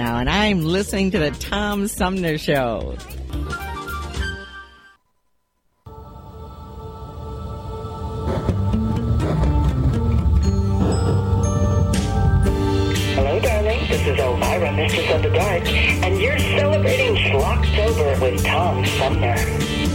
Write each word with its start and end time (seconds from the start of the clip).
Stabenow, 0.00 0.20
and 0.20 0.30
I'm 0.30 0.64
listening 0.64 1.10
to 1.12 1.18
the 1.18 1.30
Tom 1.30 1.86
Sumner 1.86 2.38
Show. 2.38 2.96
Hello, 13.14 13.40
darling. 13.40 13.80
This 13.88 14.06
is 14.06 14.18
Elvira, 14.18 14.72
Mistress 14.72 15.10
of 15.10 15.22
the 15.22 15.30
Dark, 15.30 15.66
and 15.68 16.20
you're 16.20 16.38
celebrating 16.38 17.16
Schlocktober 17.16 18.20
with 18.22 18.44
Tom 18.44 18.84
Sumner. 18.86 19.89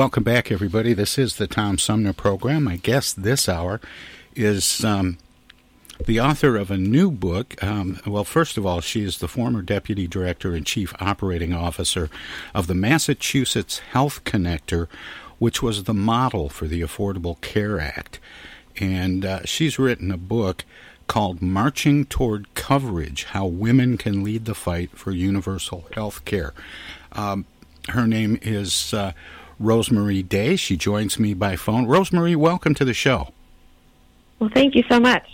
Welcome 0.00 0.22
back, 0.22 0.50
everybody. 0.50 0.94
This 0.94 1.18
is 1.18 1.36
the 1.36 1.46
Tom 1.46 1.76
Sumner 1.76 2.14
program. 2.14 2.64
My 2.64 2.78
guest 2.78 3.22
this 3.22 3.50
hour 3.50 3.82
is 4.34 4.82
um, 4.82 5.18
the 6.06 6.18
author 6.18 6.56
of 6.56 6.70
a 6.70 6.78
new 6.78 7.10
book. 7.10 7.62
Um, 7.62 8.00
well, 8.06 8.24
first 8.24 8.56
of 8.56 8.64
all, 8.64 8.80
she 8.80 9.04
is 9.04 9.18
the 9.18 9.28
former 9.28 9.60
deputy 9.60 10.06
director 10.06 10.54
and 10.54 10.64
chief 10.64 10.94
operating 11.00 11.52
officer 11.52 12.08
of 12.54 12.66
the 12.66 12.74
Massachusetts 12.74 13.80
Health 13.92 14.24
Connector, 14.24 14.88
which 15.38 15.62
was 15.62 15.84
the 15.84 15.92
model 15.92 16.48
for 16.48 16.66
the 16.66 16.80
Affordable 16.80 17.38
Care 17.42 17.78
Act. 17.78 18.18
And 18.78 19.22
uh, 19.26 19.44
she's 19.44 19.78
written 19.78 20.10
a 20.10 20.16
book 20.16 20.64
called 21.08 21.42
Marching 21.42 22.06
Toward 22.06 22.54
Coverage 22.54 23.24
How 23.24 23.44
Women 23.44 23.98
Can 23.98 24.24
Lead 24.24 24.46
the 24.46 24.54
Fight 24.54 24.92
for 24.92 25.10
Universal 25.10 25.88
Health 25.92 26.24
Care. 26.24 26.54
Um, 27.12 27.44
her 27.90 28.06
name 28.06 28.38
is 28.40 28.94
uh, 28.94 29.12
Rosemarie 29.60 30.26
Day. 30.28 30.56
She 30.56 30.76
joins 30.76 31.18
me 31.18 31.34
by 31.34 31.56
phone. 31.56 31.86
Rosemarie, 31.86 32.36
welcome 32.36 32.74
to 32.74 32.84
the 32.84 32.94
show. 32.94 33.32
Well, 34.38 34.50
thank 34.54 34.74
you 34.74 34.82
so 34.88 34.98
much. 34.98 35.26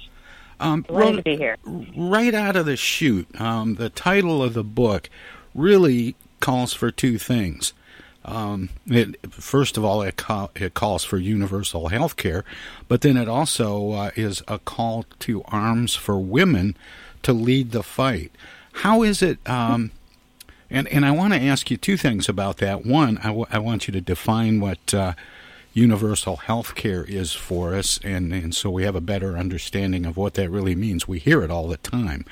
Um, 0.59 0.83
Glad 0.89 1.17
to 1.17 1.23
be 1.23 1.37
here. 1.37 1.57
right 1.65 2.35
out 2.35 2.57
of 2.57 2.67
the 2.67 2.77
chute, 2.77 3.29
um, 3.41 3.75
the 3.75 3.91
title 3.91 4.43
of 4.43 4.55
the 4.55 4.65
book 4.65 5.09
really 5.55 6.17
calls 6.41 6.73
for 6.73 6.91
two 6.91 7.19
things. 7.19 7.73
Um, 8.25 8.71
it, 8.87 9.31
first 9.33 9.77
of 9.77 9.85
all, 9.85 10.03
it, 10.03 10.17
ca- 10.17 10.49
it 10.57 10.75
calls 10.75 11.05
for 11.05 11.19
universal 11.19 11.89
health 11.89 12.17
care, 12.17 12.45
but 12.89 13.03
then 13.03 13.17
it 13.17 13.29
also 13.29 13.93
uh, 13.93 14.11
is 14.17 14.43
a 14.49 14.59
call 14.59 15.05
to 15.21 15.43
arms 15.45 15.95
for 15.95 16.19
women 16.19 16.77
to 17.23 17.33
lead 17.33 17.71
the 17.71 17.85
fight. 17.85 18.33
How 18.73 19.03
is 19.03 19.23
it? 19.23 19.39
Um, 19.49 19.93
and 20.71 20.89
and 20.89 21.05
I 21.05 21.11
want 21.11 21.33
to 21.33 21.41
ask 21.41 21.71
you 21.71 21.77
two 21.77 21.97
things 21.97 22.29
about 22.29 22.59
that. 22.59 22.85
One, 22.85 23.19
I, 23.19 23.29
w- 23.29 23.47
I 23.51 23.59
want 23.59 23.87
you 23.87 23.93
to 23.93 24.01
define 24.01 24.61
what 24.61 24.95
uh, 24.95 25.13
universal 25.75 26.37
health 26.37 26.75
care 26.75 27.05
is 27.05 27.33
for 27.33 27.75
us, 27.75 28.01
and, 28.03 28.33
and 28.33 28.55
so 28.55 28.71
we 28.71 28.85
have 28.85 28.97
a 28.97 29.01
better 29.01 29.37
understanding 29.37 30.07
of 30.07 30.17
what 30.17 30.35
that 30.35 30.51
really 30.51 30.75
means. 30.75 31.07
We 31.07 31.19
hear 31.19 31.43
it 31.43 31.51
all 31.51 31.69
the 31.69 31.77
time, 31.77 32.25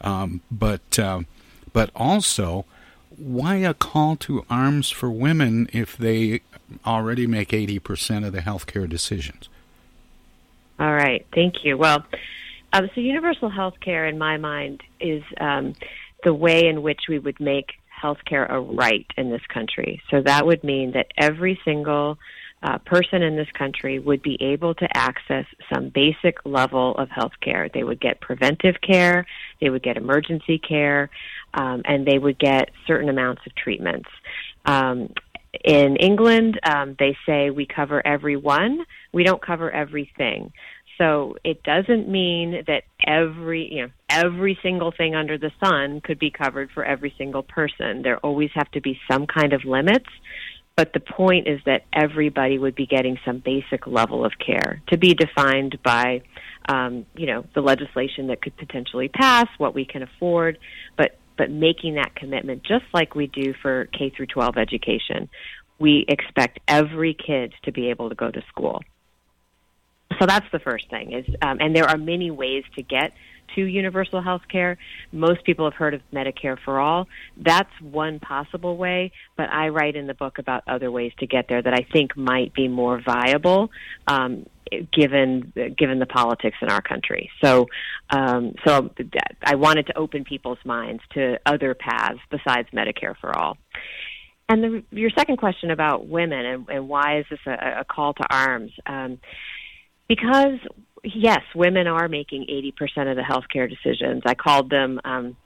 um, 0.00 0.40
but 0.50 0.98
uh, 0.98 1.22
but 1.72 1.90
also, 1.96 2.66
why 3.16 3.56
a 3.56 3.74
call 3.74 4.16
to 4.16 4.44
arms 4.50 4.90
for 4.90 5.10
women 5.10 5.68
if 5.72 5.96
they 5.96 6.40
already 6.86 7.26
make 7.26 7.52
eighty 7.52 7.78
percent 7.78 8.24
of 8.24 8.32
the 8.32 8.40
healthcare 8.40 8.88
decisions? 8.88 9.48
All 10.78 10.92
right, 10.92 11.24
thank 11.32 11.64
you. 11.64 11.78
Well, 11.78 12.04
um, 12.72 12.90
so 12.94 13.00
universal 13.00 13.48
health 13.48 13.78
care, 13.80 14.06
in 14.06 14.18
my 14.18 14.36
mind, 14.36 14.82
is 15.00 15.22
um, 15.40 15.74
the 16.24 16.34
way 16.34 16.66
in 16.66 16.82
which 16.82 17.02
we 17.08 17.18
would 17.18 17.38
make 17.40 17.74
healthcare 18.02 18.50
a 18.50 18.60
right 18.60 19.06
in 19.16 19.30
this 19.30 19.42
country. 19.52 20.02
So 20.10 20.22
that 20.22 20.46
would 20.46 20.62
mean 20.64 20.92
that 20.92 21.06
every 21.16 21.58
single 21.64 22.18
uh, 22.62 22.78
person 22.78 23.22
in 23.22 23.36
this 23.36 23.48
country 23.56 23.98
would 23.98 24.22
be 24.22 24.38
able 24.40 24.74
to 24.74 24.88
access 24.96 25.44
some 25.72 25.90
basic 25.90 26.38
level 26.44 26.96
of 26.96 27.10
health 27.10 27.32
care. 27.42 27.68
They 27.72 27.84
would 27.84 28.00
get 28.00 28.20
preventive 28.20 28.76
care, 28.80 29.26
they 29.60 29.68
would 29.68 29.82
get 29.82 29.96
emergency 29.96 30.58
care, 30.58 31.10
um, 31.52 31.82
and 31.84 32.06
they 32.06 32.18
would 32.18 32.38
get 32.38 32.70
certain 32.86 33.10
amounts 33.10 33.42
of 33.46 33.54
treatments. 33.54 34.08
Um, 34.64 35.10
in 35.62 35.96
England, 35.96 36.58
um, 36.64 36.96
they 36.98 37.16
say 37.26 37.50
we 37.50 37.66
cover 37.66 38.04
everyone, 38.06 38.84
we 39.12 39.24
don't 39.24 39.42
cover 39.42 39.70
everything. 39.70 40.52
So 40.98 41.36
it 41.44 41.62
doesn't 41.62 42.08
mean 42.08 42.62
that 42.66 42.84
every 43.06 43.72
you 43.72 43.82
know 43.82 43.90
every 44.08 44.58
single 44.62 44.92
thing 44.92 45.14
under 45.14 45.36
the 45.38 45.50
sun 45.62 46.00
could 46.00 46.18
be 46.18 46.30
covered 46.30 46.70
for 46.72 46.84
every 46.84 47.14
single 47.18 47.42
person. 47.42 48.02
There 48.02 48.18
always 48.18 48.50
have 48.54 48.70
to 48.72 48.80
be 48.80 48.98
some 49.10 49.26
kind 49.26 49.52
of 49.52 49.64
limits. 49.64 50.08
But 50.76 50.92
the 50.92 51.00
point 51.00 51.46
is 51.46 51.60
that 51.66 51.82
everybody 51.92 52.58
would 52.58 52.74
be 52.74 52.86
getting 52.86 53.16
some 53.24 53.38
basic 53.38 53.86
level 53.86 54.24
of 54.24 54.32
care 54.44 54.82
to 54.88 54.98
be 54.98 55.14
defined 55.14 55.78
by, 55.84 56.22
um, 56.68 57.06
you 57.14 57.26
know, 57.26 57.44
the 57.54 57.60
legislation 57.60 58.26
that 58.26 58.42
could 58.42 58.56
potentially 58.56 59.08
pass, 59.08 59.46
what 59.58 59.72
we 59.72 59.84
can 59.84 60.02
afford, 60.02 60.58
but 60.96 61.16
but 61.36 61.50
making 61.50 61.94
that 61.94 62.14
commitment, 62.14 62.62
just 62.62 62.84
like 62.92 63.14
we 63.16 63.26
do 63.26 63.54
for 63.60 63.86
K 63.86 64.10
through 64.16 64.26
12 64.26 64.56
education, 64.56 65.28
we 65.80 66.04
expect 66.08 66.60
every 66.68 67.14
kid 67.14 67.52
to 67.64 67.72
be 67.72 67.90
able 67.90 68.08
to 68.08 68.14
go 68.14 68.30
to 68.30 68.40
school. 68.48 68.82
So 70.18 70.26
that's 70.26 70.46
the 70.52 70.58
first 70.58 70.88
thing 70.90 71.12
is, 71.12 71.26
um, 71.42 71.58
and 71.60 71.74
there 71.74 71.84
are 71.84 71.98
many 71.98 72.30
ways 72.30 72.64
to 72.76 72.82
get 72.82 73.12
to 73.54 73.64
universal 73.64 74.20
health 74.20 74.42
care. 74.50 74.78
Most 75.12 75.44
people 75.44 75.64
have 75.64 75.74
heard 75.74 75.94
of 75.94 76.00
Medicare 76.12 76.58
for 76.64 76.80
all. 76.80 77.08
That's 77.36 77.70
one 77.80 78.20
possible 78.20 78.76
way, 78.76 79.12
but 79.36 79.48
I 79.50 79.68
write 79.68 79.96
in 79.96 80.06
the 80.06 80.14
book 80.14 80.38
about 80.38 80.64
other 80.66 80.90
ways 80.90 81.12
to 81.18 81.26
get 81.26 81.48
there 81.48 81.62
that 81.62 81.74
I 81.74 81.86
think 81.92 82.16
might 82.16 82.52
be 82.54 82.68
more 82.68 83.00
viable. 83.04 83.70
Um, 84.06 84.46
given 84.92 85.52
given 85.76 85.98
the 85.98 86.06
politics 86.06 86.56
in 86.62 86.68
our 86.70 86.80
country, 86.80 87.30
so 87.44 87.68
um, 88.10 88.54
so 88.66 88.90
I 89.42 89.54
wanted 89.56 89.86
to 89.88 89.98
open 89.98 90.24
people's 90.24 90.58
minds 90.64 91.02
to 91.12 91.38
other 91.44 91.74
paths 91.74 92.18
besides 92.30 92.68
Medicare 92.72 93.14
for 93.20 93.38
all. 93.38 93.58
And 94.48 94.62
the, 94.62 94.82
your 94.90 95.10
second 95.10 95.36
question 95.36 95.70
about 95.70 96.06
women 96.06 96.44
and, 96.44 96.68
and 96.68 96.88
why 96.88 97.18
is 97.18 97.26
this 97.30 97.40
a, 97.46 97.80
a 97.80 97.84
call 97.84 98.14
to 98.14 98.24
arms? 98.30 98.72
Um, 98.86 99.18
because 100.08 100.58
yes, 101.04 101.42
women 101.54 101.86
are 101.86 102.08
making 102.08 102.46
80% 102.50 103.10
of 103.10 103.16
the 103.16 103.22
healthcare 103.22 103.68
decisions. 103.68 104.22
I 104.26 104.34
called 104.34 104.70
them, 104.70 105.00
um, 105.04 105.36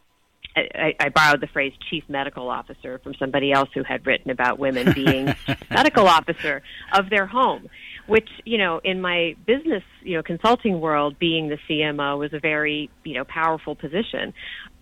I, 0.56 0.94
I 0.98 1.08
borrowed 1.10 1.40
the 1.40 1.46
phrase 1.48 1.72
chief 1.90 2.04
medical 2.08 2.48
officer 2.48 2.98
from 3.00 3.14
somebody 3.14 3.52
else 3.52 3.68
who 3.74 3.82
had 3.82 4.06
written 4.06 4.30
about 4.30 4.58
women 4.58 4.92
being 4.94 5.34
medical 5.70 6.06
officer 6.06 6.62
of 6.92 7.10
their 7.10 7.26
home, 7.26 7.68
which, 8.06 8.28
you 8.44 8.58
know, 8.58 8.80
in 8.82 9.00
my 9.00 9.36
business, 9.46 9.82
you 10.02 10.16
know, 10.16 10.22
consulting 10.22 10.80
world, 10.80 11.18
being 11.18 11.48
the 11.48 11.58
CMO 11.68 12.18
was 12.18 12.32
a 12.32 12.40
very, 12.40 12.90
you 13.04 13.14
know, 13.14 13.24
powerful 13.24 13.74
position. 13.74 14.32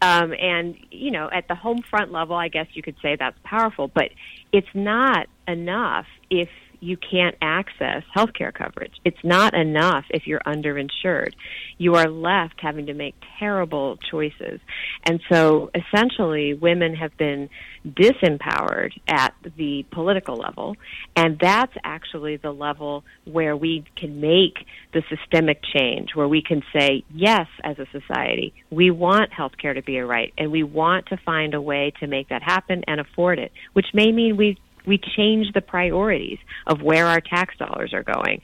Um, 0.03 0.33
and, 0.39 0.77
you 0.91 1.11
know, 1.11 1.29
at 1.33 1.49
the 1.49 1.55
home 1.55 1.83
front 1.91 2.13
level, 2.13 2.37
I 2.37 2.49
guess 2.49 2.67
you 2.75 2.83
could 2.83 2.97
say 3.03 3.17
that's 3.19 3.39
powerful, 3.45 3.89
but 3.89 4.11
it's 4.53 4.69
not 4.75 5.27
enough 5.49 6.07
if 6.31 6.49
you 6.81 6.97
can't 6.97 7.37
access 7.41 8.03
health 8.13 8.31
care 8.33 8.53
coverage. 8.53 8.93
It's 9.05 9.23
not 9.23 9.55
enough 9.55 10.05
if 10.11 10.27
you're 10.27 10.41
underinsured. 10.41 11.33
You 11.79 11.95
are 11.95 12.09
left 12.09 12.61
having 12.61 12.87
to 12.87 12.95
make 12.95 13.15
terrible 13.39 13.99
choices. 14.11 14.61
And 15.05 15.21
so 15.31 15.71
essentially, 15.75 16.55
women 16.55 16.95
have 16.95 17.17
been 17.17 17.49
disempowered 17.87 18.93
at 19.07 19.35
the 19.57 19.85
political 19.93 20.37
level, 20.37 20.77
and 21.15 21.39
that's 21.39 21.73
actually 21.85 22.37
the 22.37 22.51
level 22.53 23.05
where 23.25 23.57
we 23.57 23.85
can 23.97 24.21
make 24.21 24.67
the 24.93 25.03
systemic 25.09 25.61
change, 25.63 26.15
where 26.15 26.29
we 26.29 26.43
can 26.43 26.63
say, 26.73 27.05
yes, 27.15 27.47
as 27.63 27.79
a 27.79 27.87
society, 27.93 28.53
we 28.71 28.91
want 28.91 29.33
health 29.33 29.53
care 29.61 29.75
to 29.75 29.83
be 29.83 29.99
a 29.99 30.07
right, 30.07 30.33
and 30.37 30.51
we 30.51 30.63
want 30.63 31.07
to 31.07 31.17
find 31.19 31.55
a 31.55 31.61
way 31.61 31.93
to 32.01 32.07
make 32.07 32.29
that 32.29 32.43
happen 32.43 32.83
and 32.87 33.01
afford 33.01 33.39
it, 33.39 33.53
which 33.73 33.87
may 33.95 34.11
mean 34.11 34.37
we 34.37 34.59
we 34.87 34.99
change 34.99 35.53
the 35.53 35.61
priorities 35.61 36.39
of 36.67 36.83
where 36.83 37.07
our 37.07 37.21
tax 37.21 37.57
dollars 37.59 37.93
are 37.93 38.03
going. 38.03 38.41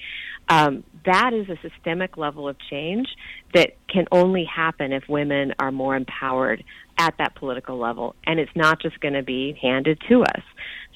Um, 0.48 0.84
that 1.04 1.32
is 1.32 1.48
a 1.48 1.56
systemic 1.62 2.16
level 2.16 2.48
of 2.48 2.56
change 2.70 3.08
that 3.54 3.76
can 3.88 4.06
only 4.12 4.44
happen 4.44 4.92
if 4.92 5.08
women 5.08 5.54
are 5.58 5.72
more 5.72 5.96
empowered 5.96 6.64
at 6.98 7.14
that 7.18 7.34
political 7.36 7.78
level, 7.78 8.14
and 8.26 8.38
it's 8.38 8.54
not 8.54 8.80
just 8.80 9.00
going 9.00 9.14
to 9.14 9.22
be 9.22 9.58
handed 9.60 10.00
to 10.08 10.22
us. 10.22 10.42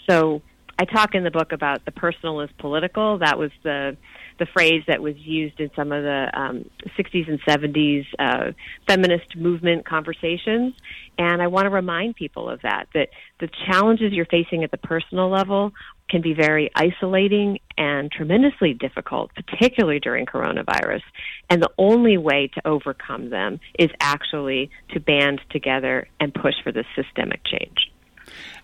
So 0.08 0.42
I 0.78 0.84
talk 0.84 1.14
in 1.14 1.24
the 1.24 1.30
book 1.30 1.52
about 1.52 1.84
the 1.84 1.92
personal 1.92 2.40
is 2.40 2.50
political. 2.58 3.18
That 3.18 3.38
was 3.38 3.50
the 3.62 3.96
the 4.38 4.46
phrase 4.46 4.82
that 4.86 5.00
was 5.00 5.16
used 5.16 5.60
in 5.60 5.70
some 5.74 5.92
of 5.92 6.02
the 6.02 6.30
um, 6.34 6.68
60s 6.98 7.26
and 7.26 7.40
70s 7.42 8.04
uh, 8.18 8.52
feminist 8.86 9.34
movement 9.34 9.86
conversations. 9.86 10.74
And 11.16 11.40
I 11.40 11.46
want 11.46 11.64
to 11.64 11.70
remind 11.70 12.16
people 12.16 12.50
of 12.50 12.60
that, 12.60 12.88
that 12.92 13.08
the 13.40 13.48
challenges 13.66 14.12
you're 14.12 14.26
facing 14.26 14.62
at 14.62 14.70
the 14.70 14.76
personal 14.76 15.30
level 15.30 15.72
can 16.10 16.20
be 16.20 16.34
very 16.34 16.70
isolating 16.74 17.58
and 17.78 18.12
tremendously 18.12 18.74
difficult, 18.74 19.30
particularly 19.34 20.00
during 20.00 20.26
coronavirus. 20.26 21.02
And 21.48 21.62
the 21.62 21.70
only 21.78 22.18
way 22.18 22.50
to 22.54 22.68
overcome 22.68 23.30
them 23.30 23.58
is 23.78 23.90
actually 24.00 24.70
to 24.90 25.00
band 25.00 25.40
together 25.50 26.08
and 26.20 26.32
push 26.34 26.54
for 26.62 26.72
the 26.72 26.84
systemic 26.94 27.40
change. 27.44 27.90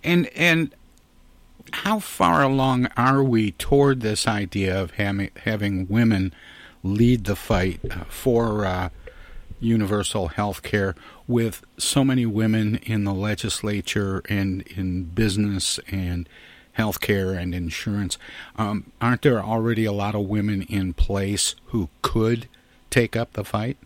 And 0.04 0.28
and 0.36 0.74
how 1.72 1.98
far 1.98 2.42
along 2.42 2.86
are 2.96 3.22
we 3.22 3.52
toward 3.52 4.00
this 4.00 4.26
idea 4.26 4.80
of 4.80 4.92
having, 4.92 5.30
having 5.44 5.88
women 5.88 6.32
lead 6.82 7.24
the 7.24 7.36
fight 7.36 7.80
for 8.08 8.64
uh, 8.64 8.88
universal 9.60 10.28
health 10.28 10.62
care 10.62 10.94
with 11.26 11.64
so 11.78 12.04
many 12.04 12.26
women 12.26 12.76
in 12.76 13.04
the 13.04 13.14
legislature 13.14 14.22
and 14.28 14.62
in 14.62 15.04
business 15.04 15.78
and 15.88 16.28
healthcare 16.76 17.36
and 17.36 17.54
insurance? 17.54 18.18
Um, 18.56 18.92
aren't 19.00 19.22
there 19.22 19.42
already 19.42 19.84
a 19.84 19.92
lot 19.92 20.14
of 20.14 20.22
women 20.22 20.62
in 20.62 20.94
place 20.94 21.54
who 21.66 21.88
could 22.02 22.48
take 22.90 23.16
up 23.16 23.32
the 23.32 23.44
fight? 23.44 23.76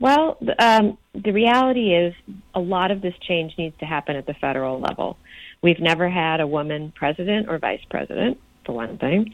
Well, 0.00 0.38
um, 0.58 0.96
the 1.14 1.32
reality 1.32 1.94
is 1.94 2.14
a 2.54 2.60
lot 2.60 2.90
of 2.90 3.02
this 3.02 3.14
change 3.20 3.56
needs 3.58 3.76
to 3.80 3.84
happen 3.84 4.16
at 4.16 4.26
the 4.26 4.32
federal 4.32 4.80
level. 4.80 5.18
We've 5.62 5.80
never 5.80 6.08
had 6.08 6.40
a 6.40 6.46
woman 6.46 6.92
president 6.94 7.48
or 7.48 7.58
vice 7.58 7.84
president, 7.90 8.38
for 8.64 8.72
one 8.72 8.98
thing. 8.98 9.32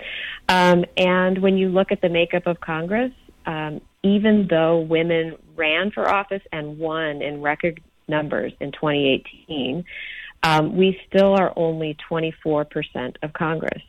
Um, 0.48 0.84
and 0.96 1.38
when 1.38 1.56
you 1.56 1.68
look 1.68 1.92
at 1.92 2.00
the 2.00 2.08
makeup 2.08 2.46
of 2.46 2.60
Congress, 2.60 3.12
um, 3.44 3.80
even 4.02 4.46
though 4.48 4.80
women 4.80 5.36
ran 5.54 5.90
for 5.90 6.08
office 6.08 6.42
and 6.52 6.78
won 6.78 7.22
in 7.22 7.42
record 7.42 7.80
numbers 8.08 8.52
in 8.60 8.72
2018, 8.72 9.84
um, 10.42 10.76
we 10.76 10.98
still 11.08 11.34
are 11.34 11.52
only 11.56 11.96
24% 12.10 13.16
of 13.22 13.32
Congress. 13.32 13.82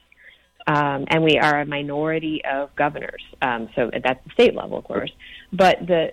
um, 0.67 1.05
and 1.07 1.23
we 1.23 1.37
are 1.37 1.61
a 1.61 1.65
minority 1.65 2.41
of 2.43 2.75
governors. 2.75 3.23
Um, 3.41 3.69
so 3.73 3.89
that's 4.03 4.21
the 4.25 4.31
state 4.31 4.53
level, 4.53 4.77
of 4.77 4.83
course. 4.83 5.11
But 5.53 5.87
the 5.87 6.11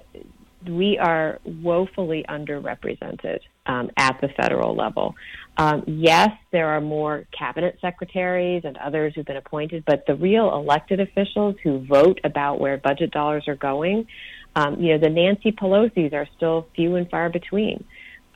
we 0.68 0.98
are 0.98 1.38
woefully 1.44 2.24
underrepresented 2.28 3.40
um, 3.66 3.90
at 3.96 4.20
the 4.20 4.28
federal 4.28 4.74
level. 4.74 5.14
Um, 5.56 5.84
yes, 5.86 6.30
there 6.52 6.68
are 6.70 6.80
more 6.80 7.24
cabinet 7.36 7.78
secretaries 7.80 8.62
and 8.64 8.76
others 8.76 9.14
who've 9.14 9.26
been 9.26 9.36
appointed, 9.36 9.84
but 9.86 10.04
the 10.06 10.14
real 10.14 10.52
elected 10.54 11.00
officials 11.00 11.56
who 11.62 11.84
vote 11.86 12.20
about 12.24 12.60
where 12.60 12.76
budget 12.76 13.10
dollars 13.10 13.44
are 13.46 13.56
going, 13.56 14.06
um, 14.56 14.80
you 14.80 14.92
know, 14.92 14.98
the 14.98 15.10
Nancy 15.10 15.52
Pelosi's 15.52 16.12
are 16.12 16.28
still 16.36 16.66
few 16.74 16.96
and 16.96 17.08
far 17.10 17.28
between. 17.28 17.84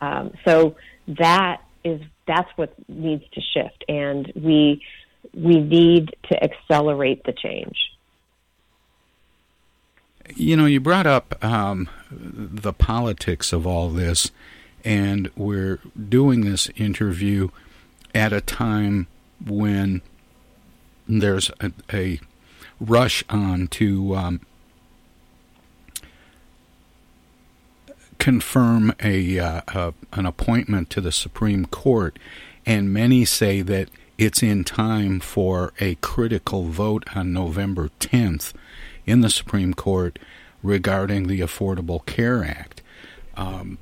Um, 0.00 0.32
so 0.46 0.76
that 1.06 1.62
is 1.84 2.00
that's 2.26 2.50
what 2.56 2.74
needs 2.88 3.24
to 3.32 3.40
shift, 3.40 3.84
and 3.88 4.32
we 4.34 4.82
we 5.32 5.58
need 5.60 6.14
to 6.30 6.42
accelerate 6.42 7.24
the 7.24 7.32
change. 7.32 7.76
You 10.34 10.56
know, 10.56 10.66
you 10.66 10.80
brought 10.80 11.06
up 11.06 11.42
um, 11.42 11.88
the 12.10 12.72
politics 12.72 13.52
of 13.52 13.66
all 13.66 13.88
this, 13.90 14.30
and 14.84 15.30
we're 15.36 15.78
doing 16.08 16.42
this 16.42 16.68
interview 16.76 17.48
at 18.14 18.32
a 18.32 18.40
time 18.40 19.06
when 19.44 20.02
there's 21.08 21.50
a, 21.60 21.72
a 21.92 22.20
rush 22.80 23.24
on 23.28 23.68
to 23.68 24.14
um, 24.14 24.40
confirm 28.18 28.94
a, 29.02 29.38
uh, 29.38 29.60
a, 29.68 29.94
an 30.12 30.26
appointment 30.26 30.90
to 30.90 31.00
the 31.00 31.12
Supreme 31.12 31.64
Court, 31.66 32.18
and 32.66 32.92
many 32.92 33.24
say 33.24 33.62
that 33.62 33.88
it's 34.18 34.42
in 34.42 34.64
time 34.64 35.20
for 35.20 35.72
a 35.80 35.94
critical 35.96 36.64
vote 36.64 37.04
on 37.14 37.32
November 37.32 37.90
10th 38.00 38.52
in 39.08 39.22
the 39.22 39.30
Supreme 39.30 39.72
Court 39.72 40.18
regarding 40.62 41.28
the 41.28 41.40
Affordable 41.40 42.04
Care 42.04 42.44
Act. 42.44 42.82
Um, 43.36 43.78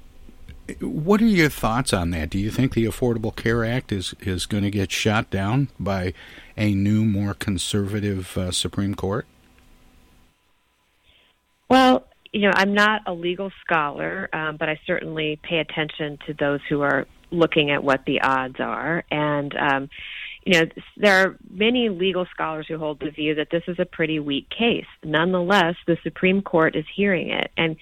what 0.81 1.21
are 1.21 1.27
your 1.27 1.49
thoughts 1.49 1.93
on 1.93 2.11
that? 2.11 2.31
Do 2.31 2.39
you 2.39 2.51
think 2.51 2.75
the 2.75 2.85
Affordable 2.85 3.35
Care 3.35 3.65
Act 3.65 3.91
is, 3.91 4.15
is 4.21 4.47
going 4.47 4.63
to 4.63 4.71
get 4.71 4.93
shot 4.93 5.29
down 5.31 5.69
by 5.81 6.13
a 6.57 6.75
new, 6.75 7.05
more 7.05 7.35
conservative 7.35 8.39
uh, 8.39 8.53
Supreme 8.53 8.95
Court? 8.95 9.27
Well, 11.69 12.07
you 12.33 12.43
know, 12.43 12.53
I'm 12.55 12.75
not 12.75 13.03
a 13.07 13.13
legal 13.13 13.51
scholar, 13.65 14.29
um, 14.33 14.57
but 14.57 14.69
I 14.69 14.79
certainly 14.87 15.41
pay 15.43 15.59
attention 15.59 16.19
to 16.27 16.35
those 16.35 16.61
who 16.69 16.83
are 16.83 17.07
looking 17.33 17.71
at 17.73 17.83
what 17.83 18.05
the 18.07 18.21
odds 18.21 18.61
are. 18.61 19.03
And, 19.11 19.57
um, 19.57 19.91
you 20.47 20.53
know, 20.53 20.67
there 20.97 21.27
are 21.27 21.37
many 21.51 21.89
legal 21.89 22.25
scholars 22.33 22.67
who 22.69 22.79
hold 22.79 23.01
the 23.01 23.11
view 23.11 23.35
that 23.35 23.49
this 23.51 23.65
is 23.67 23.81
a 23.81 23.85
pretty 23.85 24.21
weak 24.21 24.49
case. 24.49 24.87
Nonetheless, 25.03 25.75
the 25.89 25.99
Supreme 26.05 26.41
Court 26.41 26.77
is 26.77 26.85
hearing 26.95 27.31
it. 27.31 27.51
And 27.57 27.77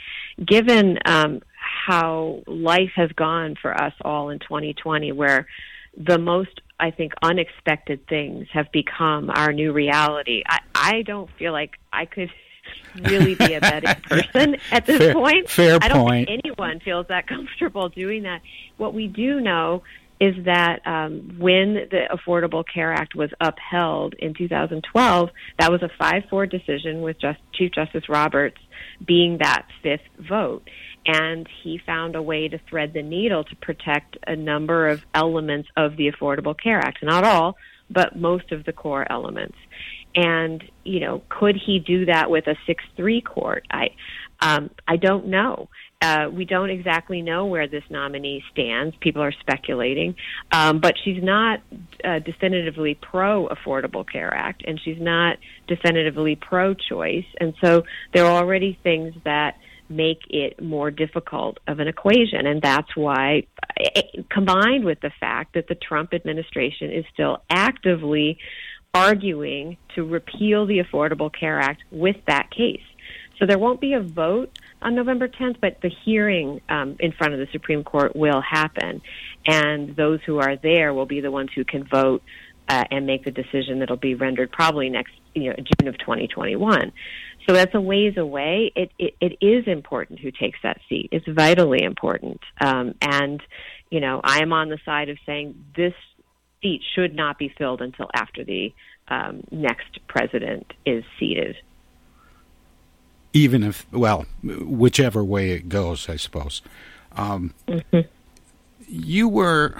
given 0.44 0.98
um, 1.04 1.42
how 1.56 2.42
life 2.46 2.92
has 2.96 3.12
gone 3.12 3.56
for 3.60 3.78
us 3.78 3.92
all 4.00 4.30
in 4.30 4.38
2020, 4.38 5.12
where 5.12 5.46
the 5.94 6.18
most 6.18 6.62
I 6.80 6.90
think 6.90 7.12
unexpected 7.22 8.06
things 8.08 8.48
have 8.52 8.72
become 8.72 9.28
our 9.28 9.52
new 9.52 9.72
reality. 9.72 10.42
I, 10.48 10.60
I 10.74 11.02
don't 11.02 11.30
feel 11.38 11.52
like 11.52 11.78
I 11.92 12.06
could 12.06 12.30
really 13.02 13.34
be 13.34 13.52
a 13.52 13.60
betting 13.60 13.94
person 14.02 14.56
at 14.72 14.86
this 14.86 14.98
fair, 14.98 15.12
point. 15.12 15.50
Fair 15.50 15.78
I 15.82 15.88
don't 15.88 16.06
point. 16.06 16.28
think 16.28 16.40
anyone 16.44 16.80
feels 16.80 17.08
that 17.08 17.26
comfortable 17.26 17.90
doing 17.90 18.22
that. 18.22 18.40
What 18.78 18.94
we 18.94 19.06
do 19.06 19.40
know 19.40 19.82
is 20.24 20.44
that 20.44 20.80
um, 20.86 21.36
when 21.38 21.74
the 21.90 22.06
Affordable 22.10 22.64
Care 22.72 22.92
Act 22.92 23.14
was 23.14 23.30
upheld 23.40 24.14
in 24.18 24.34
2012, 24.34 25.30
that 25.58 25.70
was 25.70 25.82
a 25.82 25.90
5 25.98 26.22
4 26.30 26.46
decision 26.46 27.02
with 27.02 27.20
Just, 27.20 27.40
Chief 27.52 27.72
Justice 27.72 28.08
Roberts 28.08 28.58
being 29.04 29.38
that 29.38 29.66
fifth 29.82 30.06
vote. 30.28 30.68
And 31.06 31.46
he 31.62 31.80
found 31.84 32.16
a 32.16 32.22
way 32.22 32.48
to 32.48 32.58
thread 32.70 32.92
the 32.94 33.02
needle 33.02 33.44
to 33.44 33.56
protect 33.56 34.16
a 34.26 34.36
number 34.36 34.88
of 34.88 35.02
elements 35.14 35.68
of 35.76 35.96
the 35.96 36.10
Affordable 36.10 36.54
Care 36.58 36.78
Act. 36.78 37.02
Not 37.02 37.24
all, 37.24 37.56
but 37.90 38.16
most 38.16 38.52
of 38.52 38.64
the 38.64 38.72
core 38.72 39.06
elements. 39.10 39.58
And 40.14 40.62
you 40.84 41.00
know, 41.00 41.22
could 41.28 41.56
he 41.56 41.80
do 41.80 42.06
that 42.06 42.30
with 42.30 42.46
a 42.46 42.54
six 42.66 42.84
three 42.96 43.20
court? 43.20 43.66
I 43.70 43.88
um, 44.40 44.70
I 44.86 44.96
don't 44.96 45.26
know. 45.26 45.68
Uh, 46.00 46.28
we 46.30 46.44
don't 46.44 46.70
exactly 46.70 47.22
know 47.22 47.46
where 47.46 47.66
this 47.66 47.84
nominee 47.88 48.44
stands. 48.52 48.94
People 49.00 49.22
are 49.22 49.32
speculating, 49.40 50.14
um, 50.52 50.78
but 50.78 50.94
she's 51.02 51.22
not 51.22 51.60
uh, 52.04 52.18
definitively 52.18 52.94
pro 52.94 53.48
Affordable 53.48 54.06
Care 54.06 54.32
Act, 54.32 54.64
and 54.66 54.78
she's 54.84 55.00
not 55.00 55.38
definitively 55.66 56.36
pro 56.36 56.74
choice. 56.74 57.24
And 57.40 57.54
so 57.62 57.84
there 58.12 58.26
are 58.26 58.42
already 58.42 58.78
things 58.82 59.14
that 59.24 59.56
make 59.88 60.20
it 60.28 60.62
more 60.62 60.90
difficult 60.90 61.58
of 61.66 61.78
an 61.78 61.88
equation. 61.88 62.46
And 62.46 62.60
that's 62.60 62.94
why, 62.96 63.46
eh, 63.78 64.02
combined 64.30 64.84
with 64.84 65.00
the 65.00 65.12
fact 65.20 65.54
that 65.54 65.68
the 65.68 65.74
Trump 65.74 66.14
administration 66.14 66.90
is 66.90 67.04
still 67.12 67.42
actively 67.50 68.38
arguing 68.94 69.76
to 69.94 70.04
repeal 70.04 70.66
the 70.66 70.78
Affordable 70.78 71.32
Care 71.32 71.60
Act 71.60 71.82
with 71.90 72.16
that 72.26 72.50
case. 72.50 72.82
So 73.38 73.46
there 73.46 73.58
won't 73.58 73.80
be 73.80 73.94
a 73.94 74.00
vote 74.00 74.56
on 74.82 74.94
November 74.94 75.28
10th, 75.28 75.56
but 75.60 75.78
the 75.82 75.90
hearing 76.04 76.60
um, 76.68 76.96
in 77.00 77.12
front 77.12 77.32
of 77.32 77.40
the 77.40 77.46
Supreme 77.52 77.84
Court 77.84 78.14
will 78.14 78.40
happen. 78.40 79.00
And 79.46 79.96
those 79.96 80.20
who 80.26 80.38
are 80.38 80.56
there 80.56 80.92
will 80.92 81.06
be 81.06 81.20
the 81.20 81.30
ones 81.30 81.50
who 81.54 81.64
can 81.64 81.84
vote 81.84 82.22
uh, 82.68 82.84
and 82.90 83.06
make 83.06 83.24
the 83.24 83.30
decision 83.30 83.78
that'll 83.78 83.96
be 83.96 84.14
rendered 84.14 84.50
probably 84.50 84.88
next, 84.88 85.12
you 85.34 85.50
know, 85.50 85.56
June 85.56 85.88
of 85.88 85.98
2021. 85.98 86.92
So 87.46 87.54
that's 87.54 87.74
a 87.74 87.80
ways 87.80 88.16
away. 88.16 88.72
It, 88.74 88.90
it, 88.98 89.14
it 89.20 89.44
is 89.44 89.66
important 89.66 90.20
who 90.20 90.30
takes 90.30 90.58
that 90.62 90.80
seat. 90.88 91.10
It's 91.12 91.26
vitally 91.28 91.82
important. 91.82 92.40
Um, 92.60 92.94
and, 93.02 93.42
you 93.90 94.00
know, 94.00 94.20
I 94.24 94.40
am 94.40 94.52
on 94.52 94.70
the 94.70 94.78
side 94.84 95.10
of 95.10 95.18
saying 95.26 95.54
this 95.76 95.92
seat 96.62 96.80
should 96.94 97.14
not 97.14 97.38
be 97.38 97.52
filled 97.56 97.82
until 97.82 98.08
after 98.14 98.44
the 98.44 98.72
um, 99.08 99.42
next 99.50 99.98
president 100.08 100.72
is 100.86 101.04
seated. 101.18 101.56
Even 103.34 103.62
if, 103.62 103.86
well, 103.92 104.24
whichever 104.42 105.22
way 105.22 105.50
it 105.50 105.68
goes, 105.68 106.08
I 106.08 106.16
suppose. 106.16 106.62
Um, 107.16 107.52
mm-hmm. 107.68 108.08
You 108.88 109.28
were 109.28 109.76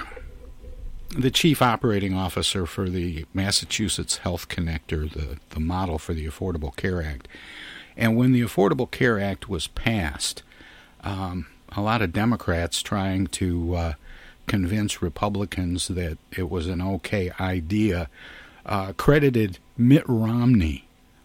the 1.16 1.30
chief 1.30 1.62
operating 1.62 2.14
officer 2.14 2.66
for 2.66 2.90
the 2.90 3.24
Massachusetts 3.32 4.18
Health 4.18 4.48
Connector, 4.48 5.10
the, 5.10 5.38
the 5.50 5.60
model 5.60 5.98
for 5.98 6.12
the 6.12 6.26
Affordable 6.26 6.74
Care 6.74 7.02
Act. 7.02 7.28
And 7.96 8.16
when 8.16 8.32
the 8.32 8.42
Affordable 8.42 8.90
Care 8.90 9.20
Act 9.20 9.48
was 9.48 9.68
passed, 9.68 10.42
um, 11.02 11.46
a 11.76 11.80
lot 11.80 12.02
of 12.02 12.12
Democrats 12.12 12.82
trying 12.82 13.28
to 13.28 13.74
uh, 13.74 13.92
convince 14.46 15.00
Republicans 15.00 15.88
that 15.88 16.18
it 16.32 16.50
was 16.50 16.66
an 16.66 16.82
okay 16.82 17.30
idea 17.38 18.08
uh, 18.66 18.92
credited 18.96 19.58
Mitt 19.76 20.04
Romney 20.06 20.83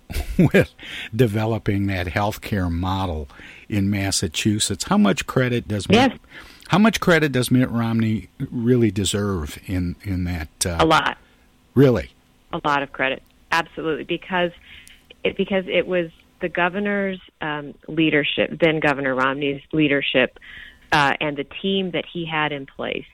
with 0.53 0.73
developing 1.15 1.87
that 1.87 2.07
healthcare 2.07 2.71
model 2.71 3.29
in 3.67 3.89
Massachusetts. 3.89 4.85
How 4.85 4.97
much 4.97 5.27
credit 5.27 5.67
does 5.67 5.85
yes. 5.89 6.11
Mitt, 6.11 6.21
how 6.69 6.77
much 6.77 6.99
credit 6.99 7.31
does 7.31 7.51
Mitt 7.51 7.69
Romney 7.69 8.29
really 8.51 8.91
deserve 8.91 9.59
in 9.67 9.95
in 10.03 10.23
that? 10.25 10.49
Uh, 10.65 10.77
a 10.79 10.85
lot. 10.85 11.17
Really. 11.75 12.11
A 12.51 12.59
lot 12.65 12.81
of 12.81 12.91
credit, 12.91 13.21
absolutely, 13.51 14.05
because 14.05 14.51
it 15.23 15.37
because 15.37 15.65
it 15.67 15.85
was 15.85 16.09
the 16.41 16.49
governor's 16.49 17.19
um, 17.41 17.73
leadership, 17.87 18.57
then 18.59 18.79
Governor 18.79 19.13
Romney's 19.13 19.61
leadership, 19.71 20.39
uh, 20.91 21.13
and 21.19 21.37
the 21.37 21.45
team 21.61 21.91
that 21.91 22.05
he 22.11 22.25
had 22.25 22.51
in 22.51 22.65
place 22.65 23.05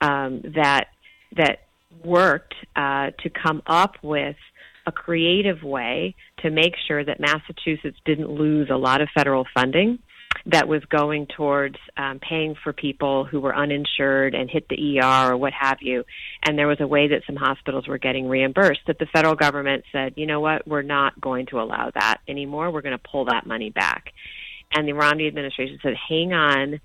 um, 0.00 0.40
that 0.54 0.88
that 1.36 1.66
worked 2.04 2.54
uh, 2.76 3.10
to 3.22 3.30
come 3.30 3.62
up 3.66 3.96
with 4.02 4.36
a 4.86 4.92
creative 4.92 5.62
way 5.62 6.14
to 6.38 6.50
make 6.50 6.74
sure 6.86 7.04
that 7.04 7.20
Massachusetts 7.20 7.98
didn't 8.04 8.30
lose 8.30 8.68
a 8.70 8.76
lot 8.76 9.00
of 9.00 9.08
federal 9.14 9.46
funding 9.54 9.98
that 10.46 10.66
was 10.66 10.84
going 10.86 11.26
towards 11.36 11.76
um, 11.96 12.18
paying 12.18 12.56
for 12.64 12.72
people 12.72 13.24
who 13.24 13.40
were 13.40 13.54
uninsured 13.54 14.34
and 14.34 14.50
hit 14.50 14.66
the 14.68 14.98
ER 14.98 15.32
or 15.32 15.36
what 15.36 15.52
have 15.52 15.78
you. 15.80 16.04
And 16.42 16.58
there 16.58 16.66
was 16.66 16.80
a 16.80 16.86
way 16.86 17.08
that 17.08 17.22
some 17.26 17.36
hospitals 17.36 17.86
were 17.86 17.98
getting 17.98 18.28
reimbursed 18.28 18.80
that 18.86 18.98
the 18.98 19.06
federal 19.06 19.36
government 19.36 19.84
said, 19.92 20.14
you 20.16 20.26
know 20.26 20.40
what, 20.40 20.66
we're 20.66 20.82
not 20.82 21.20
going 21.20 21.46
to 21.46 21.60
allow 21.60 21.90
that 21.94 22.18
anymore. 22.26 22.70
We're 22.70 22.82
going 22.82 22.98
to 22.98 23.10
pull 23.10 23.26
that 23.26 23.46
money 23.46 23.70
back. 23.70 24.12
And 24.74 24.88
the 24.88 24.94
Romney 24.94 25.28
administration 25.28 25.78
said, 25.82 25.94
hang 26.08 26.32
on, 26.32 26.80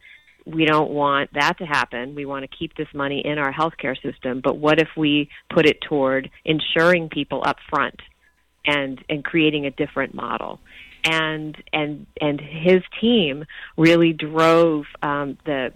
we 0.54 0.66
don't 0.66 0.92
want 0.92 1.34
that 1.34 1.58
to 1.58 1.66
happen. 1.66 2.16
We 2.16 2.26
want 2.26 2.50
to 2.50 2.58
keep 2.58 2.76
this 2.76 2.88
money 2.94 3.22
in 3.24 3.38
our 3.38 3.52
healthcare 3.52 4.02
system. 4.02 4.42
But 4.44 4.58
what 4.58 4.80
if 4.80 4.90
we 4.96 5.30
put 5.54 5.66
it 5.66 5.82
toward 5.82 6.30
insuring 6.46 7.10
people 7.10 7.44
up 7.46 7.58
front 7.70 8.00
and 8.66 9.04
and 9.10 9.24
creating 9.24 9.66
a 9.66 9.72
different 9.72 10.14
model? 10.14 10.60
And 11.04 11.56
and 11.74 12.06
and 12.22 12.40
his 12.40 12.82
team 13.02 13.46
really 13.78 14.14
drove 14.14 14.86
um, 15.02 15.38
the 15.46 15.74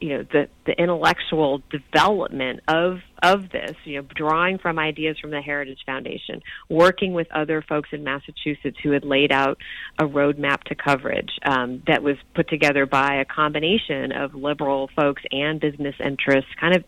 you 0.00 0.10
know 0.10 0.24
the 0.30 0.48
the 0.70 0.80
intellectual 0.80 1.62
development 1.70 2.60
of 2.68 2.98
of 3.22 3.50
this, 3.50 3.76
you 3.84 4.00
know, 4.00 4.08
drawing 4.14 4.56
from 4.56 4.78
ideas 4.78 5.18
from 5.18 5.30
the 5.30 5.42
Heritage 5.42 5.80
Foundation, 5.84 6.40
working 6.70 7.12
with 7.12 7.26
other 7.32 7.62
folks 7.68 7.90
in 7.92 8.02
Massachusetts 8.02 8.78
who 8.82 8.92
had 8.92 9.04
laid 9.04 9.30
out 9.30 9.58
a 9.98 10.04
roadmap 10.04 10.62
to 10.64 10.74
coverage 10.74 11.28
um, 11.44 11.82
that 11.86 12.02
was 12.02 12.16
put 12.34 12.48
together 12.48 12.86
by 12.86 13.16
a 13.16 13.26
combination 13.26 14.12
of 14.12 14.34
liberal 14.34 14.88
folks 14.96 15.22
and 15.30 15.60
business 15.60 15.94
interests, 16.02 16.50
kind 16.58 16.74
of 16.74 16.84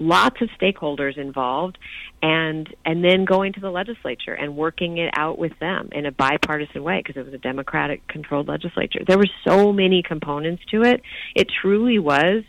lots 0.00 0.40
of 0.40 0.48
stakeholders 0.58 1.18
involved, 1.18 1.76
and 2.22 2.74
and 2.86 3.04
then 3.04 3.24
going 3.24 3.52
to 3.52 3.60
the 3.60 3.70
legislature 3.70 4.32
and 4.32 4.56
working 4.56 4.96
it 4.96 5.10
out 5.16 5.38
with 5.38 5.52
them 5.58 5.90
in 5.92 6.06
a 6.06 6.12
bipartisan 6.12 6.82
way 6.82 7.02
because 7.04 7.20
it 7.20 7.24
was 7.26 7.34
a 7.34 7.38
Democratic 7.38 8.06
controlled 8.08 8.48
legislature. 8.48 9.00
There 9.06 9.18
were 9.18 9.28
so 9.46 9.72
many 9.72 10.02
components 10.02 10.62
to 10.70 10.82
it. 10.82 11.02
It 11.34 11.48
truly 11.60 11.98
was 11.98 12.44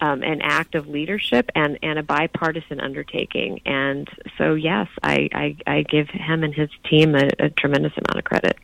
um, 0.00 0.22
an 0.22 0.40
act 0.42 0.74
of 0.74 0.88
leadership 0.88 1.50
and, 1.54 1.78
and 1.82 1.98
a 1.98 2.02
bipartisan 2.02 2.80
undertaking. 2.80 3.60
And 3.66 4.08
so, 4.38 4.54
yes, 4.54 4.88
I, 5.02 5.28
I, 5.32 5.56
I 5.66 5.82
give 5.82 6.08
him 6.08 6.42
and 6.42 6.54
his 6.54 6.70
team 6.88 7.14
a, 7.14 7.30
a 7.38 7.50
tremendous 7.50 7.92
amount 7.96 8.18
of 8.18 8.24
credit, 8.24 8.58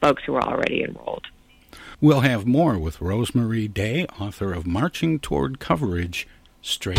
folks 0.00 0.22
who 0.24 0.34
are 0.34 0.42
already 0.42 0.82
enrolled. 0.82 1.26
We'll 2.00 2.20
have 2.20 2.46
more 2.46 2.78
with 2.78 2.98
Rosemarie 2.98 3.72
Day, 3.72 4.06
author 4.18 4.52
of 4.52 4.66
Marching 4.66 5.18
Toward 5.18 5.58
Coverage 5.58 6.26
Straight. 6.62 6.98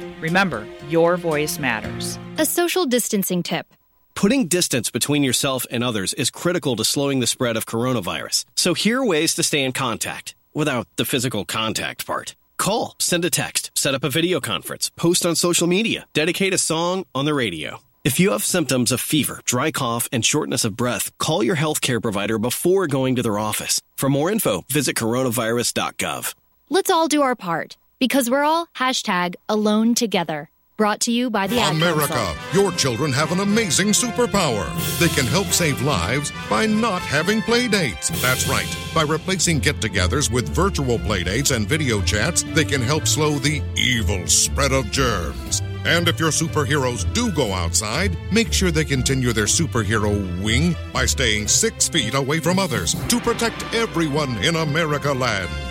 Remember, 0.21 0.67
your 0.87 1.17
voice 1.17 1.57
matters. 1.57 2.19
A 2.37 2.45
social 2.45 2.85
distancing 2.85 3.41
tip. 3.41 3.65
Putting 4.13 4.47
distance 4.47 4.91
between 4.91 5.23
yourself 5.23 5.65
and 5.71 5.83
others 5.83 6.13
is 6.13 6.29
critical 6.29 6.75
to 6.75 6.85
slowing 6.85 7.21
the 7.21 7.27
spread 7.27 7.57
of 7.57 7.65
coronavirus. 7.65 8.45
So 8.55 8.75
here 8.75 9.01
are 9.01 9.05
ways 9.05 9.33
to 9.35 9.43
stay 9.43 9.63
in 9.63 9.71
contact 9.71 10.35
without 10.53 10.87
the 10.95 11.05
physical 11.05 11.43
contact 11.43 12.05
part. 12.05 12.35
Call, 12.57 12.95
send 12.99 13.25
a 13.25 13.31
text, 13.31 13.71
set 13.73 13.95
up 13.95 14.03
a 14.03 14.09
video 14.09 14.39
conference, 14.39 14.91
post 14.95 15.25
on 15.25 15.35
social 15.35 15.65
media, 15.65 16.05
dedicate 16.13 16.53
a 16.53 16.59
song 16.59 17.05
on 17.15 17.25
the 17.25 17.33
radio. 17.33 17.79
If 18.03 18.19
you 18.19 18.31
have 18.31 18.43
symptoms 18.43 18.91
of 18.91 19.01
fever, 19.01 19.41
dry 19.43 19.71
cough, 19.71 20.07
and 20.11 20.23
shortness 20.23 20.65
of 20.65 20.77
breath, 20.77 21.17
call 21.17 21.43
your 21.43 21.55
healthcare 21.55 22.01
provider 22.01 22.37
before 22.37 22.85
going 22.85 23.15
to 23.15 23.23
their 23.23 23.39
office. 23.39 23.81
For 23.95 24.09
more 24.09 24.31
info, 24.31 24.65
visit 24.69 24.95
coronavirus.gov. 24.95 26.35
Let's 26.69 26.91
all 26.91 27.07
do 27.07 27.23
our 27.23 27.35
part 27.35 27.77
because 28.01 28.31
we're 28.31 28.43
all 28.43 28.65
hashtag 28.75 29.35
alone 29.47 29.93
together. 29.93 30.49
Brought 30.75 31.01
to 31.01 31.11
you 31.11 31.29
by 31.29 31.45
the 31.45 31.59
America, 31.59 32.35
your 32.51 32.71
children 32.71 33.11
have 33.13 33.31
an 33.31 33.41
amazing 33.41 33.89
superpower. 33.89 34.65
They 34.97 35.09
can 35.09 35.27
help 35.27 35.45
save 35.47 35.83
lives 35.83 36.31
by 36.49 36.65
not 36.65 37.03
having 37.03 37.43
play 37.43 37.67
dates. 37.67 38.09
That's 38.19 38.47
right. 38.47 38.75
By 38.95 39.03
replacing 39.03 39.59
get 39.59 39.75
togethers 39.75 40.31
with 40.31 40.49
virtual 40.49 40.97
play 40.97 41.23
dates 41.23 41.51
and 41.51 41.69
video 41.69 42.01
chats, 42.01 42.41
they 42.41 42.65
can 42.65 42.81
help 42.81 43.05
slow 43.05 43.37
the 43.37 43.61
evil 43.77 44.25
spread 44.25 44.71
of 44.71 44.89
germs. 44.89 45.61
And 45.85 46.07
if 46.07 46.19
your 46.19 46.31
superheroes 46.31 47.11
do 47.13 47.31
go 47.31 47.53
outside, 47.53 48.17
make 48.31 48.51
sure 48.51 48.71
they 48.71 48.85
continue 48.85 49.31
their 49.31 49.45
superhero 49.45 50.11
wing 50.43 50.75
by 50.91 51.05
staying 51.05 51.47
six 51.47 51.87
feet 51.87 52.15
away 52.15 52.39
from 52.39 52.57
others 52.57 52.95
to 53.09 53.19
protect 53.19 53.63
everyone 53.75 54.43
in 54.43 54.55
America 54.55 55.13
land. 55.13 55.70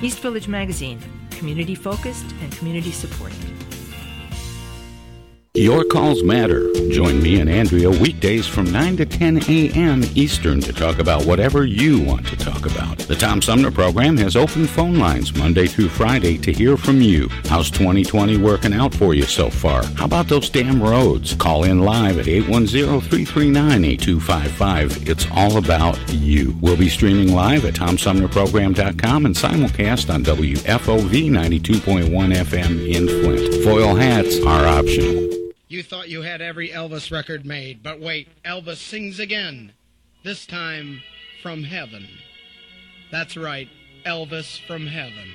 East 0.00 0.20
Village 0.20 0.46
Magazine, 0.46 1.00
community 1.32 1.74
focused 1.74 2.26
and 2.40 2.52
community 2.52 2.92
supported. 2.92 3.57
Your 5.54 5.82
calls 5.82 6.22
matter. 6.22 6.70
Join 6.90 7.22
me 7.22 7.40
and 7.40 7.48
Andrea 7.50 7.90
weekdays 7.90 8.46
from 8.46 8.70
9 8.70 8.98
to 8.98 9.06
10 9.06 9.42
a.m. 9.48 10.04
Eastern 10.14 10.60
to 10.60 10.72
talk 10.72 11.00
about 11.00 11.24
whatever 11.24 11.64
you 11.64 12.00
want 12.00 12.28
to 12.28 12.36
talk 12.36 12.64
about. 12.64 12.96
The 12.98 13.16
Tom 13.16 13.42
Sumner 13.42 13.72
program 13.72 14.16
has 14.18 14.36
open 14.36 14.68
phone 14.68 15.00
lines 15.00 15.34
Monday 15.36 15.66
through 15.66 15.88
Friday 15.88 16.38
to 16.38 16.52
hear 16.52 16.76
from 16.76 17.00
you. 17.00 17.28
How's 17.46 17.72
2020 17.72 18.36
working 18.36 18.72
out 18.72 18.94
for 18.94 19.14
you 19.14 19.24
so 19.24 19.50
far? 19.50 19.82
How 19.96 20.04
about 20.04 20.28
those 20.28 20.48
damn 20.48 20.80
roads? 20.80 21.34
Call 21.34 21.64
in 21.64 21.80
live 21.80 22.18
at 22.18 22.26
810-339-8255. 22.26 25.08
It's 25.08 25.26
all 25.32 25.56
about 25.56 25.98
you. 26.12 26.54
We'll 26.60 26.76
be 26.76 26.88
streaming 26.88 27.34
live 27.34 27.64
at 27.64 27.74
TomSumnerProgram.com 27.74 29.26
and 29.26 29.34
simulcast 29.34 30.14
on 30.14 30.22
WFOV 30.22 31.30
92.1 31.30 32.32
FM 32.34 32.88
in 32.94 33.08
Flint. 33.08 33.64
Foil 33.64 33.96
hats 33.96 34.40
are 34.44 34.64
optional. 34.66 35.26
You 35.68 35.82
thought 35.82 36.08
you 36.08 36.22
had 36.22 36.40
every 36.40 36.70
Elvis 36.70 37.12
record 37.12 37.44
made, 37.44 37.82
but 37.82 38.00
wait, 38.00 38.28
Elvis 38.42 38.78
sings 38.78 39.20
again. 39.20 39.72
This 40.24 40.46
time 40.46 41.02
from 41.42 41.62
heaven. 41.62 42.08
That's 43.10 43.36
right, 43.36 43.68
Elvis 44.06 44.58
from 44.66 44.86
heaven. 44.86 45.28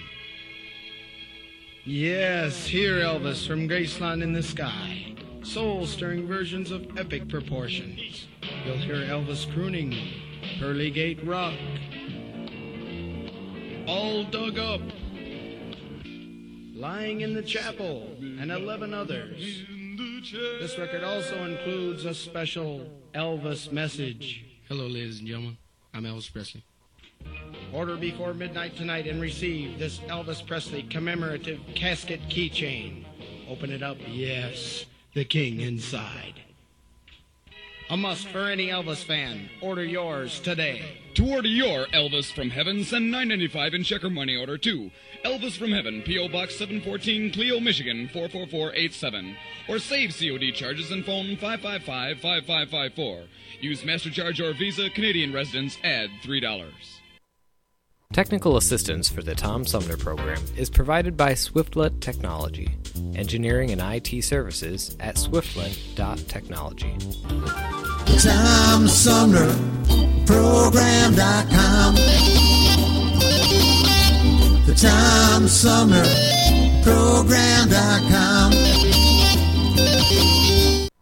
Yes, 1.85 2.65
hear 2.65 2.95
Elvis 2.95 3.47
from 3.47 3.69
Graceland 3.69 4.23
in 4.23 4.33
the 4.33 4.41
sky. 4.41 5.15
Soul 5.43 5.85
stirring 5.85 6.25
versions 6.25 6.71
of 6.71 6.97
epic 6.97 7.29
proportions. 7.29 8.25
You'll 8.65 8.77
hear 8.77 8.95
Elvis 8.95 9.51
crooning 9.53 9.95
Pearly 10.59 10.89
Gate 10.89 11.23
Rock. 11.23 11.53
All 13.85 14.23
dug 14.23 14.57
up. 14.57 14.81
Lying 16.73 17.21
in 17.21 17.35
the 17.35 17.43
chapel 17.43 18.09
and 18.19 18.51
11 18.51 18.93
others. 18.93 19.63
This 20.31 20.77
record 20.77 21.03
also 21.03 21.43
includes 21.43 22.05
a 22.05 22.13
special 22.13 22.87
Elvis 23.13 23.69
message. 23.73 24.45
Hello, 24.69 24.87
ladies 24.87 25.19
and 25.19 25.27
gentlemen. 25.27 25.57
I'm 25.93 26.05
Elvis 26.05 26.31
Presley. 26.31 26.63
Order 27.73 27.97
before 27.97 28.33
midnight 28.33 28.77
tonight 28.77 29.05
and 29.05 29.19
receive 29.19 29.77
this 29.77 29.99
Elvis 29.99 30.45
Presley 30.47 30.83
commemorative 30.83 31.59
casket 31.75 32.21
keychain. 32.29 33.03
Open 33.49 33.69
it 33.69 33.83
up. 33.83 33.97
Yes, 34.07 34.85
the 35.13 35.25
king 35.25 35.59
inside. 35.59 36.42
A 37.89 37.97
must 37.97 38.27
for 38.29 38.47
any 38.47 38.67
Elvis 38.67 39.03
fan. 39.03 39.49
Order 39.61 39.83
yours 39.83 40.39
today. 40.39 40.99
To 41.15 41.33
order 41.33 41.47
your 41.47 41.85
Elvis 41.87 42.31
from 42.31 42.49
Heaven, 42.49 42.83
send 42.83 43.11
995 43.11 43.73
in 43.73 43.83
check 43.83 44.03
or 44.03 44.09
money 44.09 44.35
order 44.35 44.57
to 44.57 44.89
Elvis 45.25 45.57
from 45.57 45.71
Heaven, 45.71 46.01
P.O. 46.01 46.29
Box 46.29 46.55
714, 46.55 47.31
Clio, 47.33 47.59
Michigan 47.59 48.09
44487. 48.11 49.35
Or 49.67 49.79
save 49.79 50.15
COD 50.17 50.53
charges 50.53 50.91
and 50.91 51.05
phone 51.05 51.35
555 51.37 52.19
5554. 52.19 53.23
Use 53.61 53.81
MasterCharge 53.81 54.39
or 54.39 54.53
Visa, 54.53 54.89
Canadian 54.89 55.33
residents, 55.33 55.77
add 55.83 56.09
$3. 56.23 56.92
Technical 58.13 58.57
assistance 58.57 59.09
for 59.09 59.23
the 59.23 59.33
Tom 59.33 59.65
Sumner 59.65 59.97
program 59.97 60.39
is 60.55 60.69
provided 60.69 61.17
by 61.17 61.31
Swiftlet 61.31 61.99
Technology, 61.99 62.77
engineering 63.15 63.71
and 63.71 63.81
IT 63.81 64.23
services 64.23 64.95
at 64.99 65.15
swiftlet.technology. 65.15 66.95
Tom 68.19 68.87
Sumner 68.87 69.47
Program.com. 70.27 71.95
The 74.67 74.75
Tom 74.79 75.47
Sumner 75.47 76.03
Program.com. 76.83 78.51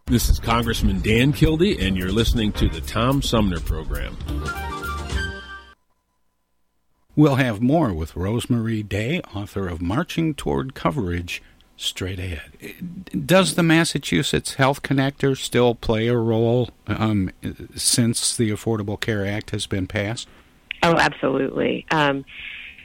This 0.06 0.30
is 0.30 0.40
Congressman 0.40 1.02
Dan 1.02 1.34
Kildee, 1.34 1.78
and 1.86 1.98
you're 1.98 2.14
listening 2.14 2.54
to 2.54 2.70
the 2.70 2.80
Tom 2.80 3.22
Sumner 3.22 3.60
Program. 3.60 4.16
We'll 7.16 7.36
have 7.36 7.62
more 7.62 7.94
with 7.94 8.14
Rosemarie 8.14 8.88
Day, 8.88 9.20
author 9.36 9.68
of 9.68 9.82
Marching 9.82 10.34
Toward 10.34 10.74
Coverage, 10.74 11.42
straight 11.76 12.20
ahead. 12.20 13.26
Does 13.26 13.56
the 13.56 13.64
Massachusetts 13.64 14.54
Health 14.54 14.82
Connector 14.82 15.36
still 15.38 15.76
play 15.76 16.08
a 16.08 16.16
role 16.16 16.70
um, 16.88 17.32
since 17.76 18.38
the 18.38 18.52
Affordable 18.52 19.00
Care 19.00 19.26
Act 19.26 19.50
has 19.50 19.68
been 19.68 19.88
passed? 19.88 20.30
Oh, 20.84 20.96
absolutely. 20.96 21.86
Um, 21.92 22.24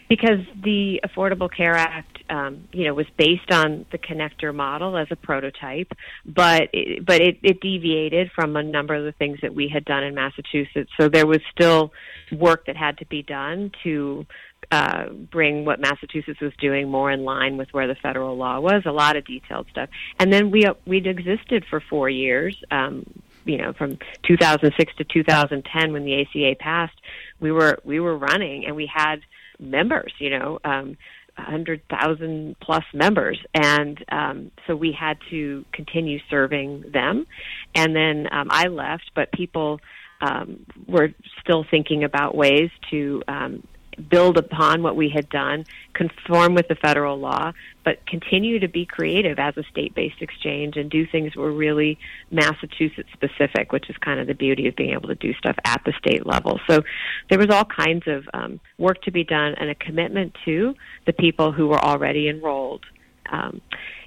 because 0.08 0.40
the 0.62 1.00
Affordable 1.04 1.50
Care 1.54 1.74
Act, 1.74 2.18
um, 2.28 2.68
you 2.72 2.84
know, 2.84 2.94
was 2.94 3.06
based 3.16 3.50
on 3.50 3.86
the 3.92 3.98
connector 3.98 4.54
model 4.54 4.96
as 4.96 5.08
a 5.10 5.16
prototype, 5.16 5.92
but 6.24 6.68
it, 6.72 7.04
but 7.04 7.20
it, 7.20 7.38
it 7.42 7.60
deviated 7.60 8.30
from 8.32 8.56
a 8.56 8.62
number 8.62 8.94
of 8.94 9.04
the 9.04 9.12
things 9.12 9.38
that 9.42 9.54
we 9.54 9.68
had 9.68 9.84
done 9.84 10.04
in 10.04 10.14
Massachusetts. 10.14 10.90
So 10.98 11.08
there 11.08 11.26
was 11.26 11.40
still 11.52 11.92
work 12.32 12.66
that 12.66 12.76
had 12.76 12.98
to 12.98 13.06
be 13.06 13.22
done 13.22 13.70
to 13.82 14.26
uh, 14.70 15.08
bring 15.10 15.64
what 15.64 15.80
Massachusetts 15.80 16.40
was 16.40 16.52
doing 16.58 16.90
more 16.90 17.10
in 17.10 17.24
line 17.24 17.56
with 17.56 17.72
where 17.72 17.86
the 17.86 17.94
federal 17.94 18.36
law 18.36 18.58
was. 18.60 18.82
A 18.84 18.92
lot 18.92 19.16
of 19.16 19.24
detailed 19.24 19.66
stuff, 19.70 19.88
and 20.18 20.32
then 20.32 20.50
we 20.50 20.64
we'd 20.86 21.06
existed 21.06 21.64
for 21.68 21.80
four 21.80 22.08
years. 22.08 22.62
Um, 22.70 23.04
you 23.44 23.58
know, 23.58 23.72
from 23.72 23.98
2006 24.26 24.96
to 24.96 25.04
2010, 25.04 25.92
when 25.92 26.04
the 26.04 26.20
ACA 26.20 26.56
passed, 26.58 27.00
we 27.38 27.52
were 27.52 27.78
we 27.84 28.00
were 28.00 28.16
running, 28.16 28.66
and 28.66 28.74
we 28.76 28.90
had 28.92 29.20
members. 29.58 30.12
You 30.18 30.30
know. 30.30 30.58
Um, 30.64 30.96
100,000 31.38 32.56
plus 32.60 32.84
members. 32.94 33.38
And 33.52 34.02
um, 34.10 34.50
so 34.66 34.74
we 34.74 34.92
had 34.92 35.18
to 35.28 35.64
continue 35.72 36.18
serving 36.30 36.90
them. 36.92 37.26
And 37.74 37.94
then 37.94 38.26
um, 38.32 38.48
I 38.50 38.68
left, 38.68 39.10
but 39.14 39.30
people 39.32 39.80
um, 40.20 40.64
were 40.86 41.10
still 41.40 41.64
thinking 41.70 42.04
about 42.04 42.34
ways 42.34 42.70
to 42.90 43.22
um, 43.28 43.62
build 44.10 44.36
upon 44.36 44.82
what 44.82 44.94
we 44.96 45.08
had 45.08 45.28
done, 45.28 45.64
conform 45.94 46.54
with 46.54 46.68
the 46.68 46.74
federal 46.74 47.18
law, 47.18 47.52
but 47.84 48.04
continue 48.06 48.58
to 48.58 48.68
be 48.68 48.84
creative 48.84 49.38
as 49.38 49.56
a 49.56 49.62
state 49.64 49.94
based 49.94 50.20
exchange 50.20 50.76
and 50.76 50.90
do 50.90 51.06
things 51.06 51.32
that 51.34 51.40
were 51.40 51.52
really 51.52 51.98
Massachusetts 52.30 53.08
specific, 53.12 53.72
which 53.72 53.88
is 53.88 53.96
kind 53.98 54.20
of 54.20 54.26
the 54.26 54.34
beauty 54.34 54.68
of 54.68 54.76
being 54.76 54.90
able 54.90 55.08
to 55.08 55.14
do 55.14 55.32
stuff 55.34 55.56
at 55.64 55.82
the 55.84 55.92
state 55.98 56.26
level. 56.26 56.60
So 56.68 56.82
there 57.30 57.38
was 57.38 57.50
all 57.50 57.64
kinds 57.64 58.06
of 58.06 58.28
um, 58.34 58.60
work 58.78 59.02
to 59.02 59.10
be 59.10 59.24
done 59.24 59.54
and 59.54 59.70
a 59.70 59.74
commitment 59.74 60.36
to 60.44 60.74
the 61.06 61.12
people 61.12 61.52
who 61.52 61.68
were 61.68 61.82
already 61.82 62.28
enrolled. 62.28 62.84
Um, 63.30 63.60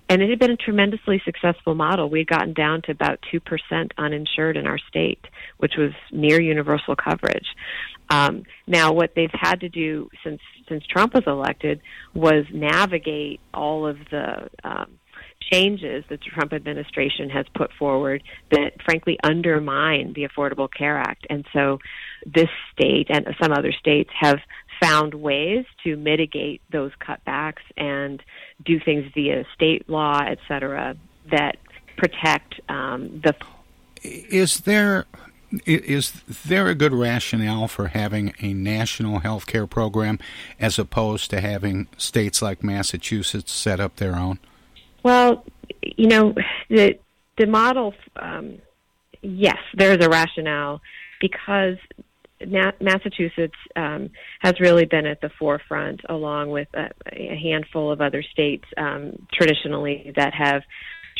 and 0.10 0.24
it 0.24 0.30
had 0.30 0.40
been 0.40 0.52
a 0.52 0.58
tremendously 0.58 1.22
successful 1.24 1.76
model. 1.76 2.10
We 2.10 2.20
had 2.20 2.28
gotten 2.28 2.54
down 2.54 2.82
to 2.84 2.92
about 2.92 3.20
2% 3.32 3.92
uninsured 3.98 4.58
in 4.58 4.66
our 4.66 4.80
state, 4.90 5.24
which 5.58 5.74
was 5.78 5.92
near 6.12 6.42
universal 6.42 6.96
coverage. 6.96 7.46
Um, 8.10 8.44
now, 8.66 8.92
what 8.92 9.12
they've 9.16 9.30
had 9.32 9.60
to 9.62 9.70
do 9.70 10.10
since 10.24 10.42
since 10.68 10.84
Trump 10.86 11.14
was 11.14 11.24
elected 11.26 11.82
was 12.14 12.46
navigate 12.52 13.40
all 13.54 13.88
of 13.88 13.98
the 14.12 14.50
um, 14.64 15.00
changes 15.52 16.04
that 16.10 16.20
the 16.20 16.30
Trump 16.32 16.54
administration 16.54 17.30
has 17.30 17.46
put 17.56 17.72
forward 17.78 18.24
that, 18.52 18.74
frankly, 18.84 19.18
undermine 19.24 20.14
the 20.16 20.28
Affordable 20.28 20.70
Care 20.72 20.98
Act. 20.98 21.26
And 21.30 21.46
so, 21.54 21.80
this 22.26 22.50
state 22.74 23.08
and 23.10 23.26
some 23.42 23.52
other 23.52 23.72
states 23.72 24.10
have 24.20 24.40
found 24.82 25.14
ways 25.14 25.66
to 25.84 25.98
mitigate 25.98 26.62
those 26.72 26.92
cutbacks 27.02 27.64
and 27.78 28.22
do 28.66 28.80
things 28.80 29.12
via 29.14 29.46
state 29.54 29.90
law, 29.90 30.22
et 30.26 30.40
cetera, 30.48 30.96
that 31.32 31.58
protect 31.98 32.60
um, 32.70 33.22
the. 33.24 33.36
Is 34.02 34.62
there 34.62 35.06
is 35.66 36.12
there 36.46 36.68
a 36.68 36.76
good 36.76 36.94
rationale 36.94 37.68
for 37.68 37.88
having 37.88 38.34
a 38.40 38.54
national 38.54 39.20
health 39.20 39.48
care 39.48 39.66
program 39.66 40.20
as 40.60 40.78
opposed 40.78 41.32
to 41.32 41.42
having 41.42 41.88
states 41.98 42.42
like 42.42 42.64
Massachusetts 42.64 43.52
set 43.52 43.80
up 43.80 43.96
their 43.96 44.16
own? 44.16 44.40
Well, 45.04 45.44
you 45.82 46.08
know, 46.08 46.36
the 46.70 47.00
the 47.38 47.48
model. 47.48 47.94
Um, 48.16 48.60
yes, 49.22 49.58
there's 49.74 50.04
a 50.04 50.10
rationale 50.10 50.82
because 51.20 51.78
Massachusetts 52.48 53.58
um, 53.76 54.10
has 54.40 54.60
really 54.60 54.86
been 54.86 55.06
at 55.06 55.22
the 55.22 55.30
forefront, 55.38 56.02
along 56.08 56.52
with 56.52 56.68
a, 56.74 56.90
a 57.12 57.36
handful 57.36 57.92
of 57.92 58.02
other 58.02 58.24
states 58.24 58.66
um, 58.78 59.28
traditionally 59.34 60.14
that 60.16 60.34
have 60.34 60.64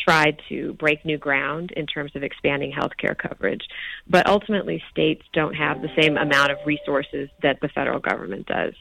tried 0.02 0.40
to 0.48 0.72
break 0.74 1.04
new 1.04 1.18
ground 1.18 1.72
in 1.76 1.86
terms 1.86 2.12
of 2.14 2.22
expanding 2.22 2.72
health 2.72 2.92
care 2.98 3.14
coverage. 3.14 3.62
But 4.08 4.26
ultimately, 4.26 4.82
states 4.90 5.22
don't 5.32 5.54
have 5.54 5.82
the 5.82 5.90
same 6.00 6.16
amount 6.16 6.52
of 6.52 6.58
resources 6.64 7.28
that 7.42 7.60
the 7.60 7.68
federal 7.68 8.00
government 8.00 8.46
does. 8.46 8.74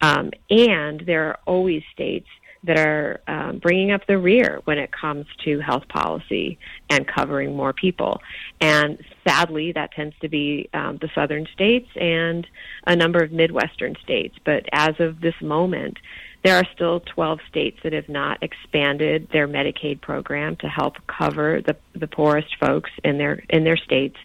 Um, 0.00 0.30
and 0.50 1.00
there 1.06 1.28
are 1.28 1.38
always 1.46 1.82
states 1.92 2.26
that 2.64 2.78
are 2.78 3.20
um, 3.28 3.58
bringing 3.58 3.92
up 3.92 4.06
the 4.06 4.18
rear 4.18 4.60
when 4.64 4.78
it 4.78 4.90
comes 4.90 5.26
to 5.44 5.60
health 5.60 5.86
policy 5.88 6.58
and 6.90 7.06
covering 7.06 7.54
more 7.54 7.72
people. 7.72 8.20
And 8.60 8.98
sadly, 9.26 9.72
that 9.72 9.92
tends 9.92 10.14
to 10.20 10.28
be 10.28 10.68
um, 10.72 10.98
the 11.00 11.10
southern 11.14 11.46
states 11.52 11.88
and 11.94 12.46
a 12.86 12.96
number 12.96 13.22
of 13.22 13.32
Midwestern 13.32 13.96
states. 14.02 14.36
But 14.44 14.64
as 14.72 14.98
of 14.98 15.20
this 15.20 15.34
moment, 15.42 15.98
there 16.44 16.56
are 16.56 16.66
still 16.74 17.00
12 17.00 17.40
states 17.48 17.78
that 17.82 17.94
have 17.94 18.08
not 18.08 18.42
expanded 18.42 19.28
their 19.32 19.48
Medicaid 19.48 20.02
program 20.02 20.56
to 20.56 20.68
help 20.68 20.96
cover 21.06 21.62
the, 21.62 21.74
the 21.94 22.06
poorest 22.06 22.56
folks 22.60 22.90
in 23.02 23.16
their 23.16 23.42
in 23.48 23.64
their 23.64 23.78
states, 23.78 24.16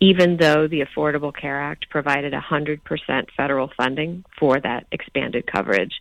even 0.00 0.36
though 0.36 0.66
the 0.66 0.80
Affordable 0.80 1.34
Care 1.34 1.60
Act 1.60 1.88
provided 1.88 2.32
100% 2.32 2.80
federal 3.36 3.70
funding 3.76 4.24
for 4.36 4.60
that 4.60 4.86
expanded 4.90 5.46
coverage. 5.46 6.00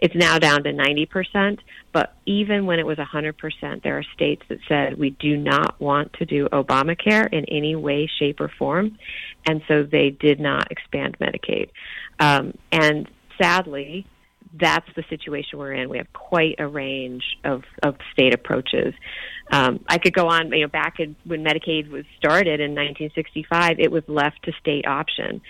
It's 0.00 0.14
now 0.14 0.38
down 0.38 0.64
to 0.64 0.72
90%, 0.72 1.58
but 1.92 2.14
even 2.24 2.64
when 2.64 2.78
it 2.78 2.86
was 2.86 2.96
100%, 2.96 3.82
there 3.82 3.98
are 3.98 4.04
states 4.14 4.42
that 4.48 4.58
said 4.66 4.98
we 4.98 5.10
do 5.10 5.36
not 5.36 5.78
want 5.78 6.14
to 6.14 6.24
do 6.24 6.48
Obamacare 6.48 7.30
in 7.32 7.44
any 7.46 7.76
way, 7.76 8.08
shape, 8.18 8.40
or 8.40 8.48
form, 8.48 8.96
and 9.46 9.62
so 9.68 9.82
they 9.82 10.10
did 10.10 10.40
not 10.40 10.72
expand 10.72 11.18
Medicaid. 11.18 11.68
Um, 12.18 12.54
and 12.72 13.08
sadly, 13.40 14.06
that's 14.58 14.88
the 14.96 15.04
situation 15.10 15.58
we're 15.58 15.74
in. 15.74 15.90
We 15.90 15.98
have 15.98 16.12
quite 16.12 16.56
a 16.58 16.66
range 16.66 17.22
of, 17.44 17.62
of 17.82 17.96
state 18.12 18.34
approaches. 18.34 18.94
Um, 19.52 19.84
I 19.86 19.98
could 19.98 20.14
go 20.14 20.28
on, 20.28 20.50
you 20.52 20.62
know, 20.62 20.68
back 20.68 20.98
in, 20.98 21.14
when 21.24 21.44
Medicaid 21.44 21.90
was 21.90 22.04
started 22.16 22.60
in 22.60 22.70
1965, 22.70 23.78
it 23.78 23.92
was 23.92 24.02
left 24.08 24.42
to 24.44 24.52
state 24.60 24.86
option 24.86 25.42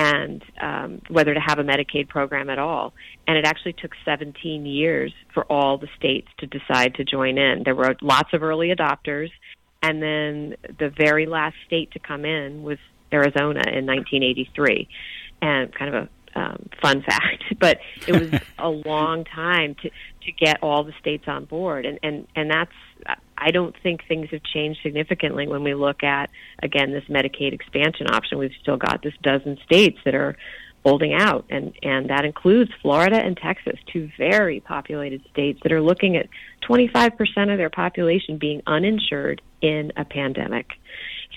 and 0.00 0.42
um, 0.62 1.02
whether 1.08 1.34
to 1.34 1.40
have 1.40 1.58
a 1.58 1.62
Medicaid 1.62 2.08
program 2.08 2.48
at 2.48 2.58
all. 2.58 2.94
And 3.26 3.36
it 3.36 3.44
actually 3.44 3.74
took 3.74 3.92
17 4.06 4.64
years 4.64 5.12
for 5.34 5.44
all 5.52 5.76
the 5.76 5.88
states 5.98 6.28
to 6.38 6.46
decide 6.46 6.94
to 6.94 7.04
join 7.04 7.36
in. 7.36 7.64
There 7.66 7.74
were 7.74 7.94
lots 8.00 8.30
of 8.32 8.42
early 8.42 8.74
adopters, 8.74 9.30
and 9.82 10.02
then 10.02 10.56
the 10.78 10.88
very 10.88 11.26
last 11.26 11.56
state 11.66 11.90
to 11.92 11.98
come 11.98 12.24
in 12.24 12.62
was 12.62 12.78
Arizona 13.12 13.60
in 13.68 13.84
1983. 13.84 14.88
And 15.42 15.74
kind 15.74 15.94
of 15.94 16.04
a 16.04 16.08
um, 16.40 16.68
fun 16.80 17.02
fact, 17.06 17.44
but 17.58 17.80
it 18.06 18.12
was 18.12 18.40
a 18.58 18.70
long 18.70 19.24
time 19.24 19.74
to 19.82 19.90
to 20.30 20.44
get 20.44 20.62
all 20.62 20.84
the 20.84 20.92
states 21.00 21.24
on 21.26 21.44
board, 21.44 21.86
and 21.86 21.98
and 22.02 22.26
and 22.34 22.50
that's 22.50 22.72
I 23.36 23.50
don't 23.50 23.74
think 23.82 24.06
things 24.06 24.28
have 24.30 24.42
changed 24.42 24.80
significantly 24.82 25.48
when 25.48 25.62
we 25.62 25.74
look 25.74 26.02
at 26.02 26.30
again 26.62 26.92
this 26.92 27.04
Medicaid 27.04 27.52
expansion 27.52 28.06
option. 28.10 28.38
We've 28.38 28.52
still 28.60 28.76
got 28.76 29.02
this 29.02 29.14
dozen 29.22 29.58
states 29.64 29.98
that 30.04 30.14
are 30.14 30.36
holding 30.84 31.14
out, 31.14 31.44
and 31.50 31.72
and 31.82 32.10
that 32.10 32.24
includes 32.24 32.70
Florida 32.82 33.16
and 33.16 33.36
Texas, 33.36 33.78
two 33.92 34.10
very 34.18 34.60
populated 34.60 35.22
states 35.30 35.60
that 35.62 35.72
are 35.72 35.82
looking 35.82 36.16
at 36.16 36.28
25% 36.68 37.12
of 37.52 37.58
their 37.58 37.70
population 37.70 38.38
being 38.38 38.62
uninsured 38.66 39.42
in 39.60 39.92
a 39.96 40.04
pandemic. 40.04 40.72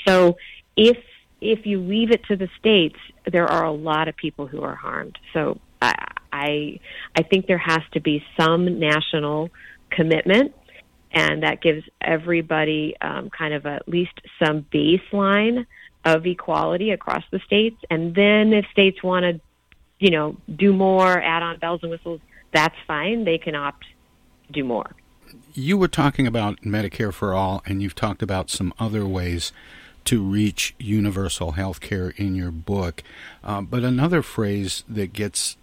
So 0.08 0.38
if 0.76 0.98
if 1.42 1.66
you 1.66 1.82
leave 1.82 2.12
it 2.12 2.24
to 2.26 2.38
the 2.38 2.48
states, 2.58 2.98
there 3.30 3.48
are 3.48 3.66
a 3.66 3.72
lot 3.72 4.08
of 4.08 4.16
people 4.16 4.48
who 4.48 4.62
are 4.62 4.76
harmed. 4.76 5.18
So 5.34 5.60
I 5.84 6.80
I, 7.16 7.24
think 7.24 7.48
there 7.48 7.58
has 7.58 7.82
to 7.94 8.00
be 8.00 8.24
some 8.40 8.80
national 8.80 9.50
commitment, 9.92 10.54
and 11.12 11.44
that 11.44 11.62
gives 11.62 11.84
everybody 12.02 12.96
um, 13.02 13.30
kind 13.30 13.54
of 13.54 13.66
at 13.66 13.88
least 13.88 14.20
some 14.44 14.66
baseline 14.74 15.66
of 16.06 16.26
equality 16.26 16.92
across 16.92 17.24
the 17.32 17.40
states. 17.40 17.78
And 17.90 18.16
then 18.16 18.52
if 18.52 18.66
states 18.72 19.02
want 19.04 19.24
to, 19.24 19.40
you 20.00 20.10
know, 20.10 20.36
do 20.54 20.74
more, 20.74 21.22
add 21.22 21.44
on 21.44 21.60
bells 21.60 21.82
and 21.84 21.92
whistles, 21.92 22.20
that's 22.52 22.76
fine. 22.88 23.26
They 23.26 23.38
can 23.38 23.56
opt 23.56 23.86
to 24.48 24.54
do 24.54 24.64
more. 24.64 24.96
You 25.54 25.78
were 25.78 25.88
talking 25.88 26.28
about 26.28 26.62
Medicare 26.62 27.14
for 27.14 27.34
all, 27.34 27.62
and 27.66 27.82
you've 27.82 27.96
talked 27.96 28.22
about 28.22 28.50
some 28.50 28.74
other 28.80 29.06
ways 29.06 29.52
to 30.06 30.22
reach 30.22 30.76
universal 30.80 31.52
health 31.54 31.80
care 31.80 32.10
in 32.18 32.36
your 32.36 32.52
book. 32.52 33.04
Uh, 33.44 33.62
but 33.62 33.84
another 33.84 34.22
phrase 34.22 34.84
that 34.90 35.14
gets 35.14 35.58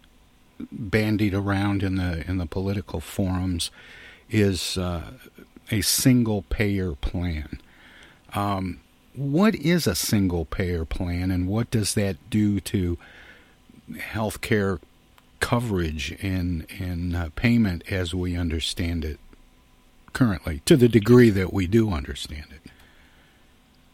bandied 0.70 1.34
around 1.34 1.82
in 1.82 1.96
the 1.96 2.24
in 2.28 2.38
the 2.38 2.46
political 2.46 3.00
forums 3.00 3.70
is 4.28 4.78
uh, 4.78 5.12
a 5.70 5.80
single 5.80 6.42
payer 6.42 6.92
plan. 6.92 7.60
Um, 8.34 8.80
what 9.14 9.54
is 9.54 9.86
a 9.86 9.94
single 9.94 10.44
payer 10.44 10.84
plan, 10.84 11.30
and 11.30 11.48
what 11.48 11.70
does 11.70 11.94
that 11.94 12.16
do 12.30 12.60
to 12.60 12.96
health 13.98 14.40
care 14.40 14.78
coverage 15.40 16.16
and 16.22 16.66
and 16.78 17.16
uh, 17.16 17.28
payment 17.34 17.82
as 17.90 18.14
we 18.14 18.36
understand 18.36 19.04
it 19.04 19.18
currently, 20.12 20.60
to 20.64 20.76
the 20.76 20.88
degree 20.88 21.30
that 21.30 21.52
we 21.52 21.66
do 21.66 21.90
understand 21.90 22.46
it? 22.50 22.70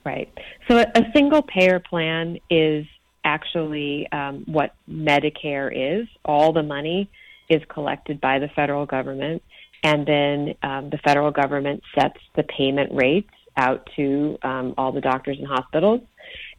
Right. 0.05 0.33
So 0.69 0.79
a, 0.79 0.87
a 0.95 1.11
single 1.13 1.43
payer 1.43 1.81
plan 1.81 2.39
is 2.49 2.87
actually 3.27 4.11
um, 4.13 4.45
what 4.47 4.75
Medicare 4.89 6.01
is. 6.01 6.09
All 6.25 6.53
the 6.53 6.63
money 6.63 7.11
is 7.49 7.61
collected 7.69 8.21
by 8.21 8.39
the 8.39 8.49
federal 8.49 8.87
government, 8.87 9.43
and 9.83 10.07
then 10.07 10.55
um, 10.63 10.91
the 10.91 10.99
federal 10.99 11.31
government 11.33 11.83
sets 11.95 12.19
the 12.37 12.45
payment 12.45 12.93
rates 12.95 13.31
out 13.57 13.89
to 13.97 14.39
um, 14.43 14.75
all 14.79 14.93
the 14.93 15.01
doctors 15.01 15.39
and 15.39 15.47
hospitals, 15.47 16.01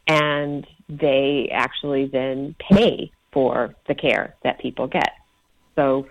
and 0.08 0.67
they 0.89 1.49
actually 1.51 2.08
then 2.08 2.56
pay 2.60 3.12
for 3.32 3.73
the 3.88 3.95
care 3.95 4.36
that 4.43 4.60
people 4.60 4.88
get. 4.88 5.13
So, 5.75 6.08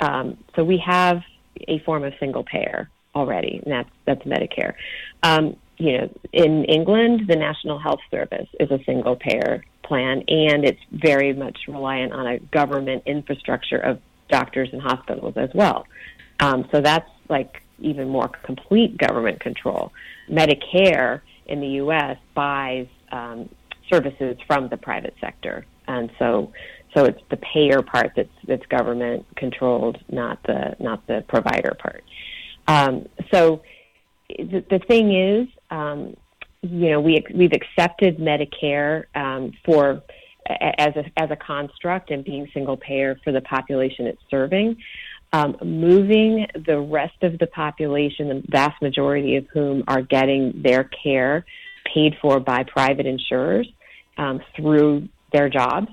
um, 0.00 0.38
so 0.56 0.64
we 0.64 0.78
have 0.78 1.22
a 1.68 1.78
form 1.80 2.04
of 2.04 2.12
single 2.18 2.44
payer 2.44 2.88
already, 3.14 3.60
and 3.64 3.72
that's 3.72 3.90
that's 4.06 4.22
Medicare. 4.22 4.74
Um, 5.22 5.56
you 5.80 5.96
know, 5.96 6.10
in 6.32 6.64
England, 6.66 7.22
the 7.26 7.36
National 7.36 7.78
Health 7.78 8.00
Service 8.10 8.48
is 8.60 8.70
a 8.70 8.78
single 8.84 9.16
payer 9.16 9.64
plan, 9.82 10.22
and 10.28 10.64
it's 10.64 10.80
very 10.92 11.32
much 11.32 11.58
reliant 11.66 12.12
on 12.12 12.26
a 12.26 12.38
government 12.38 13.02
infrastructure 13.06 13.78
of 13.78 13.98
doctors 14.28 14.68
and 14.72 14.82
hospitals 14.82 15.34
as 15.36 15.48
well. 15.54 15.86
Um, 16.38 16.68
so 16.70 16.82
that's 16.82 17.08
like 17.30 17.62
even 17.78 18.08
more 18.08 18.28
complete 18.28 18.98
government 18.98 19.40
control. 19.40 19.90
Medicare 20.28 21.22
in 21.46 21.60
the 21.60 21.68
U.S. 21.84 22.18
buys 22.34 22.86
um, 23.10 23.48
services 23.90 24.36
from 24.46 24.68
the 24.68 24.76
private 24.76 25.14
sector, 25.18 25.64
and 25.88 26.10
so 26.18 26.52
so 26.94 27.06
it's 27.06 27.22
the 27.30 27.38
payer 27.38 27.80
part 27.80 28.12
that's 28.16 28.28
that's 28.46 28.66
government 28.66 29.24
controlled, 29.36 29.98
not 30.10 30.42
the 30.42 30.76
not 30.78 31.06
the 31.06 31.24
provider 31.26 31.74
part. 31.78 32.04
Um, 32.68 33.08
so 33.32 33.62
the, 34.28 34.64
the 34.70 34.78
thing 34.78 35.12
is, 35.14 35.48
um, 35.70 36.16
you 36.62 36.90
know, 36.90 37.00
we 37.00 37.24
we've 37.34 37.52
accepted 37.52 38.18
Medicare 38.18 39.04
um, 39.14 39.52
for 39.64 40.02
as 40.46 40.94
a 40.96 41.04
as 41.16 41.30
a 41.30 41.36
construct 41.36 42.10
and 42.10 42.24
being 42.24 42.48
single 42.52 42.76
payer 42.76 43.18
for 43.24 43.32
the 43.32 43.40
population 43.40 44.06
it's 44.06 44.22
serving. 44.30 44.76
Um, 45.32 45.56
moving 45.62 46.46
the 46.66 46.80
rest 46.80 47.22
of 47.22 47.38
the 47.38 47.46
population, 47.46 48.28
the 48.28 48.42
vast 48.48 48.82
majority 48.82 49.36
of 49.36 49.46
whom 49.52 49.84
are 49.86 50.02
getting 50.02 50.60
their 50.62 50.84
care 50.84 51.44
paid 51.94 52.16
for 52.20 52.40
by 52.40 52.64
private 52.64 53.06
insurers 53.06 53.68
um, 54.18 54.40
through 54.56 55.08
their 55.32 55.48
jobs. 55.48 55.88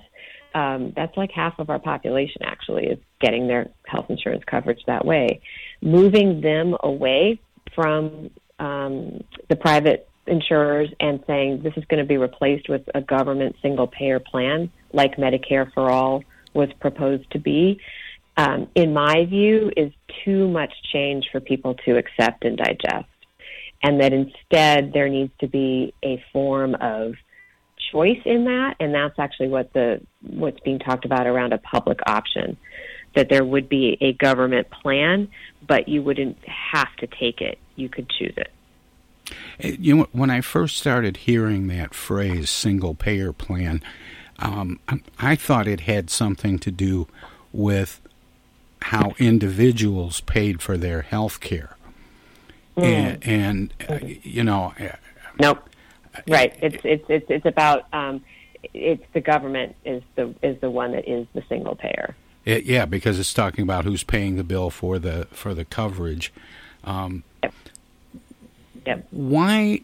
Um, 0.56 0.92
that's 0.96 1.16
like 1.16 1.30
half 1.32 1.60
of 1.60 1.70
our 1.70 1.78
population 1.78 2.42
actually 2.44 2.88
is 2.88 2.98
getting 3.22 3.48
their 3.48 3.70
health 3.86 4.08
insurance 4.10 4.44
coverage 4.50 4.80
that 4.88 5.06
way. 5.06 5.42
Moving 5.84 6.42
them 6.42 6.76
away 6.82 7.40
from 7.76 8.32
um, 8.60 9.24
the 9.50 9.56
private 9.56 10.10
insurers 10.26 10.90
and 11.00 11.24
saying 11.26 11.62
this 11.64 11.74
is 11.78 11.86
going 11.86 12.04
to 12.04 12.08
be 12.08 12.18
replaced 12.18 12.68
with 12.68 12.84
a 12.94 13.02
government 13.02 13.56
single 13.62 13.88
payer 13.88 14.20
plan 14.20 14.70
like 14.92 15.16
Medicare 15.16 15.72
for 15.74 15.90
All 15.90 16.24
was 16.54 16.70
proposed 16.80 17.30
to 17.32 17.40
be 17.40 17.80
um, 18.38 18.68
in 18.76 18.94
my 18.94 19.26
view, 19.26 19.72
is 19.76 19.92
too 20.24 20.48
much 20.48 20.72
change 20.94 21.28
for 21.32 21.40
people 21.40 21.74
to 21.86 21.98
accept 21.98 22.46
and 22.46 22.56
digest. 22.56 23.10
And 23.84 24.00
that 24.00 24.14
instead 24.14 24.94
there 24.94 25.10
needs 25.10 25.34
to 25.40 25.48
be 25.48 25.94
a 26.04 26.24
form 26.32 26.76
of 26.76 27.16
choice 27.92 28.22
in 28.26 28.46
that, 28.46 28.76
and 28.80 28.94
that's 28.94 29.18
actually 29.18 29.50
what 29.50 29.74
the 29.74 30.02
what's 30.22 30.60
being 30.60 30.80
talked 30.80 31.06
about 31.06 31.26
around 31.26 31.54
a 31.54 31.58
public 31.58 32.00
option. 32.06 32.58
That 33.16 33.30
there 33.30 33.44
would 33.44 33.70
be 33.70 33.98
a 34.02 34.14
government 34.14 34.70
plan, 34.70 35.30
but 35.68 35.88
you 35.88 36.04
wouldn't 36.04 36.38
have 36.46 36.96
to 36.98 37.08
take 37.08 37.42
it. 37.42 37.58
You 37.78 37.88
could 37.88 38.10
choose 38.10 38.34
it. 38.36 39.80
You 39.80 39.96
know, 39.96 40.08
when 40.12 40.30
I 40.30 40.42
first 40.42 40.78
started 40.78 41.18
hearing 41.18 41.68
that 41.68 41.94
phrase 41.94 42.50
"single 42.50 42.96
payer 42.96 43.32
plan," 43.32 43.82
um, 44.40 44.80
I 45.20 45.36
thought 45.36 45.68
it 45.68 45.82
had 45.82 46.10
something 46.10 46.60
to 46.60 46.72
do 46.72 47.08
with 47.52 48.02
how 48.82 49.16
individuals 49.18 50.22
paid 50.22 50.62
for 50.62 50.78
their 50.78 51.02
health 51.02 51.40
care. 51.40 51.76
Mm. 52.78 52.84
And, 52.84 53.26
and 53.26 53.74
uh, 53.90 54.06
you 54.24 54.44
know, 54.44 54.74
uh, 54.80 54.96
nope. 55.40 55.68
Right. 56.28 56.54
It's 56.62 56.78
it's 56.84 57.06
it's 57.10 57.26
it's 57.30 57.46
about 57.46 57.86
um, 57.94 58.24
it's 58.74 59.04
the 59.14 59.22
government 59.22 59.76
is 59.86 60.04
the 60.16 60.34
is 60.42 60.60
the 60.62 60.70
one 60.70 60.92
that 60.92 61.08
is 61.08 61.28
the 61.34 61.44
single 61.50 61.76
payer. 61.76 62.16
It, 62.46 62.64
yeah, 62.64 62.86
because 62.86 63.20
it's 63.20 63.34
talking 63.34 63.64
about 63.64 63.84
who's 63.84 64.04
paying 64.04 64.36
the 64.38 64.44
bill 64.44 64.70
for 64.70 65.00
the 65.00 65.28
for 65.32 65.54
the 65.54 65.66
coverage. 65.66 66.32
Um, 66.84 67.24
yep. 67.44 67.54
Yep. 68.86 69.08
Why 69.12 69.82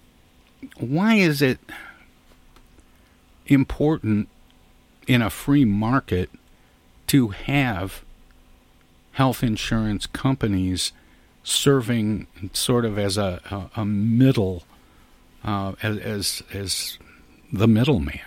why 0.78 1.16
is 1.16 1.42
it 1.42 1.60
important 3.48 4.30
in 5.08 5.22
a 5.22 5.30
free 5.30 5.66
market 5.66 6.30
to 7.08 7.30
have 7.30 8.04
health 9.14 9.44
insurance 9.44 10.06
companies 10.06 10.92
serving 11.44 12.28
sort 12.54 12.86
of 12.86 12.98
as 12.98 13.18
a, 13.18 13.70
a, 13.76 13.82
a 13.82 13.86
middle, 13.86 14.64
uh, 15.44 15.74
as, 15.84 15.98
as, 15.98 16.44
as 16.54 16.98
the 17.52 17.68
middleman? 17.68 18.20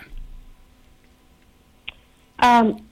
Um, 2.39 2.86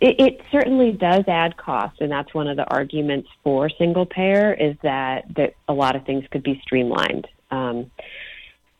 it, 0.00 0.20
it, 0.20 0.40
certainly 0.52 0.92
does 0.92 1.24
add 1.26 1.56
cost, 1.56 2.00
and 2.00 2.10
that's 2.10 2.32
one 2.34 2.48
of 2.48 2.56
the 2.56 2.64
arguments 2.64 3.28
for 3.42 3.68
single 3.68 4.06
payer 4.06 4.52
is 4.54 4.76
that, 4.82 5.24
that 5.36 5.54
a 5.66 5.72
lot 5.72 5.96
of 5.96 6.04
things 6.04 6.24
could 6.30 6.42
be 6.42 6.60
streamlined. 6.62 7.26
Um, 7.50 7.90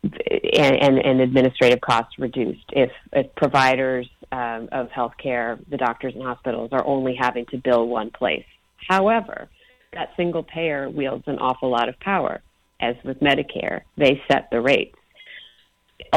and, 0.02 0.76
and, 0.76 0.98
and, 0.98 1.20
administrative 1.20 1.80
costs 1.80 2.18
reduced 2.18 2.64
if, 2.72 2.90
if 3.12 3.34
providers 3.34 4.08
um, 4.30 4.68
of 4.70 4.88
healthcare, 4.90 5.58
the 5.70 5.76
doctors 5.76 6.14
and 6.14 6.22
hospitals, 6.22 6.70
are 6.72 6.86
only 6.86 7.16
having 7.18 7.46
to 7.46 7.56
bill 7.58 7.88
one 7.88 8.10
place. 8.10 8.44
However, 8.88 9.48
that 9.92 10.10
single 10.16 10.42
payer 10.42 10.88
wields 10.88 11.24
an 11.26 11.38
awful 11.38 11.70
lot 11.70 11.88
of 11.88 11.98
power. 12.00 12.40
As 12.80 12.94
with 13.04 13.18
Medicare, 13.18 13.80
they 13.96 14.22
set 14.30 14.48
the 14.52 14.60
rates. 14.60 14.94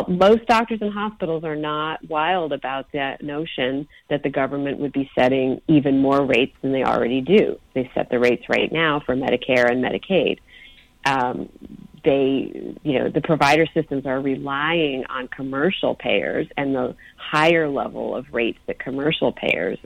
Most 0.07 0.45
doctors 0.45 0.79
and 0.81 0.93
hospitals 0.93 1.43
are 1.43 1.55
not 1.55 2.07
wild 2.07 2.53
about 2.53 2.91
that 2.93 3.23
notion 3.23 3.87
that 4.09 4.23
the 4.23 4.29
government 4.29 4.79
would 4.79 4.93
be 4.93 5.09
setting 5.17 5.61
even 5.67 5.99
more 5.99 6.25
rates 6.25 6.55
than 6.61 6.71
they 6.71 6.83
already 6.83 7.21
do. 7.21 7.59
They 7.73 7.89
set 7.95 8.09
the 8.09 8.19
rates 8.19 8.43
right 8.47 8.71
now 8.71 9.01
for 9.05 9.15
Medicare 9.15 9.69
and 9.69 9.83
Medicaid. 9.83 10.39
Um, 11.05 11.49
they, 12.03 12.75
you 12.83 12.99
know, 12.99 13.09
the 13.09 13.21
provider 13.21 13.65
systems 13.73 14.05
are 14.05 14.19
relying 14.19 15.05
on 15.09 15.27
commercial 15.27 15.95
payers 15.95 16.47
and 16.57 16.75
the 16.75 16.95
higher 17.17 17.67
level 17.67 18.15
of 18.15 18.25
rates 18.31 18.59
that 18.67 18.79
commercial 18.79 19.31
payers 19.31 19.79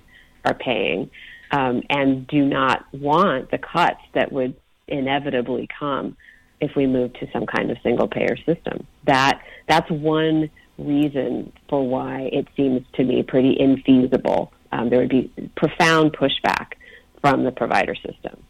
are 0.43 0.53
paying 0.53 1.09
um, 1.51 1.83
and 1.89 2.27
do 2.27 2.45
not 2.45 2.85
want 2.93 3.51
the 3.51 3.57
cuts 3.57 4.01
that 4.13 4.31
would 4.31 4.55
inevitably 4.87 5.67
come 5.79 6.15
if 6.61 6.75
we 6.75 6.87
move 6.87 7.13
to 7.13 7.27
some 7.31 7.45
kind 7.45 7.71
of 7.71 7.77
single 7.83 8.07
payer 8.07 8.37
system. 8.37 8.85
That 9.05 9.41
that's 9.67 9.89
one 9.89 10.49
reason 10.77 11.51
for 11.69 11.87
why 11.87 12.29
it 12.31 12.47
seems 12.55 12.85
to 12.95 13.03
me 13.03 13.23
pretty 13.23 13.55
infeasible. 13.55 14.49
Um, 14.71 14.89
there 14.89 14.99
would 14.99 15.09
be 15.09 15.31
profound 15.55 16.13
pushback 16.13 16.73
from 17.21 17.43
the 17.43 17.51
provider 17.51 17.95
system. 17.95 18.43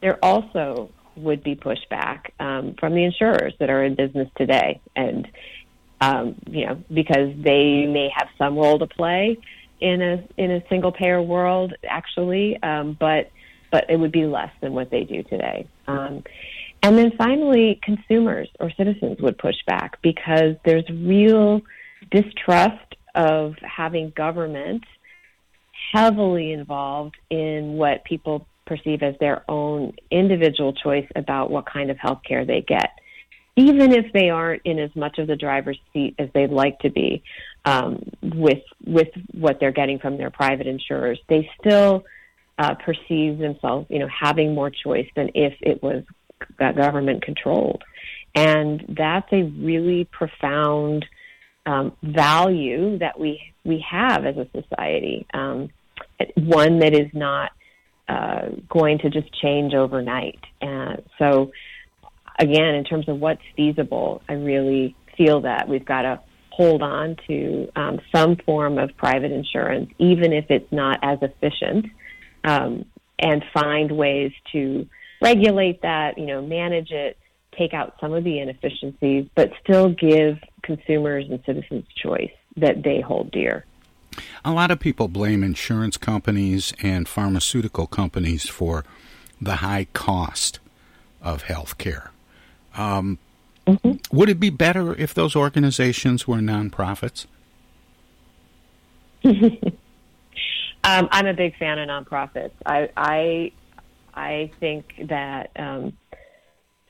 There 0.00 0.18
also 0.22 0.90
would 1.16 1.42
be 1.42 1.54
pushback 1.54 2.30
um, 2.40 2.74
from 2.78 2.94
the 2.94 3.04
insurers 3.04 3.54
that 3.58 3.70
are 3.70 3.84
in 3.84 3.94
business 3.94 4.28
today, 4.36 4.80
and 4.96 5.28
um, 6.00 6.36
you 6.50 6.66
know 6.66 6.82
because 6.92 7.32
they 7.42 7.86
may 7.86 8.10
have 8.14 8.28
some 8.38 8.56
role 8.56 8.78
to 8.78 8.86
play 8.86 9.38
in 9.80 10.00
a 10.00 10.24
in 10.36 10.50
a 10.50 10.62
single 10.68 10.92
payer 10.92 11.20
world, 11.20 11.74
actually, 11.88 12.60
um, 12.62 12.96
but 12.98 13.30
but 13.70 13.88
it 13.88 13.98
would 13.98 14.12
be 14.12 14.26
less 14.26 14.52
than 14.60 14.72
what 14.72 14.90
they 14.90 15.04
do 15.04 15.22
today. 15.24 15.66
Um, 15.86 16.22
and 16.82 16.98
then 16.98 17.12
finally, 17.16 17.80
consumers 17.82 18.48
or 18.58 18.70
citizens 18.76 19.20
would 19.20 19.38
push 19.38 19.56
back 19.66 20.00
because 20.02 20.56
there's 20.64 20.88
real 20.90 21.60
distrust 22.10 22.96
of 23.14 23.54
having 23.62 24.10
government 24.16 24.82
heavily 25.92 26.52
involved 26.52 27.16
in 27.30 27.74
what 27.74 28.04
people 28.04 28.46
perceive 28.66 29.02
as 29.02 29.14
their 29.20 29.44
own 29.50 29.92
individual 30.10 30.72
choice 30.72 31.06
about 31.14 31.50
what 31.50 31.66
kind 31.66 31.90
of 31.90 31.98
health 31.98 32.20
care 32.26 32.44
they 32.44 32.62
get. 32.62 32.90
even 33.56 33.92
if 33.92 34.10
they 34.12 34.30
aren't 34.30 34.62
in 34.64 34.78
as 34.78 34.94
much 34.96 35.18
of 35.18 35.26
the 35.26 35.36
driver's 35.36 35.78
seat 35.92 36.14
as 36.18 36.28
they'd 36.32 36.50
like 36.50 36.78
to 36.78 36.90
be 36.90 37.22
um, 37.64 38.02
with 38.22 38.62
with 38.86 39.08
what 39.32 39.60
they're 39.60 39.72
getting 39.72 39.98
from 39.98 40.16
their 40.16 40.30
private 40.30 40.66
insurers, 40.66 41.18
they 41.28 41.48
still 41.60 42.04
uh, 42.58 42.74
perceive 42.74 43.38
themselves, 43.38 43.86
you 43.90 43.98
know, 43.98 44.08
having 44.08 44.54
more 44.54 44.70
choice 44.70 45.08
than 45.16 45.30
if 45.34 45.54
it 45.60 45.82
was 45.82 46.02
government 46.58 47.22
controlled, 47.22 47.82
and 48.34 48.84
that's 48.88 49.30
a 49.32 49.42
really 49.42 50.04
profound 50.04 51.06
um, 51.66 51.92
value 52.02 52.98
that 52.98 53.18
we 53.18 53.40
we 53.64 53.84
have 53.88 54.24
as 54.26 54.36
a 54.36 54.46
society. 54.52 55.26
Um, 55.32 55.70
one 56.36 56.78
that 56.80 56.94
is 56.94 57.08
not 57.12 57.52
uh, 58.08 58.48
going 58.68 58.98
to 58.98 59.10
just 59.10 59.32
change 59.40 59.74
overnight. 59.74 60.40
And 60.60 61.02
so, 61.18 61.52
again, 62.38 62.74
in 62.74 62.84
terms 62.84 63.08
of 63.08 63.20
what's 63.20 63.42
feasible, 63.56 64.22
I 64.28 64.34
really 64.34 64.96
feel 65.16 65.42
that 65.42 65.68
we've 65.68 65.84
got 65.84 66.02
to 66.02 66.20
hold 66.50 66.82
on 66.82 67.16
to 67.26 67.70
um, 67.76 68.00
some 68.14 68.36
form 68.36 68.78
of 68.78 68.94
private 68.96 69.32
insurance, 69.32 69.90
even 69.98 70.32
if 70.32 70.46
it's 70.50 70.70
not 70.70 70.98
as 71.02 71.18
efficient, 71.22 71.86
um, 72.44 72.84
and 73.18 73.44
find 73.54 73.92
ways 73.92 74.32
to 74.52 74.86
regulate 75.22 75.82
that, 75.82 76.18
you 76.18 76.26
know, 76.26 76.42
manage 76.42 76.90
it, 76.90 77.16
take 77.56 77.72
out 77.72 77.94
some 78.00 78.12
of 78.12 78.24
the 78.24 78.40
inefficiencies, 78.40 79.26
but 79.34 79.52
still 79.62 79.90
give 79.90 80.38
consumers 80.62 81.26
and 81.30 81.42
citizens 81.46 81.84
choice 81.96 82.32
that 82.56 82.82
they 82.82 83.00
hold 83.00 83.30
dear. 83.30 83.64
A 84.44 84.52
lot 84.52 84.70
of 84.70 84.78
people 84.78 85.08
blame 85.08 85.42
insurance 85.42 85.96
companies 85.96 86.74
and 86.82 87.08
pharmaceutical 87.08 87.86
companies 87.86 88.48
for 88.48 88.84
the 89.40 89.56
high 89.56 89.86
cost 89.92 90.58
of 91.22 91.42
health 91.42 91.78
care. 91.78 92.10
Um, 92.76 93.18
mm-hmm. 93.66 94.16
Would 94.16 94.28
it 94.28 94.40
be 94.40 94.50
better 94.50 94.94
if 94.94 95.14
those 95.14 95.34
organizations 95.34 96.26
were 96.28 96.38
nonprofits? 96.38 97.26
um, 99.24 99.68
I'm 100.84 101.26
a 101.26 101.34
big 101.34 101.56
fan 101.56 101.78
of 101.78 101.88
nonprofits. 101.88 102.52
I 102.66 102.90
I, 102.96 103.52
I 104.14 104.50
think 104.60 105.08
that 105.08 105.50
um, 105.56 105.92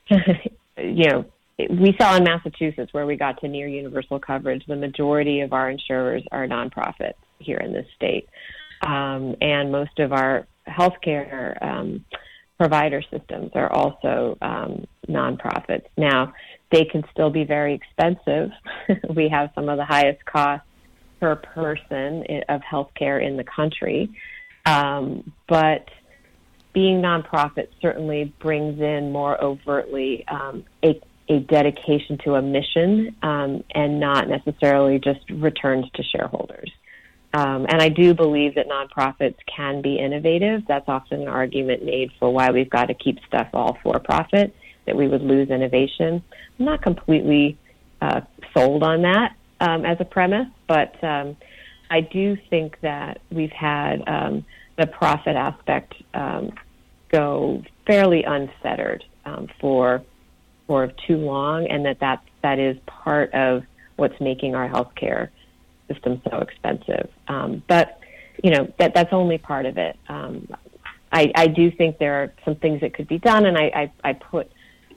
you 0.77 1.09
know 1.09 1.25
we 1.69 1.95
saw 1.99 2.15
in 2.15 2.23
Massachusetts 2.23 2.93
where 2.93 3.05
we 3.05 3.15
got 3.15 3.39
to 3.41 3.47
near 3.47 3.67
universal 3.67 4.19
coverage, 4.19 4.65
the 4.65 4.75
majority 4.75 5.41
of 5.41 5.53
our 5.53 5.69
insurers 5.69 6.23
are 6.31 6.47
nonprofits 6.47 7.13
here 7.39 7.57
in 7.57 7.73
this 7.73 7.85
state. 7.95 8.27
Um, 8.81 9.35
and 9.39 9.71
most 9.71 9.99
of 9.99 10.11
our 10.11 10.47
healthcare 10.67 11.61
um, 11.63 12.03
provider 12.57 13.01
systems 13.11 13.51
are 13.55 13.71
also 13.71 14.37
um, 14.41 14.85
nonprofits. 15.07 15.85
Now, 15.97 16.33
they 16.71 16.85
can 16.85 17.03
still 17.11 17.29
be 17.29 17.43
very 17.43 17.73
expensive. 17.73 18.49
we 19.15 19.29
have 19.29 19.51
some 19.55 19.69
of 19.69 19.77
the 19.77 19.85
highest 19.85 20.25
costs 20.25 20.65
per 21.19 21.35
person 21.35 22.25
of 22.49 22.61
healthcare 22.61 23.25
in 23.25 23.37
the 23.37 23.43
country. 23.43 24.09
Um, 24.65 25.33
but 25.47 25.87
being 26.73 27.01
nonprofit 27.01 27.67
certainly 27.81 28.33
brings 28.39 28.79
in 28.79 29.11
more 29.11 29.41
overtly 29.41 30.25
um, 30.27 30.65
a 30.83 30.99
a 31.29 31.39
dedication 31.39 32.17
to 32.17 32.35
a 32.35 32.41
mission 32.41 33.15
um, 33.23 33.63
and 33.73 33.99
not 33.99 34.27
necessarily 34.27 34.99
just 34.99 35.21
returns 35.29 35.85
to 35.93 36.03
shareholders. 36.03 36.69
Um, 37.33 37.65
and 37.69 37.81
I 37.81 37.89
do 37.89 38.13
believe 38.13 38.55
that 38.55 38.67
nonprofits 38.67 39.37
can 39.47 39.81
be 39.81 39.97
innovative. 39.97 40.63
That's 40.67 40.87
often 40.87 41.21
an 41.21 41.27
argument 41.27 41.83
made 41.83 42.11
for 42.19 42.31
why 42.31 42.51
we've 42.51 42.69
got 42.69 42.87
to 42.87 42.93
keep 42.93 43.19
stuff 43.25 43.47
all 43.53 43.77
for 43.81 43.99
profit, 43.99 44.53
that 44.85 44.95
we 44.95 45.07
would 45.07 45.21
lose 45.21 45.49
innovation. 45.49 46.21
I'm 46.59 46.65
not 46.65 46.81
completely 46.81 47.57
uh, 48.01 48.21
sold 48.53 48.83
on 48.83 49.01
that 49.03 49.35
um, 49.61 49.85
as 49.85 49.97
a 49.99 50.05
premise, 50.05 50.49
but 50.67 51.01
um, 51.03 51.37
I 51.89 52.01
do 52.01 52.37
think 52.49 52.79
that 52.81 53.21
we've 53.31 53.51
had 53.51 54.03
um, 54.07 54.45
the 54.77 54.87
profit 54.87 55.35
aspect 55.35 55.93
um, 56.13 56.51
go 57.13 57.63
fairly 57.85 58.23
unfettered 58.23 59.05
um, 59.25 59.47
for 59.61 60.01
for 60.67 60.87
too 61.07 61.17
long, 61.17 61.67
and 61.67 61.85
that 61.85 61.99
that, 61.99 62.23
that 62.41 62.59
is 62.59 62.75
part 62.87 63.33
of 63.33 63.63
what's 63.95 64.19
making 64.19 64.55
our 64.55 64.67
healthcare 64.67 65.29
system 65.87 66.21
so 66.29 66.39
expensive. 66.39 67.09
Um, 67.27 67.63
but 67.67 67.99
you 68.43 68.51
know 68.51 68.73
that 68.79 68.93
that's 68.93 69.13
only 69.13 69.37
part 69.37 69.65
of 69.65 69.77
it. 69.77 69.97
Um, 70.09 70.47
I, 71.13 71.31
I 71.35 71.47
do 71.47 71.69
think 71.69 71.99
there 71.99 72.23
are 72.23 72.33
some 72.43 72.55
things 72.55 72.81
that 72.81 72.95
could 72.95 73.07
be 73.07 73.19
done, 73.19 73.45
and 73.45 73.55
I, 73.55 73.91
I, 74.03 74.09
I 74.09 74.13
put 74.13 74.51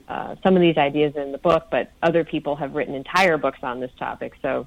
uh, 0.09 0.35
some 0.41 0.55
of 0.55 0.61
these 0.61 0.75
ideas 0.75 1.15
in 1.15 1.31
the 1.31 1.37
book, 1.37 1.67
but 1.69 1.91
other 2.01 2.23
people 2.23 2.55
have 2.55 2.73
written 2.73 2.95
entire 2.95 3.37
books 3.37 3.59
on 3.61 3.79
this 3.79 3.91
topic, 3.99 4.33
so 4.41 4.65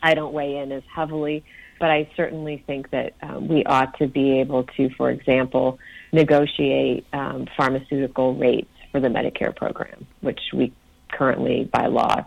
I 0.00 0.14
don't 0.14 0.32
weigh 0.32 0.58
in 0.58 0.70
as 0.70 0.84
heavily. 0.94 1.44
But 1.78 1.90
I 1.90 2.08
certainly 2.16 2.62
think 2.66 2.90
that 2.90 3.14
um, 3.22 3.48
we 3.48 3.64
ought 3.64 3.98
to 3.98 4.06
be 4.06 4.40
able 4.40 4.64
to, 4.76 4.88
for 4.96 5.10
example, 5.10 5.78
negotiate 6.12 7.06
um, 7.12 7.46
pharmaceutical 7.56 8.34
rates 8.34 8.70
for 8.92 9.00
the 9.00 9.08
Medicare 9.08 9.54
program, 9.54 10.06
which 10.20 10.40
we 10.54 10.72
currently 11.12 11.68
by 11.72 11.86
law 11.86 12.24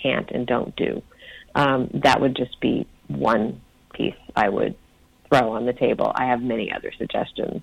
can't 0.00 0.30
and 0.30 0.46
don't 0.46 0.74
do. 0.76 1.02
Um, 1.54 1.90
that 1.94 2.20
would 2.20 2.36
just 2.36 2.58
be 2.60 2.86
one 3.08 3.60
piece 3.94 4.14
I 4.36 4.48
would 4.48 4.76
throw 5.28 5.52
on 5.52 5.66
the 5.66 5.72
table. 5.72 6.12
I 6.14 6.26
have 6.26 6.42
many 6.42 6.72
other 6.72 6.92
suggestions. 6.96 7.62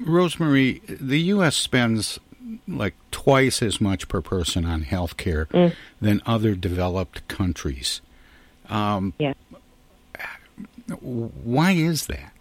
Rosemarie, 0.00 0.80
the 0.86 1.20
U.S. 1.20 1.56
spends 1.56 2.18
like 2.66 2.94
twice 3.10 3.62
as 3.62 3.80
much 3.80 4.08
per 4.08 4.20
person 4.20 4.64
on 4.64 4.82
health 4.82 5.16
care 5.16 5.46
mm. 5.46 5.74
than 6.00 6.20
other 6.26 6.54
developed 6.54 7.26
countries. 7.28 8.00
Um, 8.74 9.12
yeah. 9.18 9.34
Why 11.00 11.70
is 11.70 12.08
that? 12.08 12.32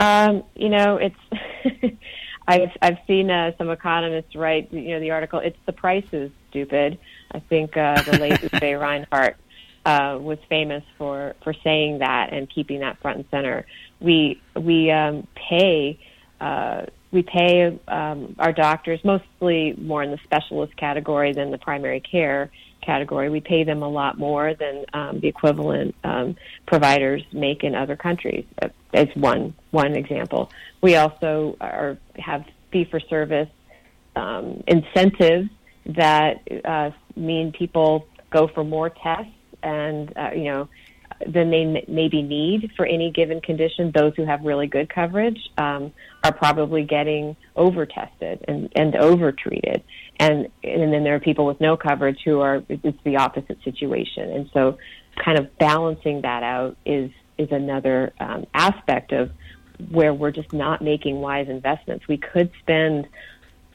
Um, 0.00 0.42
you 0.56 0.68
know, 0.68 0.96
it's 0.96 1.96
I've 2.48 2.70
I've 2.82 2.98
seen 3.06 3.30
uh, 3.30 3.52
some 3.56 3.70
economists 3.70 4.34
write 4.34 4.72
you 4.72 4.90
know 4.90 5.00
the 5.00 5.12
article. 5.12 5.38
It's 5.38 5.58
the 5.66 5.72
prices, 5.72 6.32
stupid. 6.50 6.98
I 7.30 7.38
think 7.38 7.76
uh, 7.76 8.02
the 8.02 8.18
late 8.20 8.40
Uwe 8.40 8.80
Reinhardt 8.80 9.36
uh, 9.86 10.18
was 10.20 10.38
famous 10.48 10.82
for 10.98 11.36
for 11.44 11.54
saying 11.62 12.00
that 12.00 12.32
and 12.32 12.50
keeping 12.50 12.80
that 12.80 13.00
front 13.00 13.18
and 13.18 13.26
center. 13.30 13.66
We 14.00 14.40
we 14.56 14.90
um, 14.90 15.28
pay. 15.36 16.00
Uh, 16.40 16.86
we 17.12 17.22
pay 17.22 17.78
um, 17.88 18.34
our 18.38 18.52
doctors 18.52 18.98
mostly 19.04 19.74
more 19.78 20.02
in 20.02 20.10
the 20.10 20.18
specialist 20.24 20.74
category 20.76 21.32
than 21.34 21.50
the 21.50 21.58
primary 21.58 22.00
care 22.00 22.50
category. 22.82 23.30
We 23.30 23.40
pay 23.40 23.64
them 23.64 23.82
a 23.82 23.88
lot 23.88 24.18
more 24.18 24.54
than 24.54 24.84
um, 24.92 25.20
the 25.20 25.28
equivalent 25.28 25.94
um, 26.04 26.36
providers 26.66 27.22
make 27.32 27.64
in 27.64 27.74
other 27.74 27.96
countries. 27.96 28.44
Uh, 28.60 28.68
as 28.92 29.08
one 29.14 29.54
one 29.70 29.94
example, 29.94 30.50
we 30.82 30.96
also 30.96 31.56
are 31.60 31.96
have 32.16 32.44
fee 32.70 32.84
for 32.84 33.00
service 33.00 33.48
um, 34.16 34.62
incentives 34.66 35.48
that 35.86 36.42
uh, 36.64 36.90
mean 37.16 37.52
people 37.52 38.06
go 38.30 38.48
for 38.48 38.64
more 38.64 38.90
tests 38.90 39.32
and 39.62 40.12
uh, 40.16 40.30
you 40.34 40.44
know 40.44 40.68
than 41.26 41.50
they 41.50 41.84
maybe 41.88 42.22
need 42.22 42.72
for 42.76 42.86
any 42.86 43.10
given 43.10 43.40
condition. 43.40 43.90
Those 43.94 44.14
who 44.16 44.24
have 44.24 44.42
really 44.42 44.66
good 44.66 44.88
coverage 44.88 45.38
um, 45.58 45.92
are 46.24 46.32
probably 46.32 46.84
getting 46.84 47.36
over 47.56 47.86
tested 47.86 48.44
and, 48.48 48.70
and 48.74 48.94
over 48.96 49.32
treated. 49.32 49.82
And, 50.18 50.48
and 50.62 50.92
then 50.92 51.04
there 51.04 51.14
are 51.14 51.20
people 51.20 51.46
with 51.46 51.60
no 51.60 51.76
coverage 51.76 52.20
who 52.24 52.40
are, 52.40 52.62
it's 52.68 52.98
the 53.04 53.16
opposite 53.16 53.62
situation. 53.64 54.30
And 54.30 54.50
so 54.52 54.78
kind 55.22 55.38
of 55.38 55.56
balancing 55.58 56.22
that 56.22 56.42
out 56.42 56.76
is, 56.84 57.10
is 57.38 57.50
another 57.50 58.12
um, 58.20 58.46
aspect 58.54 59.12
of 59.12 59.30
where 59.90 60.14
we're 60.14 60.30
just 60.30 60.52
not 60.52 60.82
making 60.82 61.20
wise 61.20 61.48
investments. 61.48 62.06
We 62.06 62.18
could 62.18 62.50
spend 62.60 63.08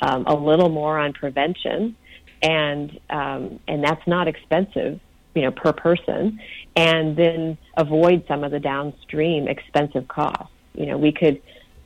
um, 0.02 0.26
a 0.26 0.36
little 0.36 0.70
more 0.70 0.98
on 0.98 1.14
prevention 1.14 1.96
and, 2.42 3.00
um, 3.10 3.60
and 3.68 3.84
that's 3.84 4.06
not 4.08 4.28
expensive 4.28 5.00
you 5.38 5.43
know, 5.43 5.52
per 5.52 5.71
person, 5.71 6.39
and 6.76 7.15
then 7.15 7.60
avoid 7.76 8.26
some 8.28 8.43
of 8.43 8.50
the 8.52 8.60
downstream 8.60 9.47
expensive 9.47 10.08
costs. 10.08 10.52
You 10.73 10.88
know, 10.88 10.98
we 10.98 11.12
could 11.12 11.40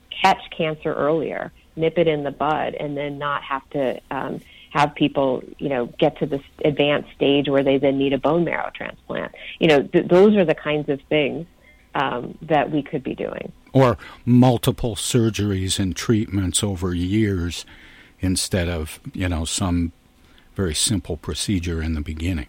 catch 0.10 0.42
cancer 0.56 0.94
earlier, 0.94 1.52
nip 1.76 1.98
it 1.98 2.08
in 2.08 2.24
the 2.24 2.32
bud, 2.32 2.76
and 2.76 2.96
then 2.96 3.18
not 3.18 3.44
have 3.44 3.70
to 3.72 4.00
um, 4.10 4.40
have 4.70 4.96
people, 4.96 5.44
you 5.58 5.68
know, 5.68 5.88
get 6.00 6.18
to 6.20 6.26
this 6.26 6.42
advanced 6.64 7.12
stage 7.14 7.50
where 7.50 7.62
they 7.62 7.78
then 7.78 7.98
need 7.98 8.14
a 8.14 8.18
bone 8.18 8.46
marrow 8.46 8.72
transplant. 8.74 9.34
You 9.60 9.68
know, 9.68 9.84
th- 9.84 10.08
those 10.08 10.38
are 10.38 10.46
the 10.46 10.56
kinds 10.56 10.88
of 10.88 11.02
things 11.10 11.46
um, 11.94 12.38
that 12.44 12.72
we 12.72 12.82
could 12.82 13.04
be 13.04 13.16
doing. 13.16 13.52
Or 13.74 13.98
multiple 14.24 14.96
surgeries 14.96 15.78
and 15.78 15.94
treatments 15.94 16.64
over 16.64 16.94
years 16.94 17.66
instead 18.22 18.70
of, 18.70 19.02
you 19.14 19.28
know, 19.28 19.44
some 19.44 19.92
very 20.56 20.76
simple 20.76 21.18
procedure 21.18 21.82
in 21.82 21.94
the 21.94 22.02
beginning. 22.02 22.48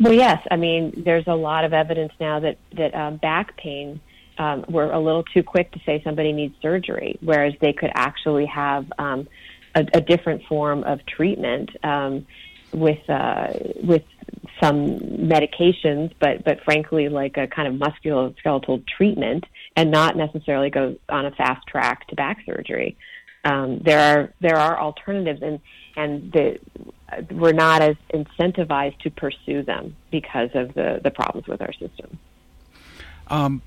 Well, 0.00 0.14
yes. 0.14 0.40
I 0.50 0.56
mean, 0.56 1.02
there's 1.04 1.26
a 1.26 1.34
lot 1.34 1.64
of 1.64 1.72
evidence 1.72 2.12
now 2.18 2.40
that 2.40 2.56
that 2.76 2.94
uh, 2.94 3.10
back 3.12 3.56
pain 3.56 4.00
um, 4.40 4.64
we're 4.70 4.90
a 4.90 4.98
little 4.98 5.22
too 5.22 5.42
quick 5.42 5.70
to 5.72 5.80
say 5.84 6.00
somebody 6.02 6.32
needs 6.32 6.54
surgery, 6.62 7.18
whereas 7.20 7.52
they 7.60 7.74
could 7.74 7.90
actually 7.94 8.46
have 8.46 8.90
um, 8.98 9.28
a, 9.74 9.86
a 9.92 10.00
different 10.00 10.42
form 10.44 10.82
of 10.84 11.04
treatment 11.04 11.68
um, 11.84 12.26
with 12.72 12.98
uh, 13.10 13.48
with 13.82 14.02
some 14.62 14.98
medications, 14.98 16.12
but 16.18 16.42
but 16.42 16.64
frankly, 16.64 17.10
like 17.10 17.36
a 17.36 17.46
kind 17.48 17.68
of 17.68 17.74
musculoskeletal 17.74 18.86
treatment, 18.86 19.44
and 19.76 19.90
not 19.90 20.16
necessarily 20.16 20.70
go 20.70 20.96
on 21.10 21.26
a 21.26 21.30
fast 21.32 21.66
track 21.66 22.06
to 22.08 22.16
back 22.16 22.38
surgery. 22.46 22.96
Um, 23.44 23.80
there 23.84 24.00
are 24.00 24.32
there 24.40 24.56
are 24.56 24.80
alternatives, 24.80 25.42
and 25.42 25.60
and 25.96 26.32
the, 26.32 26.58
we're 27.30 27.52
not 27.52 27.82
as 27.82 27.96
incentivized 28.12 28.98
to 29.00 29.10
pursue 29.10 29.62
them 29.62 29.96
because 30.10 30.50
of 30.54 30.74
the 30.74 31.00
the 31.02 31.10
problems 31.10 31.46
with 31.46 31.60
our 31.60 31.72
system. 31.72 32.18
Um, 33.28 33.62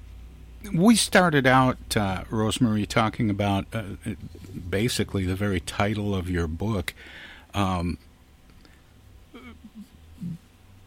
we 0.74 0.96
started 0.96 1.46
out, 1.46 1.78
uh, 1.96 2.24
Rosemarie, 2.30 2.88
talking 2.88 3.30
about 3.30 3.66
uh, 3.74 3.84
basically 4.70 5.26
the 5.26 5.36
very 5.36 5.60
title 5.60 6.16
of 6.16 6.30
your 6.30 6.48
book, 6.48 6.94
um, 7.54 7.98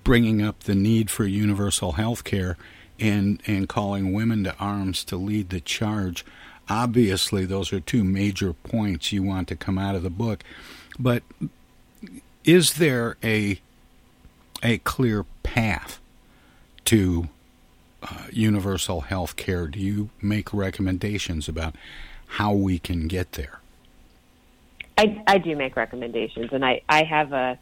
bringing 0.04 0.40
up 0.40 0.60
the 0.60 0.74
need 0.74 1.10
for 1.10 1.26
universal 1.26 1.92
health 1.92 2.24
care 2.24 2.56
and, 2.98 3.42
and 3.46 3.68
calling 3.68 4.12
women 4.12 4.44
to 4.44 4.56
arms 4.58 5.04
to 5.04 5.16
lead 5.16 5.50
the 5.50 5.60
charge. 5.60 6.24
Obviously, 6.68 7.44
those 7.44 7.72
are 7.72 7.80
two 7.80 8.02
major 8.02 8.52
points 8.52 9.12
you 9.12 9.22
want 9.22 9.48
to 9.48 9.56
come 9.56 9.78
out 9.78 9.94
of 9.94 10.02
the 10.02 10.10
book. 10.10 10.42
But 10.98 11.22
is 12.46 12.74
there 12.74 13.16
a 13.22 13.60
a 14.62 14.78
clear 14.78 15.26
path 15.42 16.00
to 16.86 17.28
uh, 18.02 18.24
universal 18.32 19.02
health 19.02 19.36
care? 19.36 19.66
Do 19.66 19.78
you 19.78 20.08
make 20.22 20.54
recommendations 20.54 21.48
about 21.48 21.74
how 22.26 22.54
we 22.54 22.78
can 22.78 23.08
get 23.08 23.32
there? 23.32 23.60
I, 24.96 25.22
I 25.26 25.38
do 25.38 25.54
make 25.56 25.76
recommendations, 25.76 26.48
and 26.52 26.64
I, 26.64 26.80
I 26.88 27.04
have 27.04 27.32
a, 27.34 27.58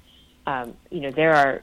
um, 0.46 0.74
you 0.90 1.00
know, 1.00 1.10
there 1.10 1.34
are 1.34 1.62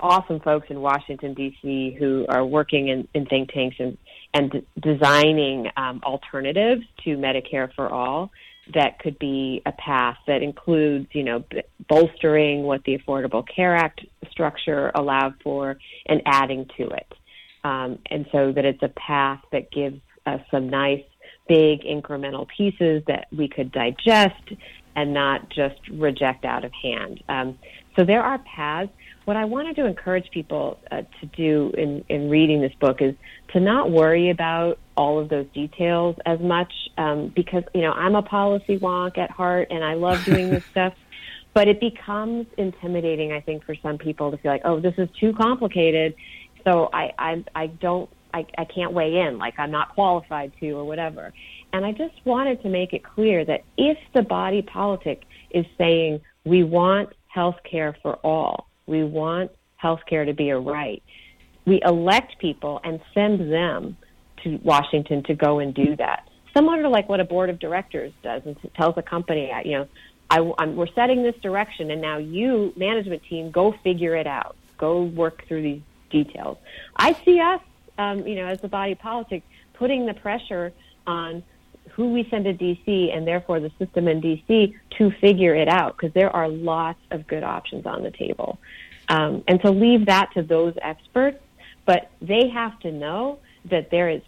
awesome 0.00 0.40
folks 0.40 0.70
in 0.70 0.80
Washington 0.80 1.34
D.C. 1.34 1.96
who 1.98 2.24
are 2.28 2.44
working 2.44 2.88
in, 2.88 3.06
in 3.12 3.26
think 3.26 3.52
tanks 3.52 3.76
and 3.78 3.98
and 4.32 4.50
d- 4.50 4.66
designing 4.80 5.70
um, 5.76 6.00
alternatives 6.04 6.84
to 7.04 7.16
Medicare 7.16 7.72
for 7.74 7.88
all 7.88 8.30
that 8.72 8.98
could 8.98 9.18
be 9.18 9.60
a 9.66 9.72
path 9.72 10.16
that 10.26 10.42
includes, 10.42 11.08
you 11.12 11.22
know, 11.22 11.44
bolstering 11.88 12.62
what 12.62 12.82
the 12.84 12.96
Affordable 12.96 13.44
Care 13.46 13.76
Act 13.76 14.00
structure 14.30 14.90
allowed 14.94 15.34
for 15.42 15.76
and 16.06 16.22
adding 16.24 16.66
to 16.78 16.88
it 16.88 17.12
um, 17.64 17.98
and 18.10 18.26
so 18.30 18.52
that 18.52 18.64
it's 18.64 18.82
a 18.82 18.88
path 18.88 19.40
that 19.50 19.72
gives 19.72 20.00
us 20.26 20.40
some 20.50 20.68
nice 20.68 21.02
big 21.48 21.82
incremental 21.82 22.46
pieces 22.56 23.02
that 23.06 23.26
we 23.36 23.48
could 23.48 23.72
digest 23.72 24.52
and 24.94 25.12
not 25.12 25.48
just 25.48 25.80
reject 25.90 26.44
out 26.44 26.64
of 26.64 26.72
hand. 26.72 27.22
Um, 27.28 27.58
so 27.96 28.04
there 28.04 28.22
are 28.22 28.38
paths. 28.38 28.90
What 29.24 29.36
I 29.36 29.46
wanted 29.46 29.76
to 29.76 29.86
encourage 29.86 30.30
people 30.30 30.78
uh, 30.90 31.02
to 31.20 31.26
do 31.34 31.72
in, 31.76 32.04
in 32.08 32.30
reading 32.30 32.60
this 32.60 32.74
book 32.80 33.00
is 33.00 33.14
to 33.54 33.60
not 33.60 33.90
worry 33.90 34.30
about 34.30 34.78
all 34.96 35.18
of 35.18 35.28
those 35.28 35.46
details 35.54 36.16
as 36.26 36.38
much 36.40 36.72
um, 36.98 37.32
because, 37.34 37.64
you 37.74 37.80
know, 37.80 37.92
I'm 37.92 38.14
a 38.14 38.22
policy 38.22 38.78
wonk 38.78 39.18
at 39.18 39.30
heart 39.30 39.68
and 39.70 39.82
I 39.82 39.94
love 39.94 40.24
doing 40.24 40.50
this 40.50 40.64
stuff. 40.70 40.94
But 41.54 41.68
it 41.68 41.80
becomes 41.80 42.46
intimidating, 42.58 43.32
I 43.32 43.40
think, 43.40 43.64
for 43.64 43.76
some 43.76 43.96
people 43.96 44.32
to 44.32 44.36
feel 44.38 44.50
like, 44.50 44.62
oh, 44.64 44.80
this 44.80 44.94
is 44.98 45.08
too 45.20 45.32
complicated 45.32 46.14
so 46.64 46.88
I, 46.92 47.12
I, 47.18 47.44
I 47.54 47.66
don't, 47.68 48.10
I, 48.32 48.46
I 48.58 48.64
can't 48.64 48.92
weigh 48.92 49.20
in, 49.20 49.38
like 49.38 49.54
I'm 49.58 49.70
not 49.70 49.94
qualified 49.94 50.52
to 50.60 50.70
or 50.72 50.84
whatever. 50.84 51.32
And 51.72 51.84
I 51.84 51.92
just 51.92 52.14
wanted 52.24 52.62
to 52.62 52.68
make 52.68 52.92
it 52.92 53.04
clear 53.04 53.44
that 53.44 53.62
if 53.76 53.98
the 54.14 54.22
body 54.22 54.62
politic 54.62 55.24
is 55.50 55.66
saying 55.78 56.20
we 56.44 56.64
want 56.64 57.10
health 57.28 57.56
care 57.68 57.96
for 58.02 58.14
all, 58.16 58.68
we 58.86 59.04
want 59.04 59.50
health 59.76 60.00
care 60.08 60.24
to 60.24 60.32
be 60.32 60.48
a 60.50 60.58
right, 60.58 61.02
we 61.66 61.80
elect 61.82 62.38
people 62.38 62.80
and 62.84 63.00
send 63.12 63.52
them 63.52 63.96
to 64.42 64.58
Washington 64.62 65.22
to 65.24 65.34
go 65.34 65.58
and 65.58 65.74
do 65.74 65.96
that. 65.96 66.28
Similar 66.54 66.82
to 66.82 66.88
like 66.88 67.08
what 67.08 67.20
a 67.20 67.24
board 67.24 67.50
of 67.50 67.58
directors 67.58 68.12
does 68.22 68.42
and 68.44 68.56
tells 68.76 68.96
a 68.96 69.02
company, 69.02 69.50
you 69.64 69.72
know, 69.72 69.88
I, 70.30 70.52
I'm, 70.58 70.76
we're 70.76 70.92
setting 70.94 71.22
this 71.22 71.36
direction, 71.42 71.90
and 71.90 72.00
now 72.00 72.18
you, 72.18 72.72
management 72.76 73.22
team, 73.24 73.50
go 73.50 73.74
figure 73.82 74.16
it 74.16 74.26
out. 74.26 74.56
Go 74.78 75.02
work 75.02 75.46
through 75.46 75.62
these 75.62 75.82
details. 76.10 76.58
I 76.96 77.12
see 77.24 77.40
us, 77.40 77.60
um, 77.98 78.26
you 78.26 78.36
know, 78.36 78.46
as 78.46 78.60
the 78.60 78.68
body 78.68 78.94
politic, 78.94 79.42
putting 79.74 80.06
the 80.06 80.14
pressure 80.14 80.72
on 81.06 81.42
who 81.92 82.12
we 82.12 82.26
send 82.30 82.44
to 82.44 82.54
DC 82.54 83.14
and 83.14 83.26
therefore 83.26 83.60
the 83.60 83.70
system 83.78 84.08
in 84.08 84.20
DC 84.20 84.74
to 84.98 85.10
figure 85.20 85.54
it 85.54 85.68
out 85.68 85.96
because 85.96 86.12
there 86.14 86.34
are 86.34 86.48
lots 86.48 86.98
of 87.10 87.26
good 87.26 87.42
options 87.42 87.86
on 87.86 88.02
the 88.02 88.10
table. 88.10 88.58
Um, 89.08 89.44
and 89.46 89.60
to 89.60 89.70
leave 89.70 90.06
that 90.06 90.32
to 90.34 90.42
those 90.42 90.74
experts, 90.80 91.38
but 91.86 92.10
they 92.20 92.48
have 92.48 92.78
to 92.80 92.92
know 92.92 93.38
that 93.70 93.90
there 93.90 94.08
is 94.08 94.22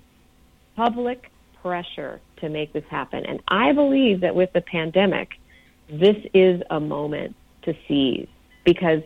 public 0.77 1.31
pressure 1.63 2.21
to 2.39 2.49
make 2.49 2.73
this 2.73 2.85
happen. 2.91 3.25
And 3.27 3.43
I 3.49 3.73
believe 3.73 4.21
that 4.21 4.35
with 4.35 4.53
the 4.53 4.61
pandemic, 4.61 5.31
this 5.89 6.17
is 6.35 6.63
a 6.71 6.81
moment 6.81 7.35
to 7.63 7.75
seize 7.89 8.29
because 8.65 9.03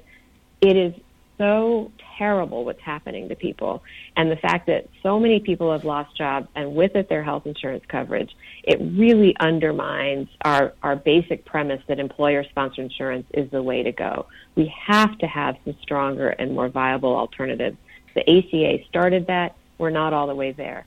it 0.61 0.77
is 0.77 0.95
so 1.39 1.91
terrible 2.19 2.67
what's 2.67 2.83
happening 2.83 3.31
to 3.31 3.35
people. 3.35 3.83
And 4.15 4.31
the 4.31 4.37
fact 4.37 4.67
that 4.67 4.89
so 5.03 5.19
many 5.19 5.41
people 5.41 5.73
have 5.73 5.85
lost 5.85 6.15
jobs 6.15 6.49
and 6.55 6.75
with 6.75 6.95
it 6.97 7.09
their 7.09 7.23
health 7.23 7.47
insurance 7.47 7.83
coverage, 7.89 8.31
it 8.63 8.79
really 8.79 9.35
undermines 9.41 10.29
our, 10.43 10.75
our 10.83 10.97
basic 10.97 11.47
premise 11.47 11.81
that 11.89 11.99
employer 11.99 12.45
sponsored 12.45 12.85
insurance 12.85 13.27
is 13.33 13.51
the 13.51 13.63
way 13.63 13.83
to 13.83 13.91
go. 13.91 14.27
We 14.55 14.71
have 14.87 15.17
to 15.19 15.27
have 15.27 15.57
some 15.65 15.75
stronger 15.81 16.29
and 16.29 16.53
more 16.53 16.69
viable 16.69 17.17
alternatives. 17.17 17.79
The 18.15 18.29
ACA 18.29 18.85
started 18.89 19.27
that. 19.29 19.57
We're 19.79 19.91
not 19.91 20.13
all 20.13 20.27
the 20.27 20.35
way 20.35 20.53
there. 20.53 20.87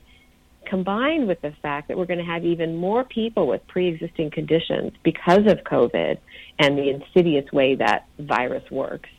Combined 0.66 1.28
with 1.28 1.40
the 1.42 1.52
fact 1.62 1.88
that 1.88 1.98
we're 1.98 2.06
going 2.06 2.20
to 2.20 2.24
have 2.24 2.44
even 2.44 2.76
more 2.76 3.04
people 3.04 3.46
with 3.46 3.66
pre 3.66 3.88
existing 3.88 4.30
conditions 4.30 4.92
because 5.02 5.46
of 5.46 5.58
COVID 5.64 6.18
and 6.58 6.78
the 6.78 6.90
insidious 6.90 7.50
way 7.52 7.74
that 7.74 8.06
virus 8.18 8.68
works 8.70 9.10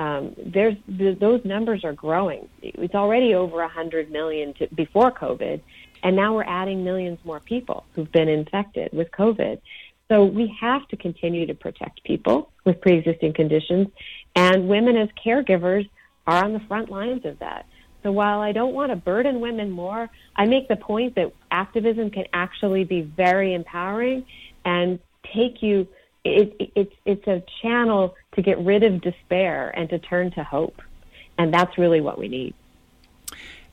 um, 0.00 0.34
there's 0.38 0.76
th- 0.98 1.18
those 1.18 1.44
numbers 1.44 1.84
are 1.84 1.92
growing. 1.92 2.48
It's 2.62 2.94
already 2.94 3.34
over 3.34 3.56
100 3.56 4.10
million 4.10 4.54
to, 4.54 4.66
before 4.74 5.12
COVID, 5.12 5.60
and 6.02 6.16
now 6.16 6.34
we're 6.34 6.44
adding 6.44 6.82
millions 6.82 7.18
more 7.22 7.40
people 7.40 7.84
who've 7.94 8.10
been 8.10 8.28
infected 8.28 8.92
with 8.94 9.10
COVID. 9.10 9.60
So 10.08 10.24
we 10.24 10.56
have 10.58 10.88
to 10.88 10.96
continue 10.96 11.46
to 11.46 11.54
protect 11.54 12.02
people 12.02 12.50
with 12.64 12.80
pre-existing 12.80 13.34
conditions, 13.34 13.88
and 14.34 14.68
women 14.68 14.96
as 14.96 15.10
caregivers 15.22 15.88
are 16.30 16.44
on 16.44 16.52
the 16.52 16.60
front 16.60 16.90
lines 16.90 17.24
of 17.24 17.38
that. 17.40 17.66
So 18.02 18.12
while 18.12 18.40
I 18.40 18.52
don't 18.52 18.72
want 18.72 18.90
to 18.90 18.96
burden 18.96 19.40
women 19.40 19.70
more, 19.70 20.08
I 20.36 20.46
make 20.46 20.68
the 20.68 20.76
point 20.76 21.16
that 21.16 21.32
activism 21.50 22.10
can 22.10 22.24
actually 22.32 22.84
be 22.84 23.02
very 23.02 23.52
empowering 23.52 24.24
and 24.64 24.98
take 25.34 25.62
you 25.62 25.86
it, 26.24 26.54
it, 26.58 26.72
it's 26.74 26.94
it's 27.06 27.26
a 27.26 27.42
channel 27.62 28.14
to 28.32 28.42
get 28.42 28.58
rid 28.58 28.82
of 28.82 29.00
despair 29.00 29.70
and 29.70 29.88
to 29.88 29.98
turn 29.98 30.30
to 30.32 30.44
hope, 30.44 30.82
and 31.38 31.52
that's 31.52 31.78
really 31.78 32.00
what 32.00 32.18
we 32.18 32.28
need. 32.28 32.54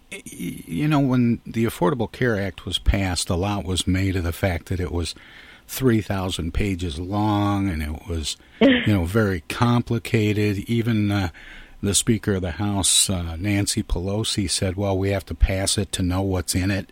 You 0.10 0.88
know, 0.88 1.02
when 1.02 1.42
the 1.46 1.66
Affordable 1.66 2.10
Care 2.10 2.40
Act 2.40 2.66
was 2.66 2.80
passed, 2.80 3.30
a 3.30 3.36
lot 3.36 3.66
was 3.66 3.86
made 3.86 4.16
of 4.16 4.24
the 4.24 4.32
fact 4.32 4.68
that 4.68 4.80
it 4.80 4.94
was 4.94 5.14
three 5.68 6.00
thousand 6.00 6.54
pages 6.54 6.98
long 6.98 7.68
and 7.68 7.84
it 7.84 8.08
was, 8.08 8.38
you 8.62 8.88
know, 8.88 9.04
very 9.04 9.42
complicated. 9.50 10.60
Even 10.70 11.12
uh, 11.12 11.30
the 11.82 11.94
Speaker 11.94 12.36
of 12.36 12.42
the 12.42 12.52
House, 12.52 13.10
uh, 13.10 13.36
Nancy 13.36 13.84
Pelosi, 13.84 14.50
said, 14.50 14.76
"Well, 14.76 14.98
we 14.98 15.10
have 15.10 15.26
to 15.28 15.36
pass 15.36 15.78
it 15.78 15.92
to 15.94 16.04
know 16.04 16.22
what's 16.22 16.56
in 16.56 16.72
it." 16.72 16.92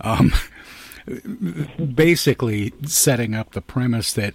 Um, 0.00 0.32
basically 1.94 2.72
setting 2.86 3.34
up 3.34 3.52
the 3.52 3.60
premise 3.60 4.12
that 4.12 4.34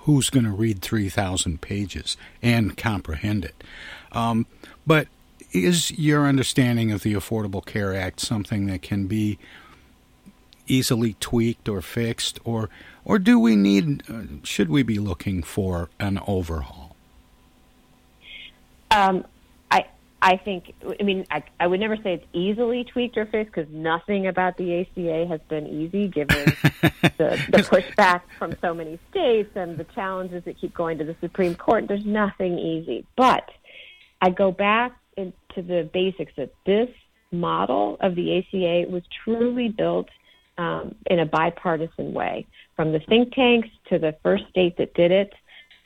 who's 0.00 0.30
going 0.30 0.44
to 0.44 0.50
read 0.50 0.82
3,000 0.82 1.60
pages 1.60 2.16
and 2.42 2.76
comprehend 2.76 3.44
it. 3.44 3.64
Um, 4.12 4.46
but 4.86 5.08
is 5.52 5.90
your 5.92 6.26
understanding 6.26 6.90
of 6.90 7.02
the 7.02 7.14
Affordable 7.14 7.64
Care 7.64 7.94
Act 7.94 8.20
something 8.20 8.66
that 8.66 8.82
can 8.82 9.06
be 9.06 9.38
easily 10.66 11.16
tweaked 11.20 11.68
or 11.68 11.82
fixed, 11.82 12.40
or 12.44 12.70
or 13.04 13.18
do 13.18 13.38
we 13.38 13.56
need? 13.56 14.02
Uh, 14.08 14.22
should 14.44 14.70
we 14.70 14.82
be 14.82 14.98
looking 14.98 15.42
for 15.42 15.90
an 16.00 16.18
overhaul? 16.26 16.81
Um, 18.94 19.24
I 20.22 20.36
think, 20.36 20.72
I 21.00 21.02
mean, 21.02 21.26
I, 21.32 21.42
I 21.58 21.66
would 21.66 21.80
never 21.80 21.96
say 21.96 22.14
it's 22.14 22.26
easily 22.32 22.84
tweaked 22.84 23.16
or 23.16 23.26
fixed 23.26 23.52
because 23.52 23.68
nothing 23.72 24.28
about 24.28 24.56
the 24.56 24.80
ACA 24.80 25.26
has 25.26 25.40
been 25.48 25.66
easy 25.66 26.06
given 26.06 26.36
the, 27.18 27.44
the 27.50 27.58
pushback 27.68 28.22
from 28.38 28.54
so 28.60 28.72
many 28.72 29.00
states 29.10 29.50
and 29.56 29.76
the 29.76 29.82
challenges 29.82 30.44
that 30.44 30.60
keep 30.60 30.72
going 30.74 30.98
to 30.98 31.04
the 31.04 31.16
Supreme 31.20 31.56
Court. 31.56 31.88
There's 31.88 32.06
nothing 32.06 32.56
easy. 32.56 33.04
But 33.16 33.50
I 34.20 34.30
go 34.30 34.52
back 34.52 34.96
into 35.16 35.34
the 35.56 35.90
basics 35.92 36.32
that 36.36 36.54
this 36.66 36.88
model 37.32 37.96
of 37.98 38.14
the 38.14 38.38
ACA 38.38 38.88
was 38.88 39.02
truly 39.24 39.70
built 39.70 40.08
um, 40.56 40.94
in 41.10 41.18
a 41.18 41.26
bipartisan 41.26 42.14
way. 42.14 42.46
From 42.76 42.92
the 42.92 43.00
think 43.00 43.34
tanks 43.34 43.70
to 43.88 43.98
the 43.98 44.14
first 44.22 44.44
state 44.50 44.76
that 44.76 44.94
did 44.94 45.10
it, 45.10 45.32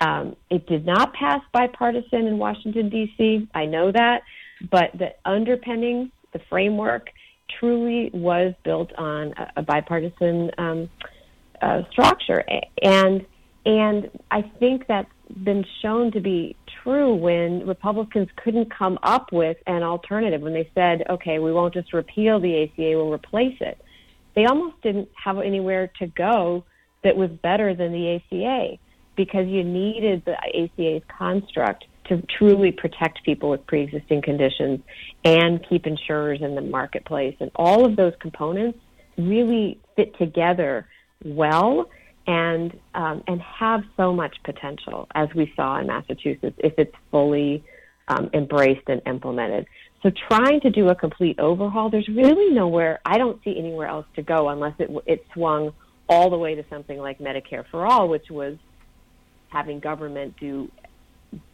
um, 0.00 0.36
it 0.50 0.66
did 0.66 0.84
not 0.84 1.14
pass 1.14 1.40
bipartisan 1.52 2.26
in 2.26 2.38
Washington, 2.38 2.88
D.C. 2.88 3.48
I 3.54 3.64
know 3.64 3.92
that, 3.92 4.22
but 4.70 4.90
the 4.94 5.14
underpinning, 5.24 6.10
the 6.32 6.40
framework, 6.50 7.10
truly 7.58 8.10
was 8.12 8.54
built 8.64 8.92
on 8.98 9.32
a, 9.36 9.52
a 9.56 9.62
bipartisan 9.62 10.50
um, 10.58 10.90
uh, 11.62 11.82
structure, 11.90 12.44
and 12.82 13.24
and 13.64 14.10
I 14.30 14.42
think 14.42 14.86
that's 14.86 15.10
been 15.42 15.64
shown 15.82 16.12
to 16.12 16.20
be 16.20 16.56
true 16.82 17.14
when 17.14 17.66
Republicans 17.66 18.28
couldn't 18.36 18.70
come 18.70 18.98
up 19.02 19.32
with 19.32 19.56
an 19.66 19.82
alternative. 19.82 20.42
When 20.42 20.52
they 20.52 20.70
said, 20.74 21.04
"Okay, 21.08 21.38
we 21.38 21.52
won't 21.52 21.72
just 21.72 21.94
repeal 21.94 22.38
the 22.38 22.64
ACA; 22.64 22.96
we'll 22.96 23.12
replace 23.12 23.56
it," 23.60 23.78
they 24.34 24.44
almost 24.44 24.80
didn't 24.82 25.08
have 25.14 25.38
anywhere 25.38 25.90
to 26.00 26.06
go 26.08 26.64
that 27.02 27.16
was 27.16 27.30
better 27.30 27.74
than 27.74 27.92
the 27.92 28.16
ACA 28.16 28.78
because 29.16 29.46
you 29.46 29.64
needed 29.64 30.24
the 30.24 30.36
ACA's 30.36 31.02
construct 31.08 31.84
to 32.08 32.22
truly 32.38 32.70
protect 32.70 33.24
people 33.24 33.50
with 33.50 33.66
pre-existing 33.66 34.22
conditions 34.22 34.80
and 35.24 35.64
keep 35.68 35.86
insurers 35.86 36.40
in 36.40 36.54
the 36.54 36.60
marketplace. 36.60 37.36
And 37.40 37.50
all 37.56 37.84
of 37.84 37.96
those 37.96 38.12
components 38.20 38.78
really 39.18 39.80
fit 39.96 40.16
together 40.18 40.86
well 41.24 41.88
and 42.26 42.78
um, 42.94 43.22
and 43.26 43.40
have 43.40 43.82
so 43.96 44.12
much 44.12 44.36
potential, 44.44 45.06
as 45.14 45.28
we 45.34 45.52
saw 45.56 45.80
in 45.80 45.86
Massachusetts, 45.86 46.56
if 46.58 46.74
it's 46.76 46.94
fully 47.10 47.64
um, 48.08 48.30
embraced 48.34 48.88
and 48.88 49.00
implemented. 49.06 49.66
So 50.02 50.10
trying 50.28 50.60
to 50.60 50.70
do 50.70 50.88
a 50.88 50.94
complete 50.94 51.38
overhaul, 51.38 51.90
there's 51.90 52.08
really 52.08 52.52
nowhere. 52.52 53.00
I 53.04 53.18
don't 53.18 53.42
see 53.42 53.56
anywhere 53.58 53.88
else 53.88 54.06
to 54.16 54.22
go 54.22 54.48
unless 54.48 54.74
it 54.78 54.90
it 55.06 55.24
swung 55.32 55.72
all 56.08 56.30
the 56.30 56.38
way 56.38 56.54
to 56.54 56.64
something 56.70 56.98
like 56.98 57.18
Medicare 57.18 57.64
for 57.70 57.86
all, 57.86 58.08
which 58.08 58.30
was 58.30 58.56
having 59.56 59.80
government 59.80 60.36
do 60.38 60.70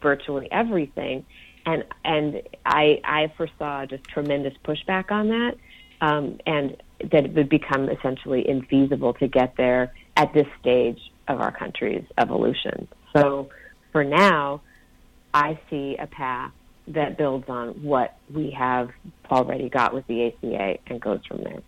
virtually 0.01 0.51
everything. 0.51 1.25
And 1.65 1.85
and 2.03 2.41
I 2.65 2.99
I 3.03 3.31
foresaw 3.37 3.85
just 3.85 4.03
tremendous 4.05 4.53
pushback 4.65 5.11
on 5.11 5.29
that, 5.29 5.55
um, 6.01 6.39
and 6.45 6.75
that 7.11 7.25
it 7.25 7.33
would 7.33 7.49
become 7.49 7.89
essentially 7.89 8.43
infeasible 8.43 9.17
to 9.19 9.27
get 9.27 9.55
there 9.55 9.93
at 10.17 10.33
this 10.33 10.47
stage 10.59 10.99
of 11.29 11.39
our 11.39 11.51
country's 11.51 12.05
evolution. 12.17 12.87
So 13.15 13.49
for 13.93 14.03
now, 14.03 14.61
I 15.33 15.57
see 15.69 15.95
a 15.97 16.07
path 16.07 16.51
that 16.87 17.17
builds 17.17 17.47
on 17.47 17.69
what 17.81 18.17
we 18.33 18.51
have 18.51 18.89
already 19.31 19.69
got 19.69 19.93
with 19.93 20.05
the 20.07 20.27
ACA 20.27 20.79
and 20.87 20.99
goes 20.99 21.21
from 21.25 21.43
there. 21.43 21.61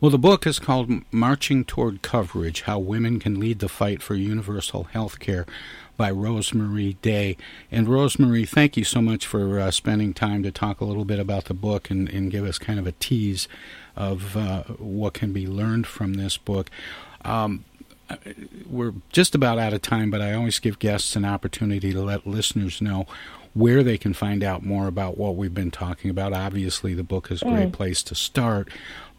Well, 0.00 0.10
the 0.10 0.18
book 0.18 0.46
is 0.46 0.58
called 0.58 0.90
Marching 1.10 1.64
Toward 1.64 2.02
Coverage 2.02 2.62
How 2.62 2.78
Women 2.78 3.18
Can 3.18 3.40
Lead 3.40 3.60
the 3.60 3.68
Fight 3.68 4.02
for 4.02 4.14
Universal 4.14 4.84
Health 4.84 5.18
Care 5.18 5.46
by 5.96 6.10
Rosemarie 6.10 6.96
Day. 7.00 7.36
And 7.70 7.86
Rosemarie, 7.86 8.48
thank 8.48 8.76
you 8.76 8.84
so 8.84 9.00
much 9.00 9.26
for 9.26 9.58
uh, 9.58 9.70
spending 9.70 10.12
time 10.12 10.42
to 10.42 10.50
talk 10.50 10.80
a 10.80 10.84
little 10.84 11.04
bit 11.04 11.18
about 11.18 11.44
the 11.44 11.54
book 11.54 11.90
and, 11.90 12.08
and 12.08 12.30
give 12.30 12.44
us 12.44 12.58
kind 12.58 12.78
of 12.78 12.86
a 12.86 12.92
tease 12.92 13.48
of 13.96 14.36
uh, 14.36 14.64
what 14.78 15.14
can 15.14 15.32
be 15.32 15.46
learned 15.46 15.86
from 15.86 16.14
this 16.14 16.36
book. 16.36 16.68
Um, 17.24 17.64
we're 18.68 18.94
just 19.10 19.34
about 19.34 19.58
out 19.58 19.72
of 19.72 19.82
time, 19.82 20.10
but 20.10 20.20
I 20.20 20.34
always 20.34 20.58
give 20.58 20.78
guests 20.78 21.16
an 21.16 21.24
opportunity 21.24 21.92
to 21.92 22.02
let 22.02 22.26
listeners 22.26 22.82
know 22.82 23.06
where 23.54 23.82
they 23.84 23.96
can 23.96 24.12
find 24.12 24.42
out 24.42 24.64
more 24.64 24.88
about 24.88 25.16
what 25.16 25.36
we've 25.36 25.54
been 25.54 25.70
talking 25.70 26.10
about. 26.10 26.32
Obviously, 26.32 26.92
the 26.92 27.04
book 27.04 27.30
is 27.30 27.40
a 27.40 27.44
great 27.46 27.68
mm. 27.68 27.72
place 27.72 28.02
to 28.02 28.14
start. 28.14 28.68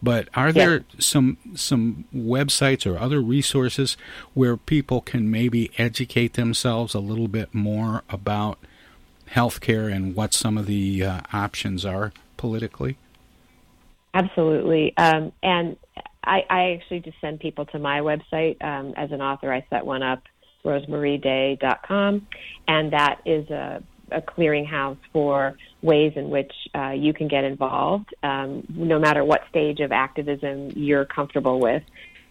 But 0.02 0.28
are 0.34 0.52
there 0.52 0.84
some 0.98 1.38
some 1.54 2.04
websites 2.14 2.86
or 2.86 2.98
other 2.98 3.20
resources 3.20 3.96
where 4.34 4.56
people 4.56 5.00
can 5.00 5.30
maybe 5.30 5.70
educate 5.78 6.34
themselves 6.34 6.94
a 6.94 7.00
little 7.00 7.28
bit 7.28 7.54
more 7.54 8.02
about 8.10 8.58
healthcare 9.30 9.92
and 9.92 10.14
what 10.14 10.34
some 10.34 10.58
of 10.58 10.66
the 10.66 11.02
uh, 11.02 11.20
options 11.32 11.84
are 11.84 12.12
politically? 12.36 12.98
Absolutely, 14.12 14.96
um, 14.96 15.32
and 15.42 15.76
I, 16.24 16.44
I, 16.48 16.72
actually 16.72 17.00
just 17.00 17.20
send 17.20 17.40
people 17.40 17.66
to 17.66 17.78
my 17.78 18.00
website 18.00 18.62
um, 18.64 18.94
as 18.96 19.12
an 19.12 19.20
author. 19.20 19.52
I 19.52 19.64
set 19.70 19.84
one 19.84 20.02
up, 20.02 20.22
rosemarieday.com, 20.64 22.26
and 22.68 22.92
that 22.92 23.20
is 23.24 23.48
a 23.50 23.82
a 24.10 24.20
clearinghouse 24.20 24.98
for 25.12 25.56
ways 25.82 26.12
in 26.16 26.30
which 26.30 26.52
uh, 26.74 26.90
you 26.90 27.12
can 27.12 27.28
get 27.28 27.44
involved, 27.44 28.14
um, 28.22 28.64
no 28.68 28.98
matter 28.98 29.24
what 29.24 29.42
stage 29.48 29.80
of 29.80 29.92
activism 29.92 30.70
you're 30.74 31.04
comfortable 31.04 31.60
with. 31.60 31.82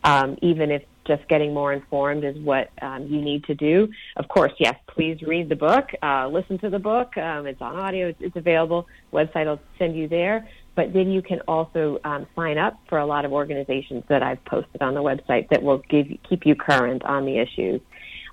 Um, 0.03 0.37
even 0.43 0.69
if 0.69 0.83
just 1.07 1.27
getting 1.27 1.53
more 1.53 1.73
informed 1.73 2.23
is 2.23 2.37
what 2.37 2.69
um, 2.81 3.07
you 3.07 3.21
need 3.21 3.43
to 3.45 3.55
do. 3.55 3.87
Of 4.17 4.27
course, 4.27 4.51
yes, 4.59 4.75
please 4.87 5.21
read 5.21 5.49
the 5.49 5.55
book, 5.55 5.89
uh, 6.03 6.27
listen 6.27 6.57
to 6.59 6.69
the 6.69 6.79
book. 6.79 7.17
Um, 7.17 7.47
it's 7.47 7.61
on 7.61 7.75
audio, 7.75 8.09
it's, 8.09 8.19
it's 8.21 8.35
available. 8.35 8.87
Website 9.13 9.45
will 9.45 9.59
send 9.79 9.95
you 9.95 10.07
there. 10.07 10.47
But 10.75 10.93
then 10.93 11.09
you 11.09 11.21
can 11.21 11.39
also 11.47 11.99
um, 12.03 12.27
sign 12.35 12.57
up 12.57 12.77
for 12.89 12.97
a 12.99 13.05
lot 13.05 13.23
of 13.23 13.31
organizations 13.31 14.03
that 14.09 14.21
I've 14.21 14.43
posted 14.45 14.81
on 14.81 14.93
the 14.93 15.01
website 15.01 15.47
that 15.49 15.63
will 15.63 15.81
give 15.89 16.07
keep 16.27 16.45
you 16.45 16.53
current 16.53 17.03
on 17.03 17.25
the 17.25 17.37
issues. 17.39 17.81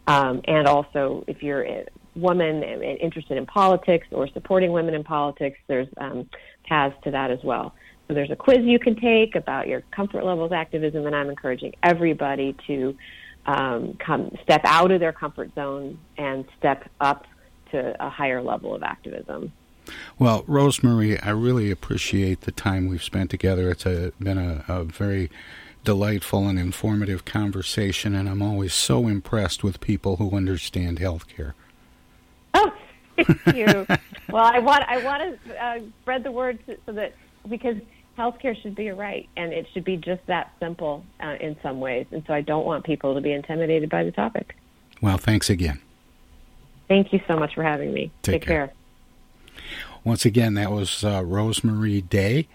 Um, 0.09 0.43
and 0.47 0.67
also, 0.67 1.25
if 1.29 1.43
you're 1.43 1.63
woman 2.15 2.63
interested 2.63 3.37
in 3.37 3.47
politics 3.47 4.07
or 4.11 4.29
supporting 4.29 4.73
women 4.73 4.95
in 4.95 5.05
politics, 5.05 5.59
there's 5.67 5.89
um, 5.99 6.29
paths 6.65 6.95
to 7.05 7.11
that 7.11 7.31
as 7.31 7.43
well. 7.43 7.75
So 8.09 8.15
there's 8.15 8.31
a 8.31 8.37
quiz 8.37 8.59
you 8.63 8.79
can 8.79 9.01
take 9.01 9.35
about 9.35 9.69
your 9.69 9.83
comfort 9.91 10.25
levels, 10.25 10.53
activism, 10.53 11.07
and 11.07 11.17
I'm 11.17 11.31
encouraging 11.31 11.75
everybody 11.83 12.55
to 12.67 12.97
um, 13.47 13.95
come 13.95 14.37
step 14.43 14.61
out 14.65 14.91
of 14.91 15.01
their 15.01 15.13
comfort 15.13 15.55
zone 15.55 15.99
and 16.19 16.45
step 16.59 16.89
up 17.01 17.27
to 17.71 18.05
a 18.05 18.11
higher 18.11 18.43
level 18.43 18.75
of 18.75 18.83
activism. 18.83 19.53
Well, 20.19 20.45
Rosemarie, 20.45 21.25
I 21.25 21.31
really 21.31 21.71
appreciate 21.71 22.43
the 22.43 22.53
time 22.53 22.89
we've 22.89 23.03
spent 23.03 23.31
together. 23.31 23.71
It's 23.71 23.87
a, 23.87 24.13
been 24.21 24.39
a, 24.39 24.65
a 24.69 24.85
very 24.85 25.31
delightful 25.85 26.47
and 26.47 26.59
informative 26.59 27.25
conversation, 27.25 28.15
and 28.15 28.29
I'm 28.29 28.43
always 28.43 28.73
so 28.75 29.09
impressed 29.09 29.65
with 29.65 29.81
people 29.81 30.17
who 30.17 30.37
understand 30.37 30.99
healthcare. 30.99 31.55
Oh, 33.17 33.25
thank 33.25 33.57
you. 33.57 33.87
well, 34.31 34.45
I 34.45 34.59
want 34.59 34.85
I 34.89 35.05
want 35.05 35.39
to 35.45 35.65
uh, 35.65 35.81
spread 36.01 36.25
the 36.25 36.33
word 36.33 36.59
so 36.87 36.93
that 36.93 37.15
because 37.49 37.77
healthcare 38.19 38.61
should 38.63 38.75
be 38.75 38.89
a 38.89 38.95
right, 38.95 39.29
and 39.37 39.53
it 39.53 39.67
should 39.73 39.85
be 39.85 39.97
just 39.97 40.25
that 40.27 40.53
simple 40.61 41.05
uh, 41.21 41.37
in 41.41 41.57
some 41.63 41.81
ways. 41.81 42.07
And 42.11 42.23
so 42.27 42.33
I 42.35 42.41
don't 42.41 42.65
want 42.65 42.85
people 42.85 43.15
to 43.15 43.21
be 43.21 43.33
intimidated 43.33 43.91
by 43.91 44.05
the 44.05 44.13
topic. 44.13 44.57
Well, 45.01 45.19
thanks 45.19 45.51
again. 45.51 45.81
Thank 46.89 47.13
you 47.13 47.21
so 47.27 47.37
much 47.37 47.55
for 47.55 47.63
having 47.63 47.93
me. 47.93 48.11
Take, 48.23 48.41
Take 48.41 48.43
care. 48.43 48.67
care. 48.69 49.63
Once 50.05 50.25
again, 50.25 50.55
that 50.55 50.71
was 50.71 51.05
uh, 51.05 51.21
Rosemarie 51.23 52.09
Day, 52.09 52.49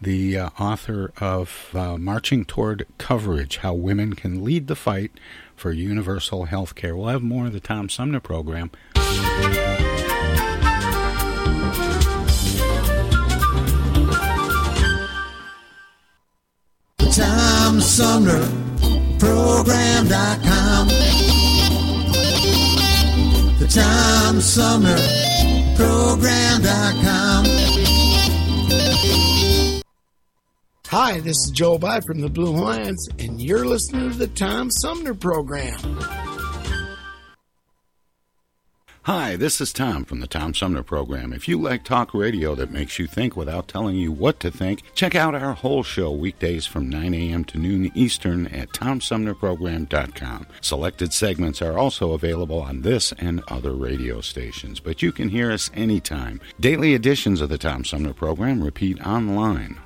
the 0.00 0.38
uh, 0.38 0.50
author 0.58 1.12
of 1.20 1.70
uh, 1.74 1.96
Marching 1.98 2.44
Toward 2.44 2.86
Coverage 2.98 3.58
How 3.58 3.74
Women 3.74 4.14
Can 4.14 4.42
Lead 4.42 4.66
the 4.66 4.76
Fight 4.76 5.12
for 5.54 5.72
Universal 5.72 6.46
Health 6.46 6.74
Care. 6.74 6.96
We'll 6.96 7.08
have 7.08 7.22
more 7.22 7.46
of 7.46 7.52
the 7.52 7.60
Tom 7.60 7.88
Sumner 7.88 8.20
program 8.20 8.70
Tom 17.16 17.80
Sumner 17.80 18.46
Program.com. 19.18 20.88
The 23.58 23.66
Tom 23.68 24.40
Sumner 24.40 24.96
Program.com. 25.76 27.46
Hi, 30.88 31.20
this 31.20 31.38
is 31.38 31.50
Joe 31.52 31.78
By 31.78 32.00
from 32.00 32.20
the 32.20 32.28
Blue 32.28 32.52
Lions, 32.52 33.08
and 33.18 33.40
you're 33.40 33.66
listening 33.66 34.10
to 34.10 34.16
the 34.18 34.28
Tom 34.28 34.70
Sumner 34.70 35.14
Program. 35.14 35.78
Hi, 39.06 39.36
this 39.36 39.60
is 39.60 39.72
Tom 39.72 40.04
from 40.04 40.18
the 40.18 40.26
Tom 40.26 40.52
Sumner 40.52 40.82
Program. 40.82 41.32
If 41.32 41.46
you 41.46 41.62
like 41.62 41.84
talk 41.84 42.12
radio 42.12 42.56
that 42.56 42.72
makes 42.72 42.98
you 42.98 43.06
think 43.06 43.36
without 43.36 43.68
telling 43.68 43.94
you 43.94 44.10
what 44.10 44.40
to 44.40 44.50
think, 44.50 44.82
check 44.96 45.14
out 45.14 45.32
our 45.32 45.52
whole 45.52 45.84
show 45.84 46.10
weekdays 46.10 46.66
from 46.66 46.90
9 46.90 47.14
a.m. 47.14 47.44
to 47.44 47.56
noon 47.56 47.92
Eastern 47.94 48.48
at 48.48 48.70
TomSumnerProgram.com. 48.70 50.48
Selected 50.60 51.12
segments 51.12 51.62
are 51.62 51.78
also 51.78 52.14
available 52.14 52.58
on 52.58 52.82
this 52.82 53.12
and 53.12 53.44
other 53.46 53.74
radio 53.74 54.20
stations, 54.20 54.80
but 54.80 55.02
you 55.02 55.12
can 55.12 55.28
hear 55.28 55.52
us 55.52 55.70
anytime. 55.72 56.40
Daily 56.58 56.94
editions 56.94 57.40
of 57.40 57.48
the 57.48 57.58
Tom 57.58 57.84
Sumner 57.84 58.12
Program 58.12 58.60
repeat 58.60 59.00
online 59.06 59.78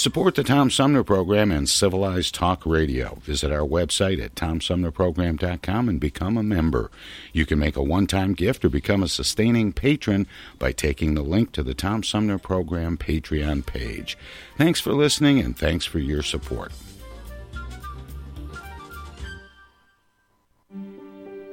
Support 0.00 0.36
the 0.36 0.44
Tom 0.44 0.70
Sumner 0.70 1.04
Program 1.04 1.52
and 1.52 1.68
Civilized 1.68 2.34
Talk 2.34 2.64
Radio. 2.64 3.18
Visit 3.20 3.52
our 3.52 3.68
website 3.68 4.18
at 4.18 4.34
tomsumnerprogram.com 4.34 5.90
and 5.90 6.00
become 6.00 6.38
a 6.38 6.42
member. 6.42 6.90
You 7.34 7.44
can 7.44 7.58
make 7.58 7.76
a 7.76 7.82
one 7.82 8.06
time 8.06 8.32
gift 8.32 8.64
or 8.64 8.70
become 8.70 9.02
a 9.02 9.08
sustaining 9.08 9.74
patron 9.74 10.26
by 10.58 10.72
taking 10.72 11.12
the 11.12 11.22
link 11.22 11.52
to 11.52 11.62
the 11.62 11.74
Tom 11.74 12.02
Sumner 12.02 12.38
Program 12.38 12.96
Patreon 12.96 13.66
page. 13.66 14.16
Thanks 14.56 14.80
for 14.80 14.94
listening 14.94 15.38
and 15.38 15.54
thanks 15.54 15.84
for 15.84 15.98
your 15.98 16.22
support. 16.22 16.72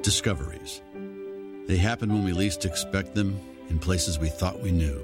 Discoveries. 0.03 0.81
They 1.65 1.75
happen 1.75 2.13
when 2.13 2.23
we 2.23 2.31
least 2.31 2.63
expect 2.63 3.13
them 3.13 3.37
in 3.67 3.77
places 3.77 4.17
we 4.17 4.29
thought 4.29 4.61
we 4.61 4.71
knew. 4.71 5.03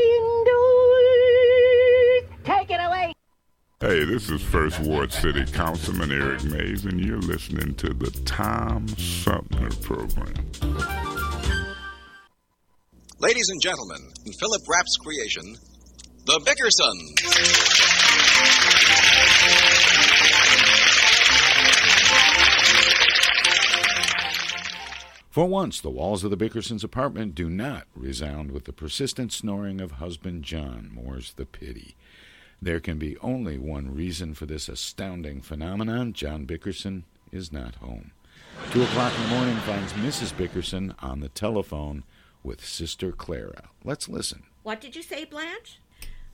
Hey, 3.81 4.03
this 4.03 4.29
is 4.29 4.43
First 4.43 4.79
Ward 4.81 5.11
City 5.11 5.43
Councilman 5.43 6.11
Eric 6.11 6.43
Mays, 6.43 6.85
and 6.85 7.03
you're 7.03 7.17
listening 7.17 7.73
to 7.77 7.91
the 7.91 8.11
Tom 8.25 8.87
Sumner 8.89 9.71
Program. 9.81 10.35
Ladies 13.17 13.49
and 13.49 13.59
gentlemen, 13.59 13.97
in 14.23 14.33
Philip 14.33 14.61
Rapp's 14.69 14.97
creation, 14.97 15.55
The 16.25 16.39
Bickersons. 16.45 17.21
For 25.31 25.47
once, 25.47 25.81
the 25.81 25.89
walls 25.89 26.23
of 26.23 26.29
the 26.29 26.37
Bickersons' 26.37 26.83
apartment 26.83 27.33
do 27.33 27.49
not 27.49 27.87
resound 27.95 28.51
with 28.51 28.65
the 28.65 28.73
persistent 28.73 29.33
snoring 29.33 29.81
of 29.81 29.93
husband 29.93 30.43
John, 30.43 30.91
more's 30.93 31.33
the 31.33 31.47
pity. 31.47 31.95
There 32.63 32.79
can 32.79 32.99
be 32.99 33.17
only 33.17 33.57
one 33.57 33.95
reason 33.95 34.35
for 34.35 34.45
this 34.45 34.69
astounding 34.69 35.41
phenomenon. 35.41 36.13
John 36.13 36.45
Bickerson 36.45 37.05
is 37.31 37.51
not 37.51 37.75
home. 37.75 38.11
Two 38.69 38.83
o'clock 38.83 39.11
in 39.15 39.23
the 39.23 39.29
morning 39.29 39.55
finds 39.57 39.93
Mrs. 39.93 40.37
Bickerson 40.37 40.93
on 40.99 41.21
the 41.21 41.29
telephone 41.29 42.03
with 42.43 42.63
Sister 42.63 43.11
Clara. 43.11 43.69
Let's 43.83 44.07
listen. 44.07 44.43
What 44.61 44.79
did 44.79 44.95
you 44.95 45.01
say, 45.01 45.25
Blanche? 45.25 45.79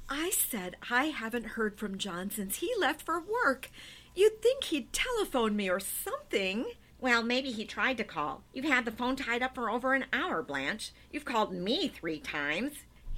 I 0.09 0.31
said 0.31 0.75
I 0.89 1.05
haven't 1.05 1.45
heard 1.45 1.77
from 1.77 1.97
John 1.97 2.29
since 2.29 2.57
he 2.57 2.73
left 2.77 3.01
for 3.01 3.21
work. 3.21 3.69
You'd 4.13 4.41
think 4.41 4.65
he'd 4.65 4.91
telephone 4.91 5.55
me 5.55 5.69
or 5.69 5.79
something. 5.79 6.65
Well, 6.99 7.23
maybe 7.23 7.51
he 7.51 7.63
tried 7.63 7.97
to 7.97 8.03
call. 8.03 8.41
You've 8.53 8.65
had 8.65 8.83
the 8.83 8.91
phone 8.91 9.15
tied 9.15 9.43
up 9.43 9.55
for 9.55 9.69
over 9.69 9.93
an 9.93 10.05
hour, 10.11 10.41
Blanche. 10.41 10.91
You've 11.11 11.25
called 11.25 11.53
me 11.53 11.87
three 11.87 12.19
times. 12.19 12.73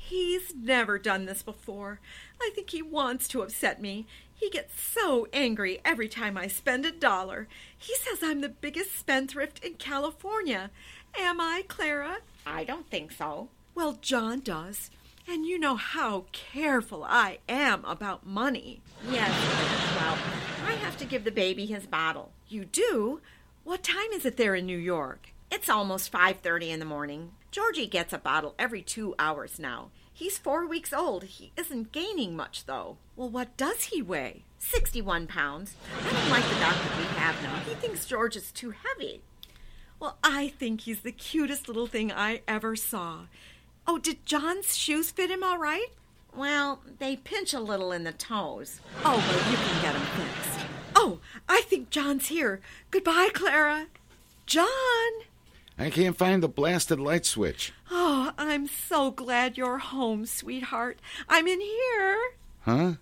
He's 0.10 0.55
never 0.55 0.97
done 0.97 1.26
this 1.26 1.43
before. 1.43 1.99
I 2.41 2.49
think 2.55 2.72
he 2.72 2.82
wants 2.82 3.28
to 3.28 3.43
upset 3.43 3.80
me. 3.80 4.07
He 4.34 4.49
gets 4.49 4.82
so 4.82 5.28
angry 5.32 5.82
every 5.86 6.07
time 6.10 6.36
I 6.36 6.47
spend 6.47 6.84
a 6.84 6.91
dollar. 6.91 7.47
He 7.78 7.93
says 7.93 8.24
I'm 8.24 8.41
the 8.41 8.49
biggest 8.49 8.97
spendthrift 8.97 9.64
in 9.64 9.76
California. 9.76 10.72
Am 11.16 11.39
I, 11.39 11.64
Clara? 11.68 12.18
I 12.43 12.64
don't 12.64 12.89
think 12.89 13.12
so. 13.12 13.49
Well, 13.76 13.99
John 14.01 14.39
does. 14.39 14.89
And 15.28 15.45
you 15.45 15.60
know 15.60 15.76
how 15.76 16.26
careful 16.32 17.03
I 17.03 17.38
am 17.47 17.86
about 17.86 18.26
money. 18.26 18.82
Yes, 19.12 19.30
Well, 19.95 20.18
I 20.66 20.72
have 20.72 20.97
to 20.97 21.05
give 21.05 21.24
the 21.24 21.30
baby 21.32 21.68
his 21.68 21.86
bottle. 21.86 22.32
You 22.47 22.66
do? 22.66 23.22
What 23.64 23.84
time 23.84 24.12
is 24.14 24.26
it 24.26 24.38
there 24.38 24.55
in 24.55 24.66
New 24.66 24.78
York? 24.78 25.34
It's 25.51 25.70
almost 25.70 26.12
5:30 26.12 26.72
in 26.72 26.80
the 26.80 26.86
morning. 26.86 27.34
Georgie 27.51 27.86
gets 27.86 28.12
a 28.12 28.18
bottle 28.18 28.55
every 28.57 28.82
2 28.82 29.14
hours 29.20 29.60
now. 29.60 29.91
He's 30.20 30.38
4 30.38 30.68
weeks 30.68 30.92
old. 30.92 31.24
He 31.24 31.54
isn't 31.56 31.94
gaining 31.94 32.36
much 32.36 32.66
though. 32.66 32.98
Well, 33.16 33.30
what 33.30 33.56
does 33.56 33.84
he 33.86 34.02
weigh? 34.02 34.44
61 34.58 35.28
pounds. 35.28 35.76
I 35.98 36.12
don't 36.12 36.30
like 36.30 36.44
the 36.44 36.60
doctor 36.60 36.90
we 36.98 37.06
have 37.16 37.42
now. 37.42 37.56
He 37.60 37.74
thinks 37.76 38.06
George 38.06 38.36
is 38.36 38.52
too 38.52 38.72
heavy. 38.72 39.22
Well, 39.98 40.18
I 40.22 40.50
think 40.50 40.82
he's 40.82 41.04
the 41.04 41.14
cutest 41.14 41.70
little 41.70 41.88
thing 41.88 42.12
I 42.12 42.42
ever 42.50 42.76
saw. 42.76 43.28
Oh, 43.88 43.98
did 43.98 44.26
John's 44.26 44.76
shoes 44.76 45.10
fit 45.10 45.32
him 45.32 45.42
all 45.42 45.58
right? 45.58 45.88
Well, 46.36 46.82
they 47.00 47.16
pinch 47.16 47.54
a 47.54 47.62
little 47.62 47.94
in 47.94 48.04
the 48.04 48.12
toes. 48.12 48.82
Oh, 49.06 49.16
well, 49.16 49.52
you 49.52 49.56
can 49.56 49.82
get 49.82 49.94
them 49.94 50.06
fixed. 50.18 50.68
Oh, 50.98 51.20
I 51.48 51.62
think 51.62 51.92
John's 51.92 52.28
here. 52.28 52.60
Goodbye, 52.92 53.30
Clara. 53.34 53.88
John! 54.46 54.68
I 55.80 55.90
can't 55.90 56.18
find 56.18 56.44
the 56.44 56.50
blasted 56.50 57.00
light 57.00 57.26
switch. 57.26 57.72
Oh, 57.90 58.34
I'm 58.38 58.68
so 58.68 59.12
glad 59.12 59.58
you're 59.58 59.78
home, 59.78 60.26
sweetheart. 60.26 61.00
I'm 61.30 61.48
in 61.48 61.62
here. 61.62 62.20
Huh? 62.62 62.94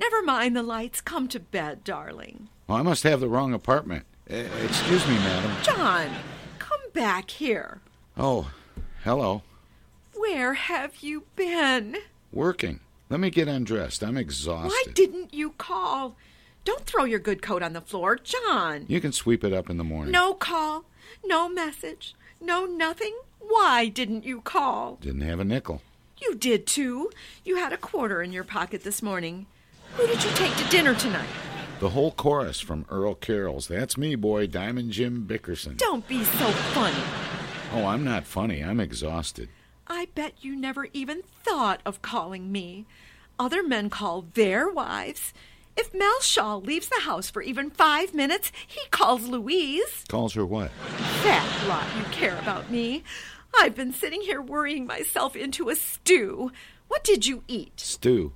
Never 0.00 0.22
mind 0.22 0.56
the 0.56 0.62
lights. 0.62 1.02
Come 1.02 1.28
to 1.28 1.38
bed, 1.38 1.84
darling. 1.84 2.48
Oh, 2.68 2.74
I 2.76 2.82
must 2.82 3.02
have 3.02 3.20
the 3.20 3.28
wrong 3.28 3.52
apartment. 3.52 4.06
Uh, 4.30 4.36
excuse 4.64 5.06
me, 5.06 5.14
madam. 5.16 5.52
John, 5.62 6.08
come 6.58 6.80
back 6.94 7.30
here. 7.30 7.80
Oh, 8.16 8.50
hello. 9.02 9.42
Where 10.14 10.54
have 10.54 10.96
you 11.02 11.24
been? 11.36 11.98
Working. 12.32 12.80
Let 13.10 13.20
me 13.20 13.28
get 13.28 13.48
undressed. 13.48 14.02
I'm 14.02 14.16
exhausted. 14.16 14.70
Why 14.70 14.92
didn't 14.94 15.34
you 15.34 15.50
call? 15.50 16.16
Don't 16.64 16.86
throw 16.86 17.04
your 17.04 17.18
good 17.18 17.42
coat 17.42 17.62
on 17.62 17.74
the 17.74 17.82
floor, 17.82 18.16
John. 18.16 18.86
You 18.88 19.00
can 19.02 19.12
sweep 19.12 19.44
it 19.44 19.52
up 19.52 19.68
in 19.68 19.76
the 19.76 19.84
morning. 19.84 20.12
No 20.12 20.32
call, 20.32 20.86
no 21.26 21.48
message, 21.48 22.14
no 22.40 22.64
nothing. 22.66 23.14
Why 23.40 23.88
didn't 23.88 24.24
you 24.24 24.40
call? 24.40 24.98
Didn't 25.00 25.22
have 25.22 25.40
a 25.40 25.44
nickel. 25.44 25.82
You 26.20 26.34
did 26.34 26.66
too. 26.66 27.10
You 27.44 27.56
had 27.56 27.72
a 27.72 27.76
quarter 27.76 28.22
in 28.22 28.32
your 28.32 28.44
pocket 28.44 28.82
this 28.84 29.02
morning. 29.02 29.46
Who 29.96 30.06
did 30.06 30.24
you 30.24 30.30
take 30.30 30.56
to 30.56 30.68
dinner 30.70 30.94
tonight? 30.94 31.28
The 31.80 31.90
whole 31.90 32.12
chorus 32.12 32.60
from 32.60 32.86
Earl 32.88 33.14
Carroll's. 33.14 33.68
That's 33.68 33.98
me, 33.98 34.14
boy, 34.14 34.46
Diamond 34.46 34.92
Jim 34.92 35.24
Bickerson. 35.24 35.76
Don't 35.76 36.06
be 36.08 36.24
so 36.24 36.50
funny. 36.72 37.02
Oh, 37.72 37.86
I'm 37.86 38.04
not 38.04 38.24
funny. 38.24 38.62
I'm 38.62 38.80
exhausted. 38.80 39.48
I 39.86 40.08
bet 40.14 40.34
you 40.40 40.56
never 40.56 40.88
even 40.92 41.22
thought 41.42 41.80
of 41.84 42.00
calling 42.00 42.50
me. 42.50 42.86
Other 43.38 43.62
men 43.62 43.90
call 43.90 44.26
their 44.34 44.68
wives. 44.70 45.34
If 45.76 45.92
Mel 45.92 46.20
Shaw 46.20 46.56
leaves 46.56 46.88
the 46.88 47.00
house 47.02 47.30
for 47.30 47.42
even 47.42 47.70
five 47.70 48.14
minutes, 48.14 48.52
he 48.66 48.80
calls 48.90 49.26
Louise. 49.26 50.04
Calls 50.08 50.34
her 50.34 50.46
what? 50.46 50.70
That 51.24 51.64
lot 51.68 51.86
you 51.96 52.04
care 52.12 52.38
about 52.38 52.70
me. 52.70 53.02
I've 53.58 53.74
been 53.74 53.92
sitting 53.92 54.22
here 54.22 54.40
worrying 54.40 54.86
myself 54.86 55.34
into 55.36 55.68
a 55.68 55.76
stew. 55.76 56.52
What 56.88 57.02
did 57.04 57.26
you 57.26 57.42
eat? 57.48 57.80
Stew. 57.80 58.32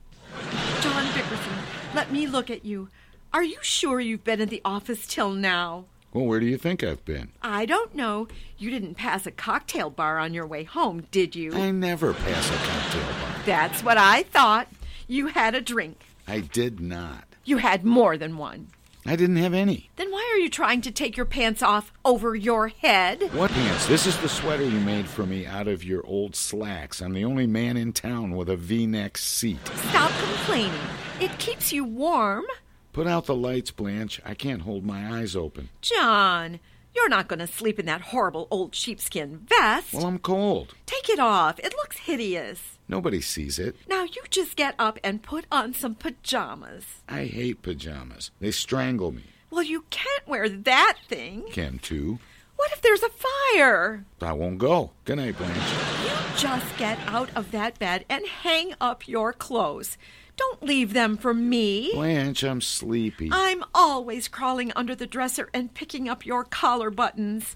John 0.80 1.07
Bickerson, 1.14 1.59
let 1.95 2.12
me 2.12 2.26
look 2.26 2.51
at 2.51 2.64
you. 2.64 2.89
Are 3.32 3.45
you 3.45 3.59
sure 3.62 4.01
you've 4.01 4.24
been 4.24 4.41
in 4.41 4.49
the 4.49 4.62
office 4.64 5.07
till 5.07 5.30
now? 5.30 5.84
Well, 6.12 6.24
where 6.24 6.41
do 6.41 6.47
you 6.47 6.57
think 6.57 6.82
I've 6.82 7.05
been? 7.05 7.30
I 7.43 7.66
don't 7.66 7.95
know. 7.95 8.28
You 8.57 8.70
didn't 8.70 8.95
pass 8.95 9.26
a 9.26 9.30
cocktail 9.30 9.91
bar 9.91 10.18
on 10.18 10.32
your 10.32 10.47
way 10.47 10.64
home, 10.64 11.07
did 11.11 11.36
you? 11.36 11.53
I 11.53 11.70
never 11.70 12.14
pass 12.14 12.49
a 12.51 12.57
cocktail 12.57 13.03
bar. 13.20 13.34
That's 13.45 13.84
what 13.84 13.99
I 13.99 14.22
thought. 14.24 14.68
You 15.07 15.28
had 15.28 15.55
a 15.55 15.61
drink. 15.61 16.01
I 16.26 16.41
did 16.41 16.80
not. 16.80 17.24
You 17.49 17.57
had 17.57 17.82
more 17.82 18.18
than 18.18 18.36
one. 18.36 18.68
I 19.07 19.16
didn't 19.16 19.36
have 19.36 19.55
any. 19.55 19.88
Then 19.96 20.12
why 20.12 20.30
are 20.34 20.38
you 20.38 20.51
trying 20.51 20.82
to 20.82 20.90
take 20.90 21.16
your 21.16 21.24
pants 21.24 21.62
off 21.62 21.94
over 22.05 22.34
your 22.34 22.68
head? 22.68 23.22
What 23.32 23.51
pants? 23.51 23.86
This 23.86 24.07
is 24.07 24.18
the 24.18 24.28
sweater 24.28 24.64
you 24.64 24.78
made 24.80 25.07
for 25.07 25.24
me 25.24 25.46
out 25.46 25.66
of 25.66 25.82
your 25.82 26.07
old 26.07 26.36
slacks. 26.36 27.01
I'm 27.01 27.14
the 27.14 27.24
only 27.24 27.46
man 27.46 27.78
in 27.78 27.94
town 27.94 28.36
with 28.36 28.51
a 28.51 28.57
v 28.57 28.86
neck 28.86 29.16
seat. 29.16 29.66
Stop 29.88 30.11
complaining. 30.22 30.78
It 31.22 31.38
keeps 31.38 31.72
you 31.72 31.86
warm. 31.86 32.44
Put 32.92 33.07
out 33.07 33.24
the 33.24 33.34
lights, 33.34 33.70
Blanche. 33.70 34.20
I 34.26 34.34
can't 34.34 34.61
hold 34.61 34.84
my 34.84 35.18
eyes 35.18 35.34
open. 35.34 35.70
John, 35.80 36.61
you're 36.94 37.09
not 37.09 37.28
going 37.28 37.38
to 37.38 37.46
sleep 37.46 37.78
in 37.78 37.86
that 37.86 38.03
horrible 38.03 38.46
old 38.51 38.74
sheepskin 38.74 39.46
vest. 39.49 39.94
Well, 39.94 40.05
I'm 40.05 40.18
cold. 40.18 40.74
Take 40.84 41.09
it 41.09 41.18
off. 41.18 41.59
It 41.61 41.72
looks 41.78 41.96
hideous. 42.01 42.78
Nobody 42.89 43.20
sees 43.20 43.59
it. 43.59 43.76
Now 43.86 44.03
you 44.05 44.22
just 44.30 44.57
get 44.57 44.74
up 44.78 44.99
and 45.05 45.22
put 45.22 45.45
on 45.53 45.74
some 45.74 45.95
pajamas. 45.95 47.03
I 47.09 47.24
hate 47.24 47.62
pajamas. 47.62 48.30
They 48.41 48.51
strangle 48.51 49.12
me. 49.12 49.24
Well, 49.51 49.62
you 49.62 49.84
can't 49.91 50.26
wear 50.26 50.49
that 50.49 50.97
thing. 51.09 51.45
Can 51.53 51.78
too. 51.78 52.18
What 52.57 52.72
if 52.72 52.80
there's 52.82 53.03
a 53.03 53.09
fire? 53.55 54.05
I 54.20 54.32
won't 54.32 54.59
go. 54.59 54.91
Good 55.05 55.18
night, 55.18 55.36
Blanche. 55.39 55.55
You 56.03 56.36
just 56.36 56.76
get 56.76 56.99
out 57.07 57.30
of 57.36 57.51
that 57.53 57.78
bed 57.78 58.05
and 58.09 58.26
hang 58.26 58.74
up 58.80 59.07
your 59.07 59.32
clothes. 59.32 59.97
Don't 60.36 60.62
leave 60.62 60.93
them 60.93 61.16
for 61.16 61.34
me. 61.34 61.91
Blanche, 61.93 62.43
I'm 62.45 62.61
sleepy. 62.61 63.28
I'm 63.32 63.64
always 63.74 64.28
crawling 64.28 64.72
under 64.74 64.95
the 64.95 65.07
dresser 65.07 65.49
and 65.53 65.74
picking 65.74 66.09
up 66.09 66.24
your 66.24 66.45
collar 66.45 66.91
buttons. 66.91 67.55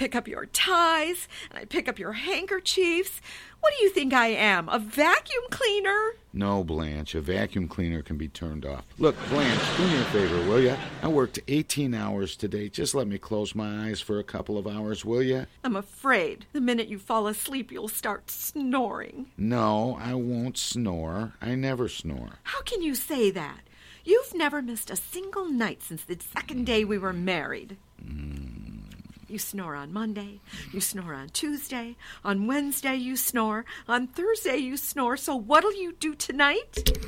I 0.00 0.02
pick 0.02 0.16
up 0.16 0.28
your 0.28 0.46
ties 0.46 1.28
and 1.50 1.58
I 1.58 1.66
pick 1.66 1.86
up 1.86 1.98
your 1.98 2.12
handkerchiefs. 2.12 3.20
What 3.60 3.74
do 3.76 3.84
you 3.84 3.90
think 3.90 4.14
I 4.14 4.28
am? 4.28 4.66
A 4.70 4.78
vacuum 4.78 5.44
cleaner? 5.50 6.12
No, 6.32 6.64
Blanche. 6.64 7.14
A 7.14 7.20
vacuum 7.20 7.68
cleaner 7.68 8.00
can 8.00 8.16
be 8.16 8.26
turned 8.26 8.64
off. 8.64 8.86
Look, 8.98 9.14
Blanche, 9.28 9.60
do 9.76 9.86
me 9.86 10.00
a 10.00 10.04
favor, 10.04 10.36
will 10.48 10.62
you? 10.62 10.74
I 11.02 11.08
worked 11.08 11.40
18 11.48 11.92
hours 11.92 12.34
today. 12.34 12.70
Just 12.70 12.94
let 12.94 13.08
me 13.08 13.18
close 13.18 13.54
my 13.54 13.88
eyes 13.88 14.00
for 14.00 14.18
a 14.18 14.24
couple 14.24 14.56
of 14.56 14.66
hours, 14.66 15.04
will 15.04 15.22
you? 15.22 15.44
I'm 15.62 15.76
afraid 15.76 16.46
the 16.54 16.62
minute 16.62 16.88
you 16.88 16.98
fall 16.98 17.26
asleep, 17.26 17.70
you'll 17.70 17.88
start 17.88 18.30
snoring. 18.30 19.26
No, 19.36 19.98
I 20.00 20.14
won't 20.14 20.56
snore. 20.56 21.34
I 21.42 21.56
never 21.56 21.90
snore. 21.90 22.38
How 22.44 22.62
can 22.62 22.80
you 22.80 22.94
say 22.94 23.30
that? 23.32 23.60
You've 24.02 24.34
never 24.34 24.62
missed 24.62 24.90
a 24.90 24.96
single 24.96 25.44
night 25.44 25.82
since 25.82 26.04
the 26.04 26.18
second 26.32 26.64
day 26.64 26.84
we 26.84 26.96
were 26.96 27.12
married. 27.12 27.76
You 29.30 29.38
snore 29.38 29.76
on 29.76 29.92
Monday, 29.92 30.40
you 30.72 30.80
snore 30.80 31.14
on 31.14 31.28
Tuesday, 31.28 31.94
on 32.24 32.48
Wednesday 32.48 32.96
you 32.96 33.14
snore, 33.14 33.64
on 33.86 34.08
Thursday 34.08 34.56
you 34.56 34.76
snore, 34.76 35.16
so 35.16 35.36
what'll 35.36 35.72
you 35.72 35.92
do 35.92 36.16
tonight? 36.16 36.98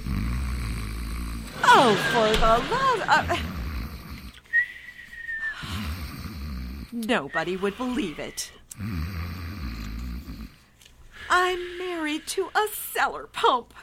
Oh, 1.65 1.97
for 2.13 2.31
the 2.39 2.59
love 2.71 3.01
of. 3.29 3.39
Nobody 6.93 7.57
would 7.57 7.77
believe 7.77 8.21
it. 8.21 8.53
I'm 11.29 11.77
married 11.77 12.29
to 12.29 12.51
a 12.55 12.69
cellar 12.73 13.27
pump. 13.33 13.75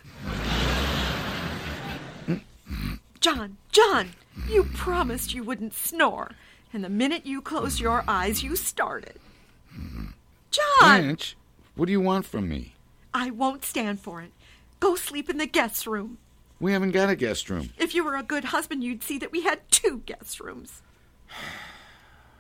John, 3.20 3.58
John, 3.74 4.12
you 4.48 4.64
promised 4.64 5.34
you 5.34 5.44
wouldn't 5.44 5.74
snore. 5.74 6.32
And 6.72 6.84
the 6.84 6.90
minute 6.90 7.26
you 7.26 7.42
closed 7.42 7.80
your 7.80 8.04
eyes, 8.08 8.44
you 8.44 8.56
started. 8.56 9.20
Mm-hmm. 9.76 10.06
John! 10.52 10.80
Blanche, 10.82 11.36
what 11.76 11.86
do 11.88 11.92
you 11.92 12.02
want 12.02 12.26
from 12.26 12.48
me? 12.48 12.74
I 13.14 13.32
won't 13.32 13.66
stand 13.66 14.00
for 14.00 14.22
it. 14.22 14.32
Go 14.80 14.96
sleep 14.96 15.30
in 15.30 15.38
the 15.38 15.48
guest 15.48 15.88
room. 15.88 16.18
We 16.60 16.74
haven't 16.74 16.92
got 16.92 17.10
a 17.10 17.16
guest 17.16 17.50
room. 17.50 17.70
If 17.78 17.96
you 17.96 18.04
were 18.04 18.16
a 18.16 18.24
good 18.24 18.46
husband, 18.46 18.84
you'd 18.84 19.04
see 19.04 19.18
that 19.20 19.32
we 19.32 19.42
had 19.42 19.70
two 19.72 20.04
guest 20.06 20.40
rooms. 20.40 20.82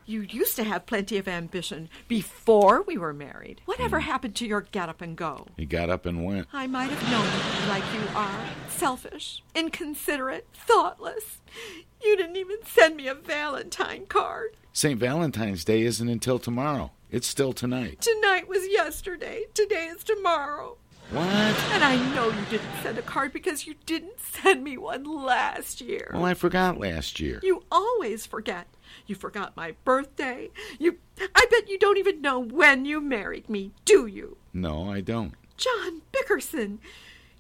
You 0.06 0.22
used 0.22 0.56
to 0.56 0.64
have 0.64 0.88
plenty 0.88 1.20
of 1.20 1.28
ambition 1.28 1.88
before 2.08 2.82
we 2.82 2.98
were 2.98 3.14
married. 3.14 3.62
Whatever 3.66 4.00
hmm. 4.00 4.08
happened 4.08 4.36
to 4.38 4.48
your 4.48 4.62
get 4.62 4.90
up 4.90 5.02
and 5.02 5.16
go? 5.16 5.46
He 5.56 5.68
got 5.68 5.92
up 5.92 6.08
and 6.08 6.26
went. 6.26 6.48
I 6.52 6.66
might 6.66 6.90
have 6.90 7.12
known 7.12 7.62
you 7.62 7.70
like 7.70 7.84
you 7.94 8.18
are 8.18 8.50
selfish, 8.70 9.44
inconsiderate, 9.54 10.48
thoughtless. 10.52 11.42
You 12.04 12.16
didn't 12.18 12.38
even 12.38 12.58
send 12.66 12.96
me 12.96 13.08
a 13.08 13.16
Valentine 13.16 14.06
card. 14.08 14.56
St. 14.74 15.00
Valentine's 15.00 15.66
Day 15.66 15.82
isn't 15.82 16.08
until 16.08 16.40
tomorrow. 16.40 16.92
It's 17.12 17.28
still 17.28 17.54
tonight. 17.54 18.02
Tonight 18.02 18.48
was 18.48 18.68
yesterday. 18.70 19.46
Today 19.54 19.88
is 19.88 20.04
tomorrow. 20.04 20.78
What? 21.12 21.26
And 21.26 21.84
I 21.84 21.96
know 22.14 22.28
you 22.30 22.46
didn't 22.52 22.70
send 22.84 23.00
a 23.00 23.02
card 23.02 23.34
because 23.34 23.66
you 23.66 23.74
didn't 23.88 24.20
send 24.20 24.64
me 24.64 24.78
one 24.78 25.04
last 25.04 25.82
year. 25.82 26.12
Well, 26.14 26.26
I 26.26 26.36
forgot 26.36 26.80
last 26.80 27.20
year. 27.20 27.40
You 27.42 27.64
always 27.72 28.28
forget. 28.28 28.68
You 29.08 29.16
forgot 29.16 29.58
my 29.58 29.74
birthday. 29.84 30.52
You 30.78 31.00
I 31.36 31.48
bet 31.50 31.68
you 31.68 31.80
don't 31.80 31.98
even 31.98 32.22
know 32.22 32.40
when 32.40 32.86
you 32.86 33.02
married 33.02 33.50
me, 33.50 33.72
do 33.86 34.06
you? 34.06 34.38
No, 34.54 34.90
I 34.90 35.02
don't. 35.02 35.34
John 35.58 36.04
Bickerson, 36.12 36.80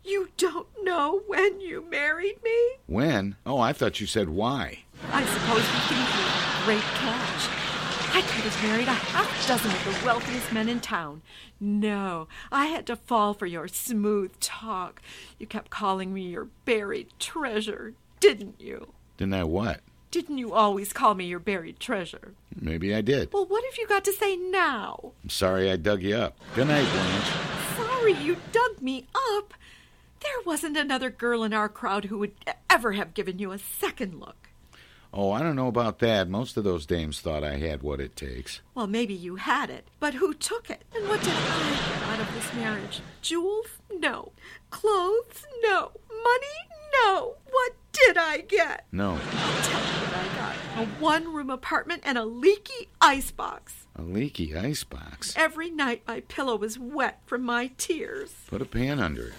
you 0.03 0.29
don't 0.37 0.67
know 0.83 1.21
when 1.27 1.59
you 1.59 1.85
married 1.89 2.41
me? 2.43 2.57
When? 2.87 3.35
Oh, 3.45 3.59
I 3.59 3.73
thought 3.73 3.99
you 3.99 4.07
said 4.07 4.29
why. 4.29 4.79
I 5.11 5.25
suppose 5.25 5.59
you 5.59 5.79
think 5.87 6.07
you're 6.15 6.65
great 6.65 6.93
catch. 6.95 7.49
I 8.11 8.21
could 8.21 8.43
have 8.43 8.63
married 8.63 8.87
a 8.87 8.91
half 8.91 9.47
dozen 9.47 9.69
of 9.71 9.85
the 9.85 10.05
wealthiest 10.05 10.51
men 10.51 10.67
in 10.67 10.79
town. 10.79 11.21
No, 11.59 12.27
I 12.51 12.65
had 12.65 12.87
to 12.87 12.95
fall 12.95 13.33
for 13.35 13.45
your 13.45 13.67
smooth 13.67 14.31
talk. 14.39 15.01
You 15.37 15.45
kept 15.45 15.69
calling 15.69 16.13
me 16.13 16.23
your 16.23 16.47
buried 16.65 17.09
treasure, 17.19 17.93
didn't 18.19 18.59
you? 18.59 18.93
Didn't 19.17 19.35
I 19.35 19.43
what? 19.43 19.81
Didn't 20.11 20.39
you 20.39 20.53
always 20.53 20.91
call 20.91 21.13
me 21.13 21.25
your 21.25 21.37
buried 21.39 21.79
treasure? 21.79 22.33
Maybe 22.59 22.95
I 22.95 23.01
did. 23.01 23.31
Well, 23.31 23.45
what 23.45 23.63
have 23.63 23.77
you 23.77 23.85
got 23.87 24.03
to 24.05 24.13
say 24.13 24.35
now? 24.35 25.11
I'm 25.23 25.29
sorry 25.29 25.69
I 25.71 25.75
dug 25.75 26.01
you 26.01 26.15
up. 26.15 26.35
Good 26.55 26.67
night, 26.67 26.89
Blanche. 26.91 27.31
Sorry 27.77 28.13
you 28.13 28.37
dug 28.51 28.81
me 28.81 29.05
up. 29.35 29.53
There 30.21 30.41
wasn't 30.45 30.77
another 30.77 31.09
girl 31.09 31.43
in 31.43 31.53
our 31.53 31.69
crowd 31.69 32.05
who 32.05 32.17
would 32.19 32.33
ever 32.69 32.93
have 32.93 33.13
given 33.13 33.39
you 33.39 33.51
a 33.51 33.57
second 33.59 34.19
look. 34.19 34.49
Oh, 35.11 35.31
I 35.31 35.41
don't 35.41 35.55
know 35.55 35.67
about 35.67 35.99
that. 35.99 36.29
Most 36.29 36.55
of 36.55 36.63
those 36.63 36.85
dames 36.85 37.19
thought 37.19 37.43
I 37.43 37.55
had 37.57 37.81
what 37.81 37.99
it 37.99 38.15
takes. 38.15 38.61
Well, 38.75 38.85
maybe 38.85 39.13
you 39.15 39.37
had 39.37 39.71
it, 39.71 39.87
but 39.99 40.13
who 40.13 40.35
took 40.35 40.69
it? 40.69 40.83
And 40.95 41.07
what 41.09 41.19
did 41.21 41.33
I 41.33 41.69
get 41.69 42.03
out 42.09 42.19
of 42.19 42.33
this 42.35 42.53
marriage? 42.53 43.01
Jewels? 43.21 43.65
No. 43.91 44.31
Clothes? 44.69 45.45
No. 45.63 45.91
Money? 46.09 46.59
No. 47.03 47.35
What 47.49 47.71
did 47.91 48.17
I 48.17 48.41
get? 48.41 48.85
No. 48.91 49.13
I'll 49.13 49.61
tell 49.63 49.81
you 49.81 50.05
what 50.05 50.15
I 50.15 50.35
got. 50.35 50.55
A 50.83 50.85
one 51.01 51.33
room 51.33 51.49
apartment 51.49 52.03
and 52.05 52.17
a 52.17 52.25
leaky 52.25 52.89
icebox. 53.01 53.78
A 53.99 54.01
leaky 54.01 54.55
icebox. 54.55 55.33
Every 55.35 55.69
night 55.69 56.03
my 56.07 56.21
pillow 56.21 56.55
was 56.55 56.79
wet 56.79 57.19
from 57.25 57.41
my 57.41 57.71
tears. 57.77 58.33
Put 58.47 58.61
a 58.61 58.65
pan 58.65 58.97
under 58.97 59.23
it. 59.27 59.33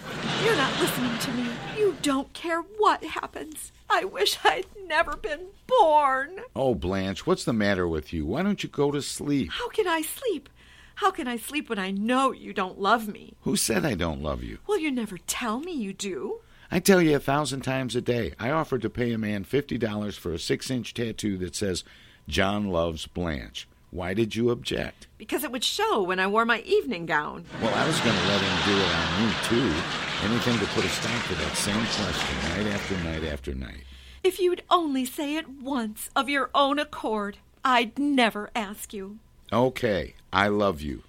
You're 0.45 0.55
not 0.55 0.79
listening 0.79 1.17
to 1.17 1.31
me. 1.31 1.49
You 1.79 1.97
don't 2.03 2.31
care 2.33 2.61
what 2.77 3.03
happens. 3.03 3.71
I 3.89 4.03
wish 4.03 4.37
I'd 4.43 4.67
never 4.85 5.17
been 5.17 5.47
born. 5.65 6.41
Oh, 6.55 6.75
Blanche, 6.75 7.25
what's 7.25 7.43
the 7.43 7.53
matter 7.53 7.87
with 7.87 8.13
you? 8.13 8.23
Why 8.27 8.43
don't 8.43 8.61
you 8.61 8.69
go 8.69 8.91
to 8.91 9.01
sleep? 9.01 9.49
How 9.51 9.67
can 9.69 9.87
I 9.87 10.03
sleep? 10.03 10.47
How 10.95 11.09
can 11.09 11.27
I 11.27 11.37
sleep 11.37 11.67
when 11.67 11.79
I 11.79 11.89
know 11.89 12.31
you 12.31 12.53
don't 12.53 12.79
love 12.79 13.07
me? 13.07 13.33
Who 13.41 13.55
said 13.55 13.83
I 13.83 13.95
don't 13.95 14.21
love 14.21 14.43
you? 14.43 14.59
Well, 14.67 14.77
you 14.77 14.91
never 14.91 15.17
tell 15.17 15.59
me 15.59 15.71
you 15.71 15.91
do. 15.91 16.41
I 16.69 16.79
tell 16.79 17.01
you 17.01 17.15
a 17.15 17.19
thousand 17.19 17.61
times 17.61 17.95
a 17.95 18.01
day. 18.01 18.33
I 18.39 18.51
offered 18.51 18.83
to 18.83 18.91
pay 18.91 19.11
a 19.11 19.17
man 19.17 19.43
$50 19.43 20.19
for 20.19 20.31
a 20.31 20.37
six 20.37 20.69
inch 20.69 20.93
tattoo 20.93 21.39
that 21.39 21.55
says, 21.55 21.83
John 22.27 22.67
loves 22.67 23.07
Blanche. 23.07 23.67
Why 23.91 24.13
did 24.13 24.35
you 24.35 24.49
object? 24.51 25.07
Because 25.17 25.43
it 25.43 25.51
would 25.51 25.63
show 25.65 26.01
when 26.01 26.19
I 26.19 26.27
wore 26.27 26.45
my 26.45 26.61
evening 26.61 27.05
gown. 27.05 27.43
Well, 27.61 27.73
I 27.75 27.85
was 27.85 27.99
going 27.99 28.15
to 28.17 28.27
let 28.27 28.41
him 28.41 28.73
do 28.73 28.79
it 28.79 28.95
on 28.95 29.25
me, 29.27 29.33
too. 29.43 29.81
Anything 30.23 30.59
to 30.59 30.65
put 30.73 30.85
a 30.85 30.89
stop 30.89 31.27
to 31.27 31.35
that 31.35 31.55
same 31.55 31.75
question 31.75 32.63
night 32.63 32.73
after 32.73 32.97
night 33.03 33.23
after 33.25 33.53
night. 33.53 33.83
If 34.23 34.39
you'd 34.39 34.63
only 34.69 35.03
say 35.03 35.35
it 35.35 35.49
once 35.49 36.09
of 36.15 36.29
your 36.29 36.49
own 36.55 36.79
accord, 36.79 37.37
I'd 37.65 37.99
never 37.99 38.49
ask 38.55 38.93
you. 38.93 39.17
Okay, 39.51 40.13
I 40.31 40.47
love 40.47 40.79
you. 40.81 41.03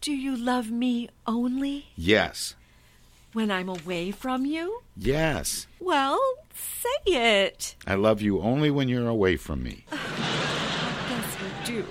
Do 0.00 0.12
you 0.12 0.36
love 0.36 0.70
me 0.70 1.08
only 1.26 1.86
Yes. 1.96 2.54
when 3.32 3.50
I'm 3.50 3.68
away 3.68 4.12
from 4.12 4.46
you? 4.46 4.82
Yes. 4.96 5.66
Well, 5.80 6.20
say 6.54 7.12
it. 7.12 7.74
I 7.86 7.94
love 7.96 8.22
you 8.22 8.40
only 8.40 8.70
when 8.70 8.88
you're 8.88 9.08
away 9.08 9.36
from 9.36 9.64
me. 9.64 9.84
Do. 11.66 11.84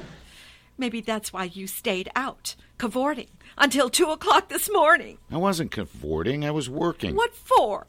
Maybe 0.78 1.02
that's 1.02 1.34
why 1.34 1.46
you 1.46 1.68
stayed 1.68 2.10
out, 2.16 2.56
cavorting, 2.78 3.28
until 3.58 3.90
two 3.90 4.10
o'clock 4.10 4.48
this 4.48 4.70
morning. 4.72 5.18
I 5.30 5.36
wasn't 5.38 5.72
cavorting, 5.72 6.46
I 6.46 6.52
was 6.52 6.70
working. 6.70 7.16
What 7.16 7.36
for? 7.36 7.88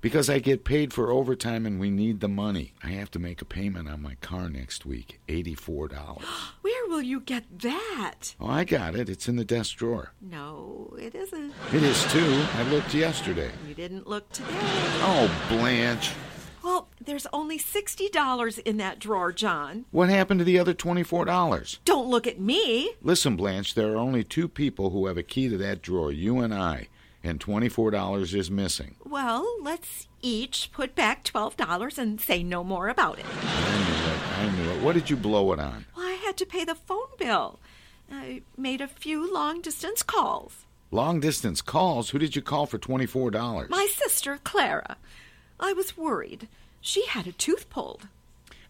Because 0.00 0.30
I 0.30 0.38
get 0.38 0.64
paid 0.64 0.94
for 0.94 1.10
overtime 1.10 1.66
and 1.66 1.78
we 1.78 1.90
need 1.90 2.20
the 2.20 2.28
money. 2.28 2.72
I 2.82 2.88
have 2.88 3.10
to 3.12 3.18
make 3.18 3.42
a 3.42 3.46
payment 3.46 3.88
on 3.88 4.00
my 4.00 4.14
car 4.16 4.48
next 4.48 4.86
week 4.86 5.20
$84. 5.28 6.22
Where 6.62 6.86
will 6.88 7.02
you 7.02 7.20
get 7.20 7.44
that? 7.60 8.34
Oh, 8.40 8.46
I 8.48 8.64
got 8.64 8.94
it. 8.94 9.08
It's 9.10 9.28
in 9.28 9.36
the 9.36 9.44
desk 9.44 9.76
drawer. 9.76 10.12
No, 10.22 10.94
it 10.98 11.14
isn't. 11.14 11.52
It 11.72 11.82
is 11.82 12.02
too. 12.12 12.44
I 12.54 12.62
looked 12.70 12.94
yesterday. 12.94 13.50
You 13.68 13.74
didn't 13.74 14.06
look 14.06 14.30
today. 14.32 14.48
Oh, 14.52 15.30
Blanche. 15.50 16.12
Well, 16.66 16.88
there's 17.00 17.28
only 17.32 17.60
$60 17.60 18.58
in 18.58 18.76
that 18.78 18.98
drawer, 18.98 19.30
John. 19.30 19.84
What 19.92 20.08
happened 20.08 20.40
to 20.40 20.44
the 20.44 20.58
other 20.58 20.74
$24? 20.74 21.78
Don't 21.84 22.08
look 22.08 22.26
at 22.26 22.40
me. 22.40 22.90
Listen, 23.00 23.36
Blanche, 23.36 23.74
there 23.74 23.92
are 23.92 23.96
only 23.96 24.24
two 24.24 24.48
people 24.48 24.90
who 24.90 25.06
have 25.06 25.16
a 25.16 25.22
key 25.22 25.48
to 25.48 25.56
that 25.58 25.80
drawer 25.80 26.10
you 26.10 26.40
and 26.40 26.52
I, 26.52 26.88
and 27.22 27.38
$24 27.38 28.34
is 28.34 28.50
missing. 28.50 28.96
Well, 29.04 29.46
let's 29.62 30.08
each 30.22 30.72
put 30.72 30.96
back 30.96 31.22
$12 31.22 31.98
and 31.98 32.20
say 32.20 32.42
no 32.42 32.64
more 32.64 32.88
about 32.88 33.20
it. 33.20 33.26
I 33.30 33.78
knew 33.78 34.10
it. 34.10 34.38
I 34.38 34.56
knew 34.56 34.70
it. 34.72 34.82
What 34.82 34.94
did 34.94 35.08
you 35.08 35.14
blow 35.14 35.52
it 35.52 35.60
on? 35.60 35.86
Well, 35.96 36.08
I 36.08 36.14
had 36.14 36.36
to 36.38 36.46
pay 36.46 36.64
the 36.64 36.74
phone 36.74 37.14
bill. 37.16 37.60
I 38.10 38.42
made 38.56 38.80
a 38.80 38.88
few 38.88 39.32
long 39.32 39.60
distance 39.60 40.02
calls. 40.02 40.66
Long 40.90 41.20
distance 41.20 41.62
calls? 41.62 42.10
Who 42.10 42.18
did 42.18 42.34
you 42.34 42.42
call 42.42 42.66
for 42.66 42.78
$24? 42.80 43.68
My 43.68 43.86
sister, 43.88 44.40
Clara. 44.42 44.96
I 45.58 45.72
was 45.72 45.96
worried. 45.96 46.48
She 46.80 47.06
had 47.06 47.26
a 47.26 47.32
tooth 47.32 47.68
pulled. 47.70 48.08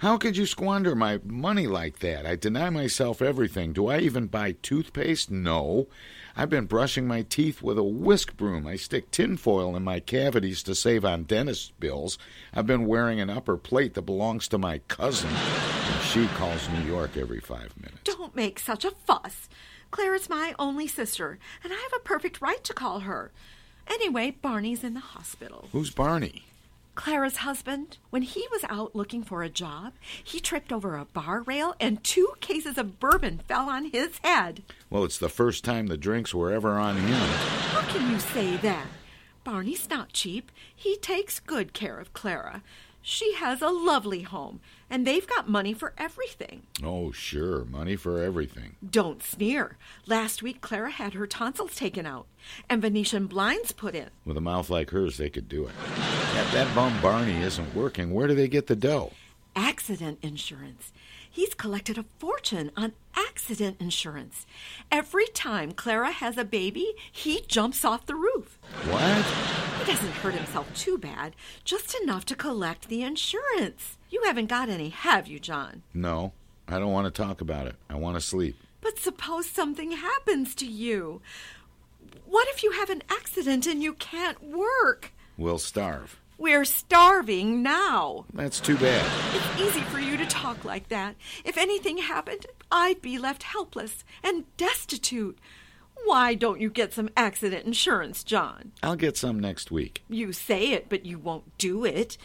How 0.01 0.19
could 0.19 0.37
you 0.37 0.45
squander 0.45 0.95
my 0.95 1.21
money 1.25 1.67
like 1.67 2.01
that? 2.01 2.27
I 2.27 2.37
deny 2.37 2.69
myself 2.69 3.23
everything. 3.23 3.73
Do 3.73 3.87
I 3.89 3.99
even 4.01 4.27
buy 4.27 4.53
toothpaste? 4.61 5.31
No. 5.31 5.87
I've 6.37 6.51
been 6.51 6.67
brushing 6.67 7.07
my 7.07 7.23
teeth 7.23 7.63
with 7.63 7.79
a 7.79 7.83
whisk 7.83 8.37
broom. 8.37 8.67
I 8.67 8.77
stick 8.77 9.11
tinfoil 9.11 9.75
in 9.75 9.85
my 9.85 10.01
cavities 10.01 10.63
to 10.65 10.75
save 10.75 11.03
on 11.07 11.23
dentist 11.23 11.79
bills. 11.81 12.19
I've 12.53 12.67
been 12.67 12.87
wearing 12.87 13.21
an 13.21 13.31
upper 13.31 13.57
plate 13.57 13.95
that 13.95 14.03
belongs 14.03 14.49
to 14.49 14.59
my 14.59 14.79
cousin, 14.81 15.31
and 15.31 16.03
she 16.03 16.27
calls 16.27 16.69
New 16.69 16.83
York 16.83 17.17
every 17.17 17.41
five 17.41 17.73
minutes. 17.79 18.03
Don't 18.05 18.37
make 18.37 18.59
such 18.59 18.85
a 18.85 18.91
fuss. 18.91 19.49
Clara's 19.91 20.29
my 20.29 20.55
only 20.59 20.87
sister, 20.87 21.39
and 21.65 21.73
I 21.73 21.77
have 21.77 21.93
a 21.97 22.05
perfect 22.05 22.43
right 22.43 22.63
to 22.65 22.75
call 22.75 23.01
her. 23.01 23.33
Anyway, 23.87 24.37
Barney's 24.43 24.85
in 24.85 24.93
the 24.93 25.01
hospital. 25.01 25.69
Who's 25.73 25.91
Barney? 25.91 26.45
Clara's 26.97 27.37
husband, 27.37 27.99
when 28.11 28.23
he 28.23 28.49
was 28.51 28.65
out 28.69 28.97
looking 28.97 29.23
for 29.23 29.43
a 29.43 29.49
job, 29.51 29.93
he 30.25 30.41
tripped 30.41 30.73
over 30.73 30.97
a 30.97 31.05
bar 31.05 31.43
rail 31.43 31.75
and 31.79 32.03
two 32.03 32.33
cases 32.41 32.79
of 32.79 32.99
bourbon 32.99 33.43
fell 33.47 33.69
on 33.69 33.85
his 33.93 34.19
head. 34.25 34.63
Well, 34.91 35.05
it's 35.05 35.19
the 35.19 35.29
first 35.29 35.63
time 35.63 35.87
the 35.87 35.99
drinks 35.99 36.35
were 36.35 36.51
ever 36.51 36.73
on 36.73 36.97
him. 36.97 37.29
How 37.71 37.83
can 37.93 38.11
you 38.11 38.19
say 38.19 38.57
that? 38.57 38.87
Barney's 39.45 39.89
not 39.89 40.13
cheap. 40.13 40.51
He 40.75 40.97
takes 40.97 41.39
good 41.39 41.73
care 41.73 42.01
of 42.01 42.13
Clara. 42.13 42.63
She 43.03 43.35
has 43.35 43.63
a 43.63 43.69
lovely 43.69 44.23
home, 44.23 44.59
and 44.89 45.07
they've 45.07 45.27
got 45.27 45.49
money 45.49 45.73
for 45.73 45.93
everything. 45.99 46.63
Oh, 46.83 47.13
sure. 47.13 47.65
Money 47.65 47.97
for 47.97 48.23
everything. 48.23 48.77
Don't 48.89 49.23
sneer. 49.23 49.77
Last 50.07 50.43
week, 50.43 50.61
Clara 50.61 50.91
had 50.91 51.15
her 51.15 51.27
tonsils 51.27 51.75
taken 51.75 52.07
out 52.07 52.27
and 52.69 52.83
Venetian 52.83 53.27
blinds 53.27 53.73
put 53.73 53.95
in. 53.95 54.11
With 54.25 54.37
a 54.37 54.41
mouth 54.41 54.71
like 54.71 54.91
hers, 54.91 55.17
they 55.17 55.31
could 55.31 55.49
do 55.49 55.65
it. 55.67 55.75
If 56.37 56.53
that 56.53 56.73
bum 56.75 57.01
Barney 57.01 57.41
isn't 57.43 57.75
working, 57.75 58.13
where 58.13 58.29
do 58.29 58.35
they 58.35 58.49
get 58.49 58.67
the 58.67 58.77
dough? 58.77 59.13
Accident 59.55 60.19
insurance. 60.23 60.93
He's 61.29 61.55
collected 61.55 61.99
a 61.99 62.05
fortune 62.19 62.71
on 62.77 62.93
accident 63.15 63.77
insurance. 63.79 64.47
Every 64.91 65.27
time 65.27 65.73
Clara 65.73 66.11
has 66.11 66.39
a 66.39 66.45
baby, 66.45 66.95
he 67.13 67.43
jumps 67.47 67.85
off 67.85 68.07
the 68.07 68.15
roof. 68.15 68.59
What? 68.89 69.25
He 69.81 69.93
doesn't 69.93 70.13
hurt 70.13 70.35
himself 70.35 70.73
too 70.75 70.97
bad, 70.97 71.37
just 71.63 71.95
enough 72.03 72.25
to 72.27 72.35
collect 72.35 72.89
the 72.89 73.03
insurance. 73.03 73.96
You 74.11 74.23
haven't 74.25 74.47
got 74.47 74.69
any, 74.69 74.91
have 74.91 75.27
you, 75.27 75.39
John? 75.39 75.83
No, 75.93 76.33
I 76.69 76.79
don't 76.79 76.93
want 76.93 77.13
to 77.13 77.23
talk 77.23 77.41
about 77.41 77.67
it. 77.67 77.77
I 77.91 77.97
want 77.97 78.17
to 78.17 78.21
sleep. 78.21 78.57
But 78.81 78.99
suppose 78.99 79.49
something 79.49 79.93
happens 79.93 80.55
to 80.57 80.67
you. 80.67 81.21
What 82.25 82.49
if 82.49 82.63
you 82.63 82.73
have 82.73 82.91
an 82.91 83.03
accident 83.11 83.67
and 83.67 83.83
you 83.83 83.95
can't 83.95 84.43
work? 84.43 85.13
We'll 85.37 85.59
starve. 85.59 86.21
We're 86.39 86.65
starving 86.65 87.63
now. 87.63 88.27
That's 88.33 88.61
too 88.61 88.77
bad. 88.77 89.05
It's 89.35 89.61
easy 89.61 89.81
for 89.87 89.99
you 89.99 90.17
to 90.19 90.27
talk 90.27 90.65
like 90.65 90.89
that. 90.89 91.17
If 91.45 91.57
anything 91.57 91.99
happened, 91.99 92.47
I'd 92.71 93.01
be 93.01 93.19
left 93.19 93.43
helpless 93.43 94.05
and 94.23 94.45
destitute. 94.57 95.39
Why 96.07 96.35
don't 96.35 96.61
you 96.61 96.71
get 96.71 96.93
some 96.95 97.09
accident 97.17 97.67
insurance, 97.67 98.23
John? 98.23 98.71
I'll 98.81 98.95
get 98.95 99.17
some 99.17 99.41
next 99.41 99.73
week. 99.73 100.05
You 100.09 100.33
say 100.33 100.71
it, 100.71 100.89
but 100.89 101.05
you 101.05 101.19
won't 101.19 101.59
do 101.59 101.85
it. 101.85 102.17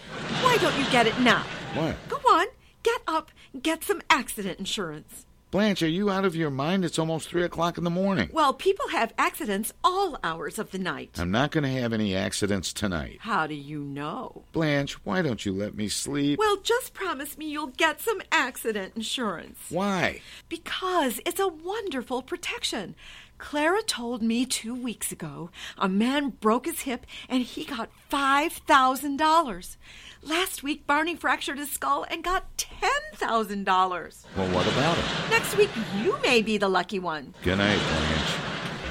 Why 0.44 0.56
don't 0.62 0.78
you 0.78 0.86
get 0.92 1.08
it 1.08 1.20
now? 1.20 1.44
What? 1.74 1.96
Go 2.08 2.18
on, 2.18 2.46
get 2.84 3.02
up, 3.08 3.32
get 3.60 3.84
some 3.84 4.04
accident 4.08 4.60
insurance. 4.60 5.26
Blanche, 5.50 5.82
are 5.82 5.88
you 5.88 6.12
out 6.12 6.26
of 6.26 6.36
your 6.36 6.52
mind? 6.52 6.86
It's 6.86 7.00
almost 7.00 7.28
three 7.28 7.44
o'clock 7.44 7.78
in 7.80 7.84
the 7.84 7.90
morning. 7.90 8.30
Well, 8.32 8.54
people 8.54 8.88
have 8.90 9.14
accidents 9.18 9.74
all 9.84 10.18
hours 10.24 10.60
of 10.60 10.72
the 10.72 10.78
night. 10.78 11.20
I'm 11.20 11.32
not 11.32 11.52
going 11.52 11.64
to 11.66 11.82
have 11.82 11.92
any 11.92 12.16
accidents 12.16 12.72
tonight. 12.72 13.18
How 13.20 13.48
do 13.48 13.56
you 13.56 13.80
know? 13.80 14.44
Blanche, 14.54 14.94
why 15.04 15.24
don't 15.24 15.44
you 15.44 15.54
let 15.54 15.76
me 15.76 15.90
sleep? 15.90 16.40
Well, 16.40 16.58
just 16.58 16.94
promise 16.94 17.38
me 17.38 17.50
you'll 17.50 17.68
get 17.68 18.00
some 18.00 18.22
accident 18.32 18.94
insurance. 18.96 19.58
Why? 19.70 20.22
Because 20.48 21.20
it's 21.26 21.40
a 21.40 21.50
wonderful 21.50 22.22
protection. 22.22 22.96
Clara 23.42 23.82
told 23.82 24.22
me 24.22 24.46
two 24.46 24.76
weeks 24.76 25.12
ago 25.12 25.50
a 25.76 25.90
man 25.90 26.30
broke 26.30 26.68
his 26.68 26.82
hip 26.82 27.08
and 27.28 27.42
he 27.42 27.66
got 27.66 27.90
$5,000. 28.12 29.78
Last 30.22 30.62
week, 30.62 30.86
Barney 30.86 31.16
fractured 31.16 31.58
his 31.58 31.72
skull 31.72 32.06
and 32.10 32.24
got 32.24 32.56
$10,000. 32.58 34.26
Well, 34.38 34.56
what 34.56 34.68
about 34.68 34.98
it? 34.98 35.06
Next 35.32 35.58
week, 35.58 35.72
you 35.98 36.16
may 36.22 36.44
be 36.44 36.60
the 36.60 36.70
lucky 36.70 37.00
one. 37.00 37.34
Good 37.44 37.58
night, 37.58 37.80
Blanche. 37.80 38.38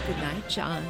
Good 0.08 0.18
night, 0.18 0.48
John. 0.48 0.84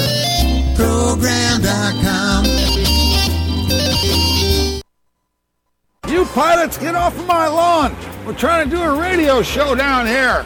Program.com. 0.78 2.46
You 6.08 6.24
pilots, 6.34 6.78
get 6.78 6.96
off 6.96 7.20
of 7.20 7.28
my 7.28 7.50
lawn. 7.50 7.94
We're 8.26 8.36
trying 8.36 8.70
to 8.70 8.74
do 8.74 8.82
a 8.82 8.98
radio 8.98 9.42
show 9.42 9.76
down 9.76 10.06
here. 10.06 10.46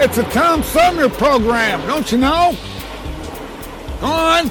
It's 0.00 0.18
a 0.18 0.24
Tom 0.30 0.62
Sumner 0.62 1.08
program, 1.08 1.84
don't 1.88 2.12
you 2.12 2.18
know? 2.18 2.54
Go 4.00 4.06
on. 4.06 4.48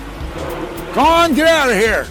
Go 0.94 1.00
on, 1.00 1.34
get 1.36 1.48
out 1.48 1.70
of 1.70 1.78
here. 1.78 2.06